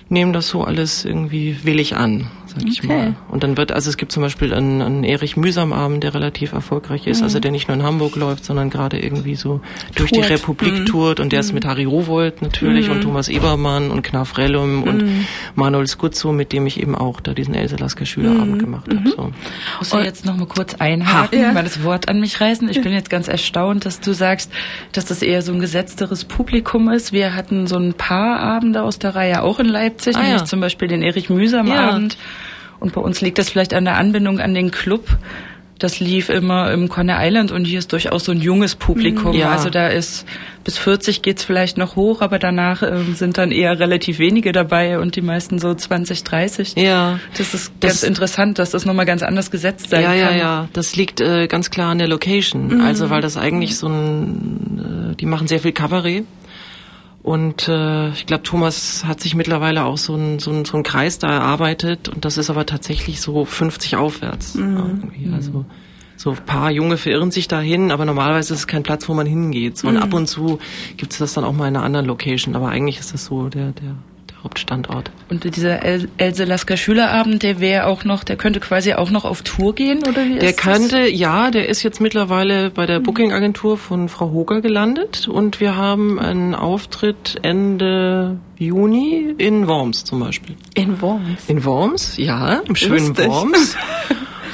nehmen 0.09 0.33
das 0.33 0.49
so 0.49 0.65
alles 0.65 1.05
irgendwie 1.05 1.57
willig 1.63 1.97
an 1.97 2.31
sag 2.55 2.69
ich 2.69 2.83
mal. 2.83 3.15
Und 3.29 3.43
dann 3.43 3.57
wird, 3.57 3.73
also 3.73 3.89
es 3.89 3.97
gibt 3.97 4.13
zum 4.13 4.23
Beispiel 4.23 4.53
einen, 4.53 4.83
einen 4.83 5.05
Erich 5.05 5.37
Mühsam 5.37 5.73
Abend, 5.73 6.05
der 6.05 6.15
relativ 6.15 6.53
erfolgreich 6.53 7.07
ist, 7.07 7.19
mhm. 7.19 7.25
also 7.25 7.41
der 7.41 7.51
nicht 7.51 7.69
nur 7.69 7.77
in 7.77 7.83
Hamburg 7.83 8.17
läuft, 8.17 8.45
sondern 8.45 8.71
gerade 8.71 8.99
irgendwie 8.99 9.35
so 9.35 9.61
durch 9.95 10.11
die 10.11 10.21
Republik 10.21 10.81
mhm. 10.81 10.87
tourt 10.87 11.21
und 11.21 11.33
der 11.33 11.41
ist 11.41 11.49
mhm. 11.49 11.57
mit 11.57 11.65
Harry 11.65 11.85
Rowold 11.85 12.43
natürlich 12.43 12.91
und 12.91 12.99
mhm. 12.99 13.03
Thomas 13.03 13.29
Ebermann 13.29 13.91
und 13.91 14.03
Knaf 14.03 14.39
Rellum 14.39 14.83
und 14.83 15.03
mhm. 15.03 15.27
Manuel 15.55 15.87
Skuzzo, 15.87 16.33
mit 16.33 16.53
dem 16.53 16.67
ich 16.67 16.81
eben 16.81 16.95
auch 16.95 17.21
da 17.21 17.35
diesen 17.35 17.55
Else 17.55 17.77
Lasker 17.77 18.07
Schülerabend 18.07 18.59
gemacht 18.59 18.89
habe. 18.93 19.11
So. 19.11 19.31
Muss 19.79 19.93
ich 19.93 20.05
jetzt 20.05 20.25
noch 20.25 20.37
mal 20.37 20.47
kurz 20.47 20.75
einhaken, 20.75 21.41
ja. 21.41 21.53
mal 21.53 21.65
das 21.65 21.83
Wort 21.83 22.09
an 22.09 22.21
mich 22.21 22.41
reißen. 22.41 22.69
Ich 22.69 22.81
bin 22.83 22.93
jetzt 22.93 23.11
ganz 23.11 23.29
erstaunt, 23.29 23.87
dass 23.87 24.01
du 24.01 24.13
sagst, 24.13 24.51
dass 24.93 25.05
das 25.05 25.23
eher 25.23 25.43
so 25.43 25.53
ein 25.53 25.61
gesetzteres 25.61 26.25
Publikum 26.25 26.89
ist. 26.91 27.13
Wir 27.13 27.35
hatten 27.35 27.67
so 27.67 27.77
ein 27.77 27.95
paar 27.95 28.41
Abende 28.41 28.83
aus 28.83 28.99
der 28.99 29.15
Reihe 29.15 29.43
auch 29.43 29.59
in 29.59 29.67
Leipzig, 29.67 30.17
ah, 30.17 30.23
nämlich 30.23 30.41
ja. 30.41 30.45
zum 30.45 30.61
Beispiel 30.61 30.89
den 30.89 31.03
Erich 31.03 31.31
Mühsam 31.31 31.71
Abend. 31.71 32.15
Ja 32.15 32.19
und 32.83 32.93
bei 32.93 33.01
uns 33.01 33.21
liegt 33.21 33.39
das 33.39 33.49
vielleicht 33.49 33.75
an 33.75 33.85
der 33.85 33.97
Anbindung 33.97 34.41
an 34.41 34.55
den 34.55 34.71
Club. 34.71 35.17
Das 35.79 35.99
lief 35.99 36.29
immer 36.29 36.71
im 36.71 36.89
Conner 36.89 37.19
Island 37.21 37.51
und 37.51 37.65
hier 37.65 37.81
ist 37.81 37.93
durchaus 37.93 38.25
so 38.25 38.31
ein 38.31 38.41
junges 38.41 38.77
Publikum. 38.77 39.33
Ja. 39.33 39.51
Also 39.51 39.69
da 39.69 39.89
ist 39.89 40.25
bis 40.63 40.79
40 40.79 41.23
geht's 41.23 41.43
vielleicht 41.43 41.77
noch 41.77 41.97
hoch, 41.97 42.21
aber 42.21 42.39
danach 42.39 42.83
äh, 42.83 43.03
sind 43.15 43.37
dann 43.37 43.51
eher 43.51 43.81
relativ 43.81 44.21
wenige 44.21 44.53
dabei 44.53 45.01
und 45.01 45.17
die 45.17 45.23
meisten 45.23 45.59
so 45.59 45.75
20, 45.75 46.23
30. 46.23 46.75
Ja. 46.77 47.19
Das 47.37 47.53
ist 47.53 47.73
das, 47.81 47.91
ganz 47.91 48.03
interessant, 48.05 48.61
dass 48.61 48.71
das 48.71 48.85
nochmal 48.85 49.07
ganz 49.07 49.25
anders 49.25 49.51
gesetzt 49.51 49.91
sein 49.91 50.03
ja, 50.03 50.09
kann. 50.11 50.19
Ja, 50.19 50.31
ja, 50.31 50.37
ja. 50.37 50.69
Das 50.73 50.95
liegt 50.95 51.21
äh, 51.21 51.49
ganz 51.49 51.71
klar 51.71 51.91
an 51.91 51.99
der 51.99 52.07
Location. 52.07 52.69
Mhm. 52.69 52.81
Also 52.81 53.11
weil 53.11 53.21
das 53.21 53.37
eigentlich 53.37 53.77
so 53.77 53.89
ein, 53.89 55.13
äh, 55.13 55.17
die 55.17 55.27
machen 55.27 55.49
sehr 55.49 55.59
viel 55.59 55.73
Kabarett. 55.73 56.27
Und 57.23 57.69
äh, 57.69 58.11
ich 58.11 58.27
glaube, 58.27 58.43
Thomas 58.43 59.05
hat 59.05 59.21
sich 59.21 59.37
mittlerweile 59.37 59.85
auch 59.85 59.97
so 59.97 60.17
ein 60.17 60.41
so 60.41 60.51
ein 60.51 60.65
so 60.65 60.77
ein 60.77 60.83
Kreis 60.83 61.21
da 61.21 61.33
erarbeitet 61.33 62.09
und 62.09 62.25
das 62.25 62.37
ist 62.37 62.51
aber 62.51 62.67
tatsächlich 62.67 63.21
so 63.21 63.45
50 63.45 63.97
aufwärts. 63.97 64.55
Mhm. 64.55 64.77
Irgendwie. 64.77 65.33
Also 65.33 65.65
so 66.17 66.31
ein 66.31 66.45
paar 66.45 66.71
Junge 66.73 66.97
verirren 66.97 67.31
sich 67.31 67.47
dahin, 67.47 67.93
aber 67.93 68.05
normalerweise 68.05 68.55
ist 68.55 68.61
es 68.61 68.67
kein 68.67 68.83
Platz, 68.83 69.09
wo 69.09 69.15
man 69.15 69.27
hingeht. 69.27 69.79
So, 69.79 69.89
und 69.89 69.95
mhm. 69.95 70.03
ab 70.03 70.15
und 70.15 70.27
zu 70.27 70.59
gibt 70.97 71.13
es 71.13 71.19
das 71.19 71.35
dann 71.35 71.45
auch 71.45 71.53
mal 71.53 71.69
in 71.69 71.77
einer 71.77 71.85
anderen 71.85 72.07
Location, 72.07 72.57
aber 72.57 72.69
eigentlich 72.69 72.99
ist 72.99 73.15
das 73.15 73.27
so 73.27 73.49
der 73.49 73.71
der 73.71 73.95
Hauptstandort. 74.43 75.11
Und 75.31 75.45
dieser 75.57 75.83
El 75.85 76.09
Else 76.17 76.45
Lasker 76.45 76.77
Schülerabend, 76.77 77.43
der 77.43 77.61
wäre 77.61 77.87
auch 77.87 78.05
noch, 78.05 78.25
der 78.25 78.37
könnte 78.37 78.61
quasi 78.61 78.95
auch 78.95 79.11
noch 79.11 79.25
auf 79.25 79.43
Tour 79.43 79.75
gehen, 79.75 80.01
oder 80.09 80.25
wie 80.25 80.39
Der 80.39 80.53
könnte, 80.53 81.03
das? 81.03 81.13
ja, 81.13 81.51
der 81.51 81.69
ist 81.69 81.83
jetzt 81.83 82.01
mittlerweile 82.01 82.71
bei 82.71 82.87
der 82.87 83.01
mhm. 83.01 83.05
Booking-Agentur 83.05 83.79
von 83.79 84.09
Frau 84.09 84.31
Hoger 84.31 84.61
gelandet 84.61 85.29
und 85.29 85.61
wir 85.61 85.77
haben 85.77 86.19
einen 86.19 86.55
Auftritt 86.55 87.39
Ende 87.43 88.39
Juni 88.59 89.35
in 89.39 89.67
Worms 89.67 90.05
zum 90.05 90.21
Beispiel. 90.21 90.57
In 90.75 91.01
Worms? 91.01 91.49
In 91.49 91.65
Worms, 91.65 92.17
ja, 92.17 92.61
im 92.67 92.77
schönen. 92.77 93.17
Worms. 93.17 93.77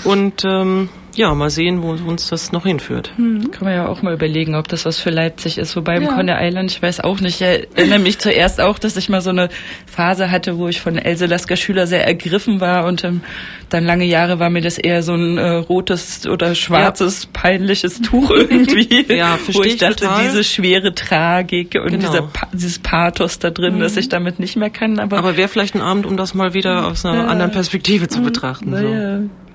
Und 0.05 0.45
ähm, 0.45 0.89
ja, 1.19 1.35
mal 1.35 1.51
sehen, 1.51 1.83
wo 1.83 1.91
uns 1.91 2.29
das 2.29 2.53
noch 2.53 2.65
hinführt. 2.65 3.13
Hm. 3.17 3.51
Kann 3.51 3.65
man 3.65 3.75
ja 3.75 3.89
auch 3.89 4.03
mal 4.03 4.15
überlegen, 4.15 4.55
ob 4.55 4.69
das 4.69 4.85
was 4.85 4.99
für 4.99 5.11
Leipzig 5.11 5.59
ist. 5.59 5.77
Wobei 5.77 5.97
im 5.97 6.05
ja. 6.05 6.15
Conner 6.15 6.39
Island, 6.41 6.71
ich 6.71 6.81
weiß 6.81 7.01
auch 7.01 7.21
nicht, 7.21 7.41
ich 7.41 7.47
erinnere 7.47 7.99
mich 7.99 8.19
zuerst 8.19 8.61
auch, 8.61 8.79
dass 8.79 8.97
ich 8.97 9.09
mal 9.09 9.21
so 9.21 9.31
eine 9.31 9.49
Phase 9.87 10.31
hatte, 10.31 10.59
wo 10.59 10.69
ich 10.69 10.81
von 10.81 10.97
Else 10.97 11.27
Lasker 11.27 11.57
Schüler 11.57 11.87
sehr 11.87 12.07
ergriffen 12.07 12.61
war 12.61 12.87
und 12.87 13.05
ähm, 13.05 13.21
dann 13.69 13.85
lange 13.85 14.05
Jahre 14.05 14.39
war 14.39 14.49
mir 14.49 14.63
das 14.63 14.79
eher 14.79 15.03
so 15.03 15.15
ein 15.15 15.37
äh, 15.37 15.49
rotes 15.51 16.27
oder 16.27 16.55
schwarzes, 16.55 17.25
ja. 17.25 17.31
peinliches 17.33 18.01
Tuch 18.03 18.31
irgendwie. 18.31 19.13
ja, 19.13 19.37
verstehe 19.37 19.55
Wo 19.57 19.63
ich, 19.63 19.75
ich 19.75 19.79
dachte, 19.79 20.05
total. 20.05 20.23
diese 20.25 20.45
schwere 20.45 20.95
Tragik 20.95 21.75
und 21.75 21.91
genau. 21.91 22.07
dieser 22.07 22.23
pa 22.23 22.49
dieses 22.53 22.79
Pathos 22.79 23.39
da 23.39 23.51
drin, 23.51 23.77
mhm. 23.77 23.81
dass 23.81 23.97
ich 23.97 24.09
damit 24.09 24.39
nicht 24.39 24.57
mehr 24.57 24.71
kann. 24.71 24.99
Aber, 24.99 25.19
aber 25.19 25.37
wäre 25.37 25.49
vielleicht 25.49 25.75
ein 25.75 25.83
Abend, 25.83 26.07
um 26.07 26.17
das 26.17 26.35
mal 26.35 26.55
wieder 26.55 26.87
aus 26.87 27.05
einer 27.05 27.25
ja. 27.25 27.27
anderen 27.27 27.51
Perspektive 27.51 28.09
zu 28.09 28.21
mhm. 28.21 28.25
betrachten. 28.25 28.77
So. 28.77 29.48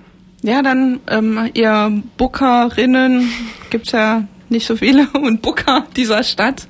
Ja, 0.44 0.62
dann 0.62 1.00
ähm, 1.10 1.50
ihr 1.54 2.04
Bookerinnen 2.18 3.30
gibt's 3.70 3.94
ja 3.94 4.28
nicht 4.50 4.68
so 4.68 4.76
viele 4.76 5.08
und 5.14 5.42
Booker 5.42 5.86
dieser 5.96 6.24
Stadt, 6.24 6.68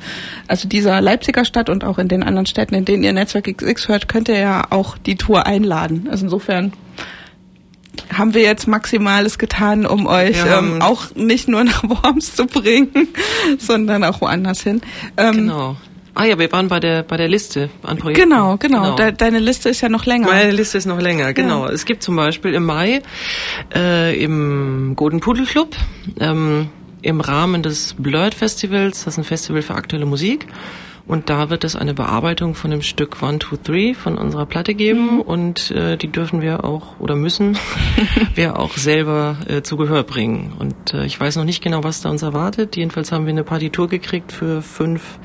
also 0.47 0.67
dieser 0.67 1.01
Leipziger 1.01 1.43
Stadt 1.43 1.69
und 1.69 1.83
auch 1.83 1.97
in 1.97 2.07
den 2.07 2.23
anderen 2.23 2.45
Städten, 2.45 2.75
in 2.75 2.85
denen 2.85 3.03
ihr 3.03 3.13
Netzwerk 3.13 3.45
XX 3.45 3.87
hört, 3.87 4.07
könnt 4.07 4.29
ihr 4.29 4.39
ja 4.39 4.63
auch 4.69 4.97
die 4.97 5.15
Tour 5.15 5.45
einladen. 5.45 6.07
Also 6.09 6.25
insofern 6.25 6.73
haben 8.11 8.33
wir 8.33 8.41
jetzt 8.41 8.67
Maximales 8.67 9.37
getan, 9.37 9.85
um 9.85 10.05
euch 10.07 10.37
ähm, 10.45 10.81
auch 10.81 11.13
nicht 11.15 11.47
nur 11.47 11.63
nach 11.63 11.83
Worms 11.83 12.35
zu 12.35 12.45
bringen, 12.45 13.07
sondern 13.57 14.03
auch 14.03 14.21
woanders 14.21 14.61
hin. 14.61 14.81
Ähm, 15.17 15.35
genau. 15.35 15.77
Ah 16.15 16.25
ja, 16.25 16.37
wir 16.37 16.51
waren 16.51 16.67
bei 16.67 16.79
der 16.79 17.03
bei 17.03 17.17
der 17.17 17.27
Liste 17.27 17.69
an 17.81 17.97
Projekten. 17.97 18.29
Genau, 18.29 18.57
genau. 18.57 18.83
genau. 18.83 18.95
De 18.95 19.11
deine 19.11 19.39
Liste 19.39 19.69
ist 19.69 19.81
ja 19.81 19.89
noch 19.89 20.05
länger. 20.05 20.27
Meine 20.27 20.51
Liste 20.51 20.77
ist 20.77 20.85
noch 20.85 21.01
länger, 21.01 21.33
genau. 21.33 21.65
Ja. 21.65 21.71
Es 21.71 21.85
gibt 21.85 22.03
zum 22.03 22.15
Beispiel 22.15 22.53
im 22.53 22.65
Mai 22.65 23.01
äh, 23.75 24.15
im 24.23 24.95
Golden 24.95 25.21
Pudel 25.21 25.45
Club 25.45 25.75
ähm, 26.19 26.69
im 27.01 27.19
Rahmen 27.19 27.63
des 27.63 27.95
Blurred 27.97 28.33
Festivals, 28.33 29.03
das 29.03 29.15
ist 29.15 29.17
ein 29.17 29.23
Festival 29.23 29.61
für 29.61 29.75
aktuelle 29.75 30.05
Musik. 30.05 30.47
Und 31.05 31.29
da 31.29 31.49
wird 31.49 31.65
es 31.65 31.75
eine 31.75 31.93
Bearbeitung 31.93 32.55
von 32.55 32.71
dem 32.71 32.81
Stück 32.81 33.21
One, 33.21 33.39
Two, 33.39 33.57
Three 33.57 33.93
von 33.93 34.17
unserer 34.17 34.45
Platte 34.45 34.73
geben. 34.73 35.15
Mhm. 35.15 35.21
Und 35.21 35.71
äh, 35.71 35.97
die 35.97 36.07
dürfen 36.07 36.41
wir 36.41 36.63
auch 36.63 36.99
oder 36.99 37.15
müssen 37.15 37.57
wir 38.35 38.57
auch 38.57 38.77
selber 38.77 39.37
äh, 39.47 39.61
zu 39.63 39.75
Gehör 39.75 40.03
bringen. 40.03 40.53
Und 40.57 40.93
äh, 40.93 41.05
ich 41.05 41.19
weiß 41.19 41.35
noch 41.35 41.43
nicht 41.43 41.61
genau, 41.61 41.83
was 41.83 42.01
da 42.01 42.09
uns 42.09 42.21
erwartet. 42.21 42.77
Jedenfalls 42.77 43.11
haben 43.11 43.25
wir 43.25 43.31
eine 43.31 43.43
Partitur 43.43 43.89
gekriegt 43.89 44.31
für 44.31 44.61
fünf 44.61 45.19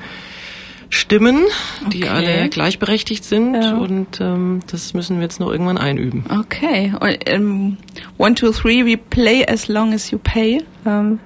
Stimmen, 0.89 1.43
die 1.91 2.03
okay. 2.03 2.09
alle 2.09 2.49
gleichberechtigt 2.49 3.23
sind 3.23 3.53
ja. 3.53 3.77
und 3.77 4.19
ähm, 4.19 4.61
das 4.71 4.95
müssen 4.95 5.17
wir 5.17 5.23
jetzt 5.23 5.39
noch 5.39 5.51
irgendwann 5.51 5.77
einüben. 5.77 6.25
Okay. 6.29 6.93
Und, 6.99 7.17
ähm, 7.27 7.77
one, 8.17 8.33
two, 8.33 8.51
three, 8.51 8.83
we 8.85 8.97
play 8.97 9.45
as 9.47 9.67
long 9.67 9.93
as 9.93 10.09
you 10.09 10.17
pay. 10.17 10.63
Ähm, 10.87 11.19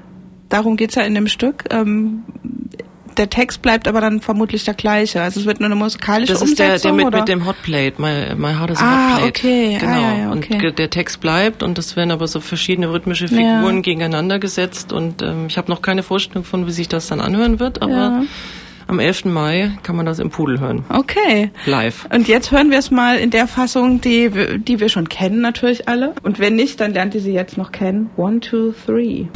darum 0.50 0.76
geht's 0.76 0.96
ja 0.96 1.04
in 1.04 1.16
dem 1.16 1.28
Stück. 1.28 1.64
Ähm, 1.72 2.24
der 3.18 3.30
Text 3.30 3.62
bleibt 3.62 3.88
aber 3.88 4.02
dann 4.02 4.22
vermutlich 4.22 4.64
der 4.64 4.74
gleiche. 4.74 5.22
Also 5.22 5.40
es 5.40 5.46
wird 5.46 5.60
nur 5.60 5.68
eine 5.68 5.76
musikalische 5.76 6.34
das 6.34 6.42
Umsetzung. 6.42 6.68
Das 6.68 6.76
ist 6.76 6.84
der, 6.84 6.92
der 6.92 7.06
mit, 7.06 7.14
mit 7.14 7.28
dem 7.28 7.46
Hotplate. 7.46 8.02
My, 8.02 8.36
my 8.36 8.54
Heart 8.54 8.72
is 8.72 8.80
a 8.80 8.84
ah, 8.84 9.14
Hotplate. 9.14 9.28
okay. 9.28 9.78
Genau. 9.80 9.94
Ah, 9.94 10.18
ja, 10.18 10.32
okay. 10.34 10.68
Und 10.68 10.80
der 10.80 10.90
Text 10.90 11.22
bleibt 11.22 11.64
und 11.64 11.78
es 11.78 11.96
werden 11.96 12.12
aber 12.12 12.28
so 12.28 12.40
verschiedene 12.40 12.92
rhythmische 12.92 13.28
Figuren 13.28 13.76
ja. 13.76 13.82
gegeneinander 13.82 14.40
gesetzt 14.40 14.92
und 14.92 15.22
ähm, 15.22 15.46
ich 15.48 15.58
habe 15.58 15.72
noch 15.72 15.82
keine 15.82 16.04
Vorstellung 16.04 16.44
von, 16.44 16.68
wie 16.68 16.72
sich 16.72 16.90
das 16.90 17.08
dann 17.08 17.22
anhören 17.22 17.60
wird, 17.60 17.82
aber. 17.82 18.24
Am 18.88 19.00
11. 19.00 19.26
Mai 19.26 19.72
kann 19.84 19.96
man 19.96 20.06
das 20.06 20.20
im 20.20 20.30
Pudel 20.30 20.60
hören. 20.60 20.84
Okay. 20.90 21.52
Live. 21.66 22.08
Und 22.14 22.28
jetzt 22.28 22.52
hören 22.52 22.72
wir 22.72 22.80
es 22.80 22.92
mal 22.92 23.18
in 23.18 23.30
der 23.30 23.48
Fassung, 23.48 24.02
die, 24.02 24.30
die 24.58 24.80
wir 24.80 24.90
schon 24.90 25.10
kennen, 25.10 25.42
natürlich 25.42 25.88
alle. 25.88 26.14
Und 26.24 26.40
wenn 26.40 26.56
nicht, 26.56 26.80
dann 26.80 26.94
lernt 26.94 27.16
ihr 27.16 27.22
sie 27.22 27.34
jetzt 27.34 27.58
noch 27.58 27.72
kennen. 27.72 28.10
One, 28.18 28.40
two, 28.40 28.74
three. 28.86 29.28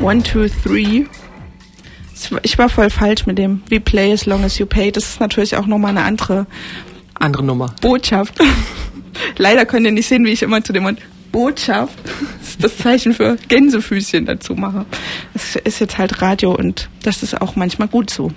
One, 0.00 0.22
two, 0.22 0.46
three. 0.62 1.06
Ich 2.42 2.58
war 2.58 2.68
voll 2.68 2.90
falsch 2.90 3.26
mit 3.26 3.38
dem 3.38 3.62
We 3.68 3.80
play 3.80 4.12
as 4.12 4.26
long 4.26 4.44
as 4.44 4.58
you 4.58 4.66
pay. 4.66 4.90
Das 4.90 5.04
ist 5.04 5.20
natürlich 5.20 5.56
auch 5.56 5.66
nochmal 5.66 5.90
eine 5.90 6.02
andere 6.02 6.46
andere 7.14 7.42
Nummer. 7.42 7.74
Botschaft. 7.80 8.38
Leider 9.38 9.66
könnt 9.66 9.86
ihr 9.86 9.92
nicht 9.92 10.08
sehen, 10.08 10.24
wie 10.24 10.32
ich 10.32 10.42
immer 10.42 10.62
zu 10.62 10.72
dem 10.72 10.82
Mund 10.84 11.00
Botschaft, 11.34 11.98
das 12.60 12.78
Zeichen 12.78 13.12
für 13.12 13.36
Gänsefüßchen 13.48 14.24
dazu 14.24 14.54
mache. 14.54 14.86
Das 15.32 15.56
ist 15.56 15.80
jetzt 15.80 15.98
halt 15.98 16.22
Radio 16.22 16.54
und 16.54 16.88
das 17.02 17.24
ist 17.24 17.40
auch 17.40 17.56
manchmal 17.56 17.88
gut 17.88 18.08
so. 18.08 18.30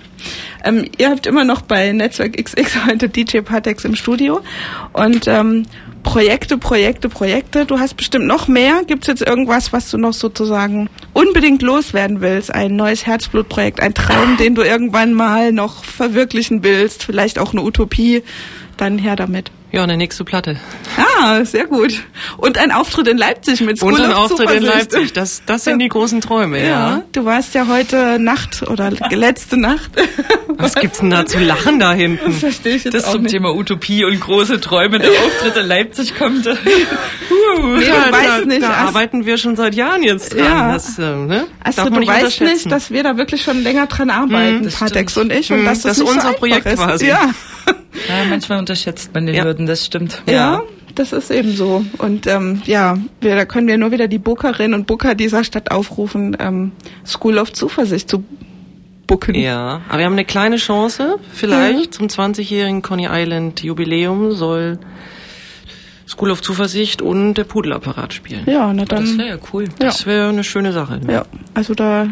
Ähm, 0.64 0.84
ihr 0.98 1.08
habt 1.08 1.28
immer 1.28 1.44
noch 1.44 1.62
bei 1.62 1.92
Netzwerk 1.92 2.36
XX 2.36 2.86
heute 2.86 3.08
DJ 3.08 3.38
Patex 3.42 3.84
im 3.84 3.94
Studio 3.94 4.40
und 4.94 5.28
ähm, 5.28 5.64
Projekte, 6.02 6.58
Projekte, 6.58 7.08
Projekte. 7.08 7.66
Du 7.66 7.78
hast 7.78 7.96
bestimmt 7.96 8.26
noch 8.26 8.48
mehr. 8.48 8.82
Gibt 8.84 9.04
es 9.04 9.06
jetzt 9.06 9.22
irgendwas, 9.22 9.72
was 9.72 9.92
du 9.92 9.96
noch 9.96 10.12
sozusagen 10.12 10.90
unbedingt 11.12 11.62
loswerden 11.62 12.20
willst? 12.20 12.52
Ein 12.52 12.74
neues 12.74 13.06
Herzblutprojekt, 13.06 13.78
ein 13.78 13.94
Traum, 13.94 14.38
den 14.38 14.56
du 14.56 14.62
irgendwann 14.62 15.12
mal 15.12 15.52
noch 15.52 15.84
verwirklichen 15.84 16.64
willst? 16.64 17.04
Vielleicht 17.04 17.38
auch 17.38 17.52
eine 17.52 17.62
Utopie? 17.62 18.24
Dann 18.76 18.98
her 18.98 19.14
damit. 19.14 19.52
Ja, 19.70 19.82
eine 19.82 19.98
nächste 19.98 20.24
Platte. 20.24 20.56
Ah, 20.96 21.44
sehr 21.44 21.66
gut. 21.66 22.02
Und 22.38 22.56
ein 22.56 22.72
Auftritt 22.72 23.06
in 23.06 23.18
Leipzig 23.18 23.60
mit 23.60 23.78
School 23.78 23.92
Und 23.92 24.00
ein 24.00 24.12
Auftritt 24.12 24.50
in 24.50 24.62
Leipzig. 24.62 25.12
Das, 25.12 25.42
das 25.44 25.64
sind 25.64 25.78
die 25.80 25.88
großen 25.88 26.22
Träume, 26.22 26.58
ja. 26.60 26.66
ja. 26.68 27.02
Du 27.12 27.26
warst 27.26 27.54
ja 27.54 27.66
heute 27.68 28.18
Nacht 28.18 28.62
oder 28.62 28.90
letzte 29.10 29.58
Nacht. 29.58 29.90
Was 30.48 30.74
gibt's 30.74 31.00
denn 31.00 31.10
da 31.10 31.26
zu 31.26 31.38
lachen 31.38 31.78
da 31.78 31.92
hinten? 31.92 32.30
Das 32.30 32.40
verstehe 32.40 32.76
ich 32.76 32.84
jetzt 32.84 32.94
Das 32.94 33.04
auch 33.04 33.12
zum 33.12 33.22
nicht. 33.22 33.32
Thema 33.32 33.54
Utopie 33.54 34.04
und 34.04 34.18
große 34.18 34.58
Träume. 34.60 34.98
Der 34.98 35.10
Auftritt 35.10 35.56
in 35.56 35.66
Leipzig 35.66 36.16
kommt. 36.16 36.46
uh, 36.46 36.50
nee, 37.76 37.84
ja, 37.84 38.06
du 38.06 38.12
weißt 38.12 38.28
da, 38.28 38.44
nicht. 38.46 38.62
Da 38.62 38.72
arbeiten 38.72 39.26
wir 39.26 39.36
schon 39.36 39.54
seit 39.54 39.74
Jahren 39.74 40.02
jetzt 40.02 40.34
dran. 40.34 40.44
Ja. 40.44 40.72
Das, 40.72 40.98
äh, 40.98 41.02
ne? 41.02 41.46
Also 41.62 41.82
Darf 41.82 41.90
du 41.90 42.00
nicht 42.00 42.08
weißt 42.08 42.40
nicht, 42.40 42.72
dass 42.72 42.90
wir 42.90 43.02
da 43.02 43.18
wirklich 43.18 43.42
schon 43.42 43.62
länger 43.62 43.86
dran 43.86 44.08
arbeiten, 44.08 44.64
hm, 44.64 44.72
Patex 44.72 45.16
und 45.18 45.30
ich. 45.30 45.52
Und 45.52 45.58
hm, 45.58 45.64
dass 45.66 45.82
das, 45.82 45.98
das 45.98 46.08
ist 46.08 46.14
unser 46.14 46.28
so 46.30 46.34
Projekt 46.38 46.66
ist. 46.66 46.76
quasi. 46.76 47.06
Ja. 47.08 47.30
Ja, 48.08 48.24
manchmal 48.28 48.58
unterschätzt 48.58 49.12
man 49.14 49.26
den 49.26 49.34
ja. 49.34 49.44
Hürden, 49.44 49.66
das 49.66 49.84
stimmt. 49.84 50.22
Ja, 50.26 50.32
ja, 50.32 50.62
das 50.94 51.12
ist 51.12 51.30
eben 51.30 51.52
so. 51.52 51.84
Und 51.98 52.26
ähm, 52.26 52.62
ja, 52.64 52.96
wir, 53.20 53.36
da 53.36 53.44
können 53.44 53.66
wir 53.66 53.76
nur 53.76 53.90
wieder 53.90 54.08
die 54.08 54.18
Bookerinnen 54.18 54.74
und 54.74 54.86
Booker 54.86 55.14
dieser 55.14 55.44
Stadt 55.44 55.70
aufrufen, 55.70 56.36
ähm, 56.40 56.72
School 57.04 57.38
of 57.38 57.52
Zuversicht 57.52 58.08
zu 58.08 58.24
booken. 59.06 59.34
Ja, 59.34 59.82
aber 59.88 59.98
wir 59.98 60.04
haben 60.06 60.12
eine 60.12 60.24
kleine 60.24 60.56
Chance, 60.56 61.18
vielleicht 61.32 62.00
mhm. 62.00 62.08
zum 62.10 62.34
20-jährigen 62.34 62.82
Coney 62.82 63.08
Island 63.10 63.62
Jubiläum 63.62 64.32
soll 64.32 64.78
School 66.08 66.30
of 66.30 66.40
Zuversicht 66.40 67.02
und 67.02 67.34
der 67.34 67.44
Pudelapparat 67.44 68.14
spielen. 68.14 68.44
Ja, 68.46 68.72
na 68.72 68.86
dann. 68.86 69.04
Das 69.04 69.18
wäre 69.18 69.28
ja 69.28 69.36
cool. 69.52 69.64
Ja. 69.64 69.70
Das 69.78 70.06
wäre 70.06 70.30
eine 70.30 70.42
schöne 70.42 70.72
Sache. 70.72 71.00
Ja, 71.06 71.26
also 71.52 71.74
da, 71.74 72.08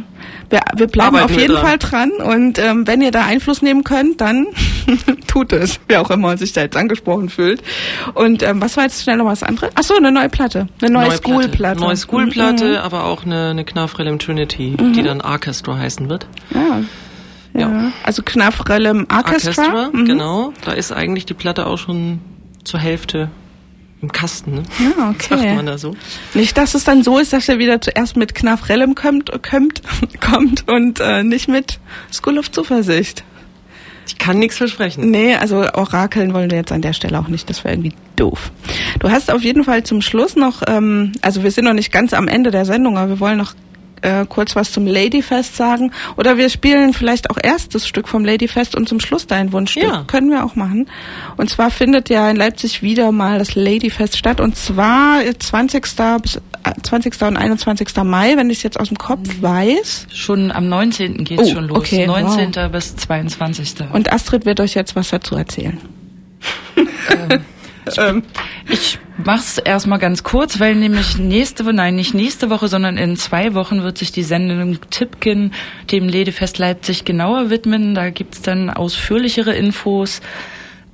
wir, 0.50 0.60
wir 0.74 0.86
bleiben 0.86 1.16
Arbeiten 1.16 1.32
auf 1.32 1.40
jeden 1.40 1.56
Fall 1.56 1.78
dran 1.78 2.10
und 2.12 2.58
ähm, 2.58 2.86
wenn 2.86 3.00
ihr 3.00 3.10
da 3.10 3.24
Einfluss 3.24 3.62
nehmen 3.62 3.84
könnt, 3.84 4.20
dann 4.20 4.48
tut 5.26 5.54
es, 5.54 5.80
wer 5.88 6.02
auch 6.02 6.10
immer 6.10 6.36
sich 6.36 6.52
da 6.52 6.60
jetzt 6.60 6.76
angesprochen 6.76 7.30
fühlt. 7.30 7.62
Und 8.12 8.42
ähm, 8.42 8.60
was 8.60 8.76
war 8.76 8.84
jetzt 8.84 9.02
schnell 9.02 9.16
noch 9.16 9.24
was 9.24 9.42
anderes? 9.42 9.70
Ach 9.74 9.82
so, 9.82 9.96
eine 9.96 10.12
neue 10.12 10.28
Platte, 10.28 10.68
eine 10.82 10.92
neue, 10.92 11.08
neue 11.08 11.16
School-Platte. 11.16 11.80
Neue 11.80 11.96
School-Platte, 11.96 12.64
mhm. 12.72 12.76
aber 12.76 13.04
auch 13.04 13.24
eine, 13.24 13.48
eine 13.48 13.64
Knafrellem 13.64 14.18
Trinity, 14.18 14.76
mhm. 14.78 14.92
die 14.92 15.02
dann 15.04 15.22
Orchestra 15.22 15.78
heißen 15.78 16.10
wird. 16.10 16.26
Ja. 16.52 16.82
Ja. 17.54 17.70
ja. 17.70 17.92
Also 18.02 18.22
Knafrellem 18.22 19.06
Orchestra. 19.10 19.62
Orchestra 19.62 19.90
mhm. 19.90 20.04
genau. 20.04 20.52
Da 20.66 20.72
ist 20.72 20.92
eigentlich 20.92 21.24
die 21.24 21.34
Platte 21.34 21.66
auch 21.66 21.78
schon 21.78 22.20
zur 22.62 22.78
Hälfte 22.78 23.30
im 24.02 24.12
Kasten, 24.12 24.54
ne? 24.54 24.62
Ja, 24.78 25.10
okay. 25.10 25.26
Sagt 25.38 25.56
man 25.56 25.66
da 25.66 25.78
so. 25.78 25.96
Nicht, 26.34 26.56
dass 26.58 26.74
es 26.74 26.84
dann 26.84 27.02
so 27.02 27.18
ist, 27.18 27.32
dass 27.32 27.48
er 27.48 27.58
wieder 27.58 27.80
zuerst 27.80 28.16
mit 28.16 28.34
Knafrellem 28.34 28.94
kommt, 28.94 29.30
kommt, 29.42 29.82
kommt 30.20 30.68
und 30.68 31.00
äh, 31.00 31.22
nicht 31.22 31.48
mit 31.48 31.78
School 32.12 32.38
of 32.38 32.50
Zuversicht. 32.50 33.24
Ich 34.06 34.18
kann 34.18 34.38
nichts 34.38 34.58
versprechen. 34.58 35.10
Nee, 35.10 35.34
also 35.34 35.56
orakeln 35.72 36.32
wollen 36.32 36.50
wir 36.50 36.58
jetzt 36.58 36.70
an 36.70 36.80
der 36.80 36.92
Stelle 36.92 37.18
auch 37.18 37.26
nicht. 37.26 37.50
Das 37.50 37.64
wäre 37.64 37.74
irgendwie 37.74 37.92
doof. 38.14 38.52
Du 39.00 39.10
hast 39.10 39.32
auf 39.32 39.42
jeden 39.42 39.64
Fall 39.64 39.82
zum 39.82 40.00
Schluss 40.00 40.36
noch, 40.36 40.62
ähm, 40.68 41.12
also 41.22 41.42
wir 41.42 41.50
sind 41.50 41.64
noch 41.64 41.72
nicht 41.72 41.90
ganz 41.90 42.14
am 42.14 42.28
Ende 42.28 42.52
der 42.52 42.64
Sendung, 42.64 42.98
aber 42.98 43.08
wir 43.08 43.20
wollen 43.20 43.38
noch 43.38 43.54
äh, 44.02 44.26
kurz 44.26 44.56
was 44.56 44.72
zum 44.72 44.86
Ladyfest 44.86 45.56
sagen. 45.56 45.92
Oder 46.16 46.36
wir 46.36 46.48
spielen 46.50 46.92
vielleicht 46.92 47.30
auch 47.30 47.38
erst 47.42 47.74
das 47.74 47.86
Stück 47.86 48.08
vom 48.08 48.24
Ladyfest 48.24 48.74
und 48.74 48.88
zum 48.88 49.00
Schluss 49.00 49.26
dein 49.26 49.52
Wunschstück. 49.52 49.84
Ja. 49.84 50.04
Können 50.06 50.30
wir 50.30 50.44
auch 50.44 50.54
machen. 50.54 50.88
Und 51.36 51.50
zwar 51.50 51.70
findet 51.70 52.08
ja 52.08 52.30
in 52.30 52.36
Leipzig 52.36 52.82
wieder 52.82 53.12
mal 53.12 53.38
das 53.38 53.54
Ladyfest 53.54 54.16
statt. 54.16 54.40
Und 54.40 54.56
zwar 54.56 55.20
20. 55.38 55.82
bis 56.22 56.40
20. 56.82 57.22
und 57.22 57.36
21. 57.36 57.88
Mai, 58.04 58.36
wenn 58.36 58.50
ich 58.50 58.58
es 58.58 58.62
jetzt 58.62 58.80
aus 58.80 58.88
dem 58.88 58.98
Kopf 58.98 59.36
mhm. 59.36 59.42
weiß. 59.42 60.06
Schon 60.12 60.52
am 60.52 60.68
19. 60.68 61.24
geht 61.24 61.40
es 61.40 61.48
oh, 61.48 61.54
schon 61.54 61.68
los. 61.68 61.78
Okay, 61.78 62.06
19. 62.06 62.54
Wow. 62.54 62.70
bis 62.70 62.96
22. 62.96 63.74
Und 63.92 64.12
Astrid 64.12 64.44
wird 64.46 64.60
euch 64.60 64.74
jetzt 64.74 64.96
was 64.96 65.10
dazu 65.10 65.36
erzählen. 65.36 65.78
ähm. 67.30 67.40
Ich, 67.88 67.98
ähm. 67.98 68.22
ich 68.68 68.98
mach's 69.16 69.58
erstmal 69.58 69.98
ganz 69.98 70.22
kurz, 70.22 70.60
weil 70.60 70.74
nämlich 70.74 71.18
nächste 71.18 71.64
Woche, 71.64 71.74
nein, 71.74 71.96
nicht 71.96 72.14
nächste 72.14 72.50
Woche, 72.50 72.68
sondern 72.68 72.96
in 72.96 73.16
zwei 73.16 73.54
Wochen 73.54 73.82
wird 73.82 73.98
sich 73.98 74.12
die 74.12 74.22
Sendung 74.22 74.78
Tipkin 74.90 75.52
dem 75.90 76.08
Ledefest 76.08 76.58
Leipzig 76.58 77.04
genauer 77.04 77.50
widmen. 77.50 77.94
Da 77.94 78.10
gibt's 78.10 78.42
dann 78.42 78.70
ausführlichere 78.70 79.54
Infos. 79.54 80.20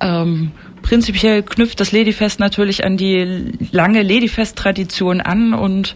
Ähm, 0.00 0.52
prinzipiell 0.82 1.42
knüpft 1.42 1.80
das 1.80 1.92
Ladyfest 1.92 2.40
natürlich 2.40 2.84
an 2.84 2.96
die 2.96 3.52
lange 3.70 4.02
Ladyfest-Tradition 4.02 5.20
an 5.20 5.54
und 5.54 5.94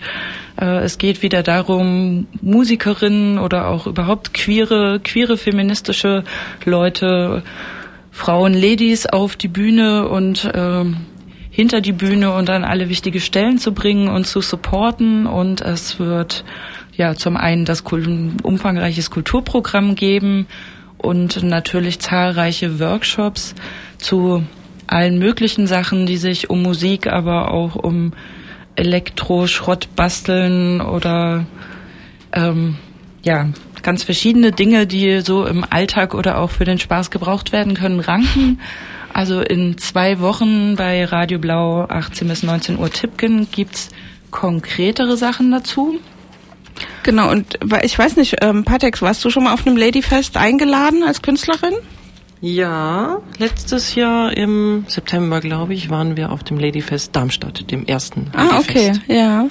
äh, 0.61 0.79
es 0.85 0.99
geht 0.99 1.23
wieder 1.23 1.43
darum, 1.43 2.27
Musikerinnen 2.41 3.39
oder 3.39 3.69
auch 3.69 3.87
überhaupt 3.87 4.33
queere, 4.33 5.01
queere 5.03 5.37
feministische 5.37 6.25
Leute, 6.65 7.43
Frauen, 8.17 8.55
Ladies 8.55 9.05
auf 9.05 9.37
die 9.37 9.47
Bühne 9.47 10.09
und 10.09 10.47
äh, 10.47 10.85
hinter 11.51 11.83
die 11.83 11.93
Bühne 11.93 12.33
und 12.33 12.49
an 12.49 12.65
alle 12.65 12.89
wichtige 12.89 13.21
Stellen 13.21 13.59
zu 13.59 13.75
bringen 13.75 14.09
und 14.09 14.27
zu 14.27 14.41
supporten. 14.41 15.27
Und 15.27 15.61
es 15.61 16.01
wird 16.01 16.43
ja 16.97 17.15
zum 17.15 17.37
einen 17.37 17.67
das 17.67 17.83
umfangreiches 17.83 19.11
Kulturprogramm 19.11 19.97
geben 19.97 20.47
und 20.97 21.43
natürlich 21.43 21.99
zahlreiche 21.99 22.81
Workshops 22.81 23.55
zu 23.99 24.45
allen 24.87 25.19
möglichen 25.19 25.67
Sachen, 25.67 26.07
die 26.07 26.17
sich 26.17 26.49
um 26.49 26.63
Musik, 26.63 27.07
aber 27.09 27.51
auch 27.51 27.77
um 27.77 28.15
Elektroschrott 28.77 29.95
basteln 29.95 30.81
oder 30.81 31.45
ähm, 32.33 32.77
ja, 33.27 33.49
ganz 33.83 34.05
verschiedene 34.05 34.53
Dinge, 34.53 34.87
die 34.87 35.21
so 35.21 35.47
im 35.47 35.65
Alltag 35.69 36.15
oder 36.15 36.39
auch 36.39 36.51
für 36.51 36.65
den 36.65 36.79
Spaß 36.79 37.11
gebraucht 37.11 37.51
werden 37.51 37.75
können, 37.75 38.01
ranken. 38.01 38.61
Also 39.13 39.41
in 39.41 39.79
zwei 39.79 40.21
Wochen 40.21 40.77
bei 40.77 41.05
Radio 41.05 41.39
Blau 41.39 41.87
18 41.89 42.29
bis 42.29 42.43
19 42.43 42.79
Uhr 42.79 42.91
Tippken 42.91 43.49
gibt's 43.51 43.89
konkretere 44.31 45.17
Sachen 45.17 45.51
dazu. 45.51 45.99
Genau, 47.03 47.31
und 47.31 47.59
ich 47.83 47.99
weiß 47.99 48.17
nicht, 48.17 48.37
ähm, 48.43 48.65
Patex, 48.65 49.03
warst 49.03 49.25
du 49.25 49.31
schon 49.31 49.45
mal 49.45 49.55
auf 49.55 49.67
einem 49.67 49.77
Ladyfest 49.77 50.37
eingeladen 50.37 51.03
als 51.03 51.23
Künstlerin? 51.23 51.73
Ja, 52.41 53.23
letztes 53.39 53.95
Jahr 53.95 54.37
im 54.37 54.85
September, 54.87 55.41
glaube 55.41 55.73
ich, 55.73 55.89
waren 55.89 56.17
wir 56.17 56.31
auf 56.31 56.45
dem 56.45 56.59
Ladyfest 56.59 57.17
Darmstadt, 57.17 57.71
dem 57.71 57.87
ersten 57.87 58.31
Ah, 58.37 58.59
okay, 58.59 58.93
ja. 59.09 59.47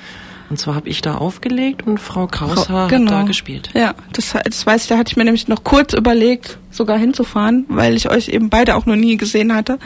Und 0.50 0.60
zwar 0.60 0.76
habe 0.76 0.90
ich 0.90 1.02
da 1.02 1.16
aufgelegt 1.16 1.88
und 1.88 2.00
Frau 2.00 2.28
Kraushaar 2.28 2.88
genau. 2.88 3.12
hat 3.12 3.22
da 3.22 3.24
gespielt. 3.24 3.70
Ja, 3.74 3.96
das, 4.14 4.36
das 4.44 4.66
weiß 4.66 4.84
ich, 4.84 4.90
da 4.90 4.98
hatte 4.98 5.12
ich 5.12 5.18
mir 5.18 5.26
nämlich 5.26 5.48
noch 5.48 5.64
kurz 5.64 5.94
überlegt, 5.94 6.60
sogar 6.70 6.98
hinzufahren, 6.98 7.66
weil 7.68 7.96
ich 7.96 8.10
euch 8.10 8.30
eben 8.30 8.50
beide 8.50 8.76
auch 8.76 8.86
noch 8.86 8.96
nie 8.96 9.18
gesehen 9.18 9.54
hatte. 9.54 9.80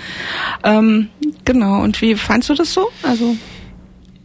Ähm, 0.64 1.10
genau, 1.46 1.82
und 1.82 2.02
wie 2.02 2.16
fandst 2.16 2.50
du 2.50 2.56
das 2.56 2.74
so? 2.74 2.90
Also 3.04 3.38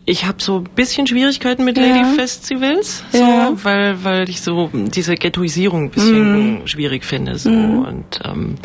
ich 0.07 0.26
habe 0.26 0.43
so 0.43 0.59
ein 0.59 0.64
bisschen 0.74 1.07
Schwierigkeiten 1.07 1.64
mit 1.64 1.78
ja. 1.78 1.85
Lady 1.85 2.16
Festivals, 2.16 3.05
so, 3.12 3.18
ja. 3.18 3.53
weil 3.62 4.05
weil 4.05 4.28
ich 4.28 4.43
so 4.43 4.70
diese 4.72 5.14
Ghettoisierung 5.14 5.85
ein 5.85 5.91
bisschen 5.91 6.64
mm. 6.64 6.66
schwierig 6.66 7.05
finde, 7.05 7.39
so 7.39 7.51
mm. 7.51 7.85
und 7.87 8.20
ähm, 8.24 8.57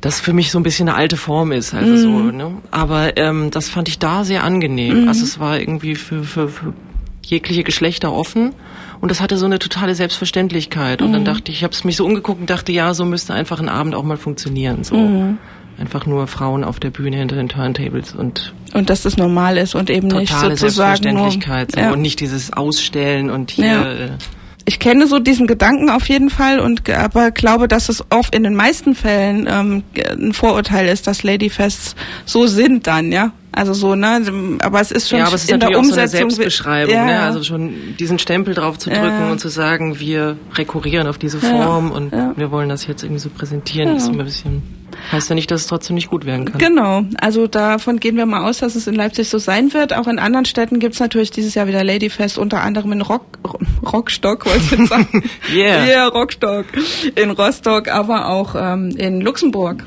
das 0.00 0.20
für 0.20 0.32
mich 0.32 0.50
so 0.50 0.58
ein 0.58 0.62
bisschen 0.62 0.88
eine 0.88 0.96
alte 0.96 1.16
Form 1.16 1.52
ist, 1.52 1.74
also 1.74 1.92
mm. 1.92 1.96
so. 1.96 2.08
Mhm. 2.08 2.36
Ne? 2.36 2.52
Aber 2.70 3.16
ähm, 3.16 3.50
das 3.50 3.68
fand 3.68 3.88
ich 3.88 3.98
da 3.98 4.24
sehr 4.24 4.44
angenehm. 4.44 5.02
Mhm. 5.02 5.08
Also 5.08 5.24
es 5.24 5.38
war 5.40 5.58
irgendwie 5.58 5.94
für, 5.94 6.22
für, 6.24 6.48
für 6.48 6.72
jegliche 7.30 7.64
Geschlechter 7.64 8.12
offen 8.12 8.52
und 9.00 9.10
das 9.10 9.20
hatte 9.20 9.36
so 9.36 9.46
eine 9.46 9.58
totale 9.58 9.94
Selbstverständlichkeit. 9.94 11.00
Und 11.00 11.12
dann 11.12 11.22
mhm. 11.22 11.26
dachte 11.26 11.50
ich, 11.50 11.58
ich 11.58 11.64
habe 11.64 11.72
es 11.72 11.84
mich 11.84 11.96
so 11.96 12.04
umgeguckt 12.04 12.40
und 12.40 12.50
dachte, 12.50 12.72
ja, 12.72 12.92
so 12.92 13.04
müsste 13.04 13.32
einfach 13.34 13.60
ein 13.60 13.68
Abend 13.68 13.94
auch 13.94 14.02
mal 14.02 14.16
funktionieren. 14.16 14.84
So 14.84 14.96
einfach 15.80 16.04
nur 16.06 16.26
Frauen 16.26 16.62
auf 16.62 16.78
der 16.78 16.90
Bühne 16.90 17.16
hinter 17.16 17.36
den 17.36 17.48
Turntables 17.48 18.14
und 18.14 18.54
und 18.74 18.90
dass 18.90 19.02
das 19.02 19.16
normal 19.16 19.56
ist 19.56 19.74
und 19.74 19.90
eben 19.90 20.08
nicht 20.08 20.30
sozusagen 20.30 20.56
Selbstverständlichkeit 20.56 21.74
nur, 21.74 21.84
ja. 21.84 21.92
und 21.92 22.02
nicht 22.02 22.20
dieses 22.20 22.52
Ausstellen 22.52 23.30
und 23.30 23.50
hier 23.50 23.64
ja. 23.64 24.08
Ich 24.70 24.78
kenne 24.78 25.08
so 25.08 25.18
diesen 25.18 25.48
Gedanken 25.48 25.90
auf 25.90 26.08
jeden 26.08 26.30
Fall 26.30 26.60
und 26.60 26.88
aber 26.88 27.32
glaube, 27.32 27.66
dass 27.66 27.88
es 27.88 28.04
oft 28.10 28.36
in 28.36 28.44
den 28.44 28.54
meisten 28.54 28.94
Fällen 28.94 29.48
ähm, 29.50 29.82
ein 29.96 30.32
Vorurteil 30.32 30.86
ist, 30.86 31.08
dass 31.08 31.24
Ladyfests 31.24 31.96
so 32.24 32.46
sind 32.46 32.86
dann, 32.86 33.10
ja. 33.10 33.32
Also 33.50 33.72
so, 33.72 33.96
ne? 33.96 34.22
Aber 34.62 34.80
es 34.80 34.92
ist 34.92 35.08
schon 35.08 35.18
ja, 35.18 35.26
aber 35.26 35.34
es 35.34 35.42
ist 35.42 35.50
in 35.50 35.58
der 35.58 35.70
Umsetzung 35.70 35.90
so 35.92 35.98
eine 35.98 36.08
Selbstbeschreibung, 36.08 36.94
ja. 36.94 37.04
ne? 37.04 37.20
Also 37.22 37.42
schon 37.42 37.96
diesen 37.98 38.20
Stempel 38.20 38.54
drauf 38.54 38.78
zu 38.78 38.90
drücken 38.90 39.06
ja. 39.06 39.32
und 39.32 39.40
zu 39.40 39.48
sagen, 39.48 39.98
wir 39.98 40.36
rekurrieren 40.54 41.08
auf 41.08 41.18
diese 41.18 41.40
Form 41.40 41.88
ja. 41.88 41.96
und 41.96 42.38
wir 42.38 42.52
wollen 42.52 42.68
das 42.68 42.86
jetzt 42.86 43.02
irgendwie 43.02 43.20
so 43.20 43.28
präsentieren, 43.28 43.96
ist 43.96 44.06
immer 44.06 44.20
ein 44.20 44.26
bisschen 44.26 44.62
Heißt 45.12 45.28
ja 45.28 45.34
nicht, 45.34 45.50
dass 45.50 45.62
es 45.62 45.66
trotzdem 45.66 45.94
nicht 45.94 46.08
gut 46.08 46.26
werden 46.26 46.46
kann. 46.46 46.58
Genau. 46.58 47.04
Also 47.20 47.46
davon 47.46 48.00
gehen 48.00 48.16
wir 48.16 48.26
mal 48.26 48.48
aus, 48.48 48.58
dass 48.58 48.74
es 48.74 48.86
in 48.86 48.94
Leipzig 48.94 49.28
so 49.28 49.38
sein 49.38 49.72
wird. 49.72 49.92
Auch 49.92 50.06
in 50.06 50.18
anderen 50.18 50.44
Städten 50.44 50.78
gibt 50.78 50.94
es 50.94 51.00
natürlich 51.00 51.30
dieses 51.30 51.54
Jahr 51.54 51.66
wieder 51.66 51.84
Ladyfest, 51.84 52.38
unter 52.38 52.62
anderem 52.62 52.92
in 52.92 53.00
Rock, 53.00 53.38
Rockstock, 53.92 54.46
wollte 54.46 54.58
ich 54.58 54.70
jetzt 54.72 54.88
sagen. 54.88 55.24
yeah. 55.52 55.84
Yeah, 55.84 56.06
Rockstock. 56.08 56.66
In 57.14 57.30
Rostock, 57.30 57.88
aber 57.88 58.28
auch 58.28 58.54
ähm, 58.56 58.90
in 58.96 59.20
Luxemburg. 59.20 59.84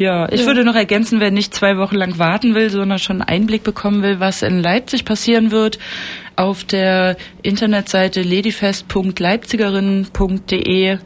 Ja, 0.00 0.28
ich 0.32 0.40
ja. 0.40 0.46
würde 0.46 0.64
noch 0.64 0.76
ergänzen, 0.76 1.20
wer 1.20 1.30
nicht 1.30 1.54
zwei 1.54 1.76
Wochen 1.76 1.96
lang 1.96 2.18
warten 2.18 2.54
will, 2.54 2.70
sondern 2.70 2.98
schon 2.98 3.20
einen 3.20 3.28
Einblick 3.28 3.64
bekommen 3.64 4.02
will, 4.02 4.18
was 4.18 4.40
in 4.40 4.62
Leipzig 4.62 5.04
passieren 5.04 5.50
wird, 5.50 5.78
auf 6.36 6.64
der 6.64 7.18
Internetseite 7.42 8.22
ladyfest.leipzigerinnen.de 8.22 10.96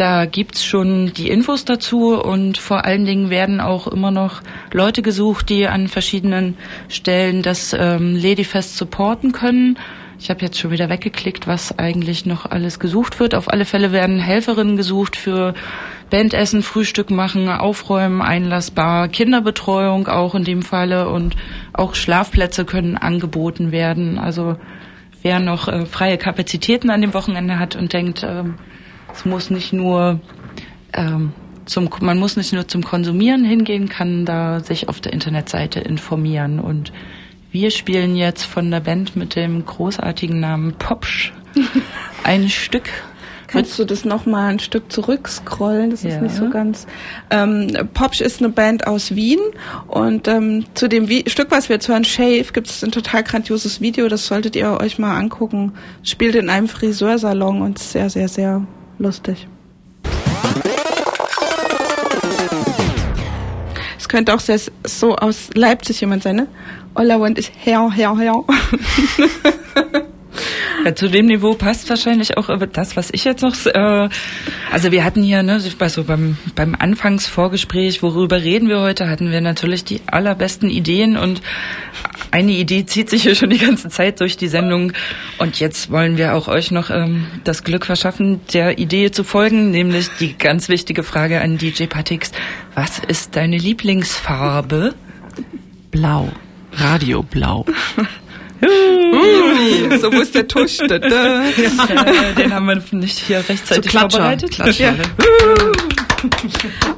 da 0.00 0.24
gibt's 0.24 0.64
schon 0.64 1.12
die 1.12 1.28
Infos 1.28 1.66
dazu 1.66 2.18
und 2.18 2.56
vor 2.56 2.86
allen 2.86 3.04
Dingen 3.04 3.28
werden 3.28 3.60
auch 3.60 3.86
immer 3.86 4.10
noch 4.10 4.40
Leute 4.72 5.02
gesucht, 5.02 5.50
die 5.50 5.66
an 5.66 5.88
verschiedenen 5.88 6.56
Stellen 6.88 7.42
das 7.42 7.76
ähm, 7.78 8.16
Ladyfest 8.16 8.78
supporten 8.78 9.32
können. 9.32 9.78
Ich 10.18 10.30
habe 10.30 10.40
jetzt 10.40 10.58
schon 10.58 10.70
wieder 10.70 10.88
weggeklickt, 10.88 11.46
was 11.46 11.78
eigentlich 11.78 12.24
noch 12.24 12.46
alles 12.46 12.78
gesucht 12.78 13.20
wird. 13.20 13.34
Auf 13.34 13.50
alle 13.50 13.66
Fälle 13.66 13.92
werden 13.92 14.18
Helferinnen 14.18 14.78
gesucht 14.78 15.16
für 15.16 15.52
Bandessen, 16.08 16.62
Frühstück 16.62 17.10
machen, 17.10 17.50
Aufräumen, 17.50 18.22
Einlassbar, 18.22 19.08
Kinderbetreuung 19.08 20.08
auch 20.08 20.34
in 20.34 20.44
dem 20.44 20.62
Falle 20.62 21.10
und 21.10 21.36
auch 21.74 21.94
Schlafplätze 21.94 22.64
können 22.64 22.96
angeboten 22.96 23.70
werden. 23.70 24.18
Also 24.18 24.56
wer 25.20 25.40
noch 25.40 25.68
äh, 25.68 25.84
freie 25.84 26.16
Kapazitäten 26.16 26.88
an 26.88 27.02
dem 27.02 27.12
Wochenende 27.12 27.58
hat 27.58 27.76
und 27.76 27.92
denkt, 27.92 28.22
ähm, 28.22 28.54
es 29.14 29.24
muss 29.24 29.50
nicht 29.50 29.72
nur 29.72 30.20
ähm, 30.92 31.32
zum, 31.70 31.88
man 32.00 32.18
muss 32.18 32.36
nicht 32.36 32.52
nur 32.52 32.66
zum 32.66 32.82
Konsumieren 32.82 33.44
hingehen, 33.44 33.88
kann 33.88 34.26
da 34.26 34.60
sich 34.60 34.88
auf 34.88 35.00
der 35.00 35.12
Internetseite 35.12 35.80
informieren. 35.80 36.58
Und 36.58 36.92
wir 37.52 37.70
spielen 37.70 38.16
jetzt 38.16 38.44
von 38.44 38.70
der 38.70 38.80
Band 38.80 39.16
mit 39.16 39.36
dem 39.36 39.64
großartigen 39.64 40.40
Namen 40.40 40.74
Popsch 40.74 41.32
ein 42.24 42.48
Stück. 42.48 42.90
Kannst 43.46 43.76
du 43.80 43.84
das 43.84 44.04
nochmal 44.04 44.52
ein 44.52 44.58
Stück 44.60 44.92
zurückscrollen? 44.92 45.90
Das 45.90 46.04
ja. 46.04 46.10
ist 46.10 46.22
nicht 46.22 46.36
so 46.36 46.48
ganz. 46.50 46.86
Ähm, 47.30 47.88
Popsch 47.94 48.20
ist 48.20 48.40
eine 48.40 48.50
Band 48.50 48.86
aus 48.86 49.16
Wien 49.16 49.40
und 49.88 50.28
ähm, 50.28 50.66
zu 50.74 50.88
dem 50.88 51.08
Vi 51.08 51.24
Stück, 51.26 51.50
was 51.50 51.68
wir 51.68 51.74
jetzt 51.76 51.88
hören, 51.88 52.04
Shave, 52.04 52.52
gibt 52.52 52.68
es 52.68 52.84
ein 52.84 52.92
total 52.92 53.24
grandioses 53.24 53.80
Video. 53.80 54.08
Das 54.08 54.26
solltet 54.26 54.54
ihr 54.54 54.78
euch 54.80 55.00
mal 55.00 55.16
angucken. 55.16 55.72
Spielt 56.04 56.36
in 56.36 56.48
einem 56.48 56.68
Friseursalon 56.68 57.60
und 57.60 57.80
ist 57.80 57.90
sehr, 57.90 58.08
sehr, 58.08 58.28
sehr 58.28 58.64
lustig. 59.00 59.48
Es 63.98 64.08
könnte 64.08 64.34
auch 64.34 64.40
sehr, 64.40 64.60
so 64.84 65.16
aus 65.16 65.50
Leipzig 65.54 66.00
jemand 66.00 66.22
sein, 66.22 66.36
ne? 66.36 66.46
All 66.94 67.10
I 67.10 67.18
want 67.18 67.38
is 67.38 67.50
her, 67.64 67.90
her, 67.90 68.16
her. 68.16 68.44
Ja, 70.84 70.94
zu 70.94 71.08
dem 71.08 71.26
Niveau 71.26 71.54
passt 71.54 71.90
wahrscheinlich 71.90 72.36
auch 72.38 72.48
das, 72.72 72.96
was 72.96 73.10
ich 73.12 73.24
jetzt 73.24 73.42
noch. 73.42 73.54
Äh, 73.66 74.08
also 74.72 74.92
wir 74.92 75.04
hatten 75.04 75.22
hier, 75.22 75.42
ne, 75.42 75.60
also 75.78 76.04
beim 76.04 76.38
beim 76.54 76.74
Anfangsvorgespräch, 76.78 78.02
worüber 78.02 78.42
reden 78.42 78.68
wir 78.68 78.80
heute, 78.80 79.08
hatten 79.08 79.30
wir 79.30 79.40
natürlich 79.40 79.84
die 79.84 80.00
allerbesten 80.06 80.70
Ideen 80.70 81.16
und 81.16 81.42
eine 82.30 82.52
Idee 82.52 82.86
zieht 82.86 83.10
sich 83.10 83.22
hier 83.22 83.34
schon 83.34 83.50
die 83.50 83.58
ganze 83.58 83.88
Zeit 83.88 84.20
durch 84.20 84.36
die 84.36 84.48
Sendung 84.48 84.92
und 85.38 85.58
jetzt 85.60 85.90
wollen 85.90 86.16
wir 86.16 86.34
auch 86.34 86.48
euch 86.48 86.70
noch 86.70 86.90
ähm, 86.90 87.26
das 87.44 87.64
Glück 87.64 87.86
verschaffen, 87.86 88.40
der 88.52 88.78
Idee 88.78 89.10
zu 89.10 89.24
folgen, 89.24 89.70
nämlich 89.70 90.08
die 90.20 90.36
ganz 90.36 90.68
wichtige 90.68 91.02
Frage 91.02 91.40
an 91.40 91.58
DJ 91.58 91.84
Patix: 91.84 92.32
Was 92.74 92.98
ist 92.98 93.36
deine 93.36 93.58
Lieblingsfarbe? 93.58 94.94
Blau. 95.90 96.30
Radioblau. 96.72 97.66
so 98.60 100.12
wo 100.12 100.20
ist 100.20 100.34
der 100.34 100.46
Tusch? 100.46 100.78
Da, 100.78 100.98
da. 100.98 101.42
Ja, 101.42 102.32
den 102.36 102.54
haben 102.54 102.66
wir 102.66 102.82
nicht 102.92 103.18
hier 103.18 103.38
rechtzeitig 103.48 103.92
so 103.92 103.98
vorbereitet. 103.98 104.56
Ja. 104.78 104.94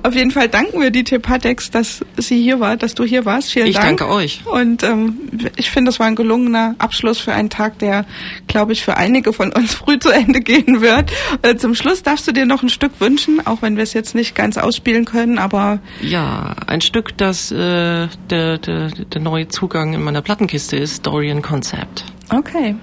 Auf 0.03 0.15
jeden 0.15 0.31
Fall 0.31 0.49
danken 0.49 0.81
wir 0.81 0.91
die 0.91 1.05
Tepatex, 1.05 1.71
dass 1.71 2.05
sie 2.17 2.43
hier 2.43 2.61
war, 2.61 2.77
dass 2.77 2.95
du 2.95 3.05
hier 3.05 3.25
warst. 3.25 3.53
Vielen 3.53 3.69
ich 3.69 3.77
Dank. 3.77 4.01
Ich 4.01 4.07
danke 4.07 4.13
euch. 4.13 4.41
Und 4.47 4.83
ähm, 4.83 5.19
ich 5.57 5.71
finde, 5.71 5.91
das 5.91 6.01
war 6.01 6.07
ein 6.07 6.17
gelungener 6.17 6.75
Abschluss 6.79 7.19
für 7.19 7.33
einen 7.33 7.51
Tag, 7.51 7.79
der, 7.79 8.05
glaube 8.49 8.73
ich, 8.73 8.83
für 8.83 8.97
einige 8.97 9.33
von 9.33 9.53
uns 9.53 9.75
früh 9.83 9.99
zu 9.99 10.11
Ende 10.11 10.41
gehen 10.41 10.81
wird. 10.81 11.13
Äh, 11.43 11.57
zum 11.57 11.75
Schluss 11.75 12.03
darfst 12.03 12.27
du 12.27 12.33
dir 12.33 12.47
noch 12.47 12.63
ein 12.63 12.69
Stück 12.69 12.93
wünschen, 12.99 13.47
auch 13.47 13.63
wenn 13.63 13.77
wir 13.77 13.85
es 13.85 13.93
jetzt 13.93 14.15
nicht 14.15 14.35
ganz 14.35 14.59
ausspielen 14.59 15.05
können, 15.05 15.39
aber 15.39 15.79
ja, 16.01 16.55
ein 16.67 16.81
Stück, 16.81 17.17
das 17.17 17.53
äh, 17.53 18.09
der, 18.31 18.59
der, 18.59 18.89
der 18.89 19.21
neue 19.21 19.49
Zugang 19.49 19.95
in 19.95 20.03
meiner 20.03 20.23
Plattenkiste 20.23 20.77
ist, 20.77 21.07
Dorian 21.07 21.43
Concept. 21.53 22.07
Okay. 22.31 22.75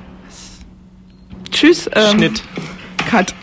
Tschüss. 1.49 1.89
Ähm, 1.95 2.19
Schnitt. 2.19 2.43
Cut. 2.99 3.33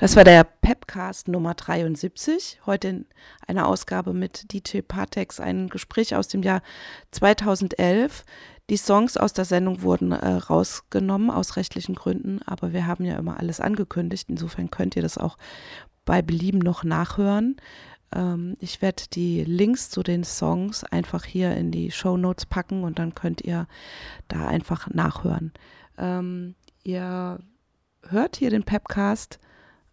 Das 0.00 0.16
war 0.16 0.24
der 0.24 0.44
Pepcast 0.44 1.28
Nummer 1.28 1.54
73. 1.54 2.60
Heute 2.66 2.88
in 2.88 3.06
einer 3.46 3.68
Ausgabe 3.68 4.12
mit 4.12 4.52
DJ 4.52 4.80
Patex, 4.82 5.40
ein 5.40 5.70
Gespräch 5.70 6.14
aus 6.14 6.28
dem 6.28 6.42
Jahr 6.42 6.60
2011. 7.12 8.26
Die 8.68 8.76
Songs 8.76 9.16
aus 9.16 9.32
der 9.32 9.46
Sendung 9.46 9.80
wurden 9.80 10.12
äh, 10.12 10.32
rausgenommen 10.32 11.30
aus 11.30 11.56
rechtlichen 11.56 11.94
Gründen, 11.94 12.42
aber 12.44 12.74
wir 12.74 12.86
haben 12.86 13.06
ja 13.06 13.16
immer 13.16 13.40
alles 13.40 13.60
angekündigt. 13.60 14.28
Insofern 14.28 14.70
könnt 14.70 14.94
ihr 14.94 15.00
das 15.00 15.16
auch 15.16 15.38
bei 16.04 16.20
Belieben 16.20 16.58
noch 16.58 16.84
nachhören. 16.84 17.56
Ähm, 18.12 18.56
ich 18.60 18.82
werde 18.82 19.04
die 19.12 19.44
Links 19.44 19.90
zu 19.90 20.02
den 20.02 20.24
Songs 20.24 20.84
einfach 20.84 21.24
hier 21.24 21.54
in 21.56 21.70
die 21.70 21.90
Show 21.90 22.16
Notes 22.16 22.46
packen 22.46 22.84
und 22.84 22.98
dann 22.98 23.14
könnt 23.14 23.40
ihr 23.42 23.66
da 24.28 24.46
einfach 24.46 24.88
nachhören. 24.90 25.52
Ähm, 25.98 26.54
ihr 26.82 27.38
hört 28.08 28.36
hier 28.36 28.50
den 28.50 28.64
Pepcast. 28.64 29.38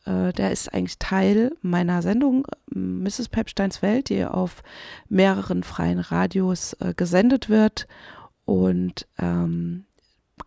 Äh, 0.06 0.34
der 0.34 0.52
ist 0.52 0.74
eigentlich 0.74 1.00
Teil 1.00 1.56
meiner 1.62 2.02
Sendung 2.02 2.46
Mrs. 2.74 3.30
Pepsteins 3.30 3.82
Welt, 3.82 4.10
die 4.10 4.26
auf 4.26 4.62
mehreren 5.10 5.64
freien 5.64 6.00
Radios 6.00 6.74
äh, 6.74 6.94
gesendet 6.96 7.50
wird. 7.50 7.88
Und 8.46 9.08
ähm, 9.20 9.86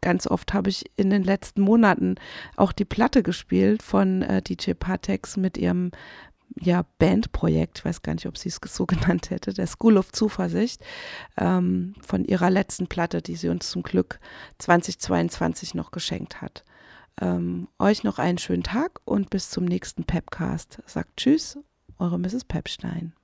ganz 0.00 0.26
oft 0.26 0.52
habe 0.52 0.68
ich 0.68 0.90
in 0.96 1.10
den 1.10 1.24
letzten 1.24 1.62
Monaten 1.62 2.16
auch 2.56 2.72
die 2.72 2.84
Platte 2.84 3.22
gespielt 3.22 3.82
von 3.82 4.22
äh, 4.22 4.42
DJ 4.42 4.72
Patex 4.72 5.36
mit 5.36 5.56
ihrem 5.56 5.90
ja, 6.60 6.84
Bandprojekt, 6.98 7.78
ich 7.78 7.84
weiß 7.84 8.02
gar 8.02 8.14
nicht, 8.14 8.26
ob 8.26 8.38
sie 8.38 8.48
es 8.48 8.60
so 8.64 8.86
genannt 8.86 9.30
hätte, 9.30 9.52
der 9.52 9.66
School 9.66 9.96
of 9.96 10.12
Zuversicht, 10.12 10.82
ähm, 11.36 11.94
von 12.00 12.24
ihrer 12.24 12.50
letzten 12.50 12.86
Platte, 12.86 13.22
die 13.22 13.36
sie 13.36 13.48
uns 13.48 13.70
zum 13.70 13.82
Glück 13.82 14.18
2022 14.58 15.74
noch 15.74 15.90
geschenkt 15.90 16.40
hat. 16.40 16.64
Ähm, 17.20 17.68
euch 17.78 18.04
noch 18.04 18.18
einen 18.18 18.38
schönen 18.38 18.62
Tag 18.62 19.00
und 19.04 19.30
bis 19.30 19.48
zum 19.48 19.64
nächsten 19.64 20.04
Pepcast. 20.04 20.82
Sagt 20.86 21.16
Tschüss, 21.16 21.58
eure 21.98 22.18
Mrs. 22.18 22.44
Pepstein. 22.44 23.14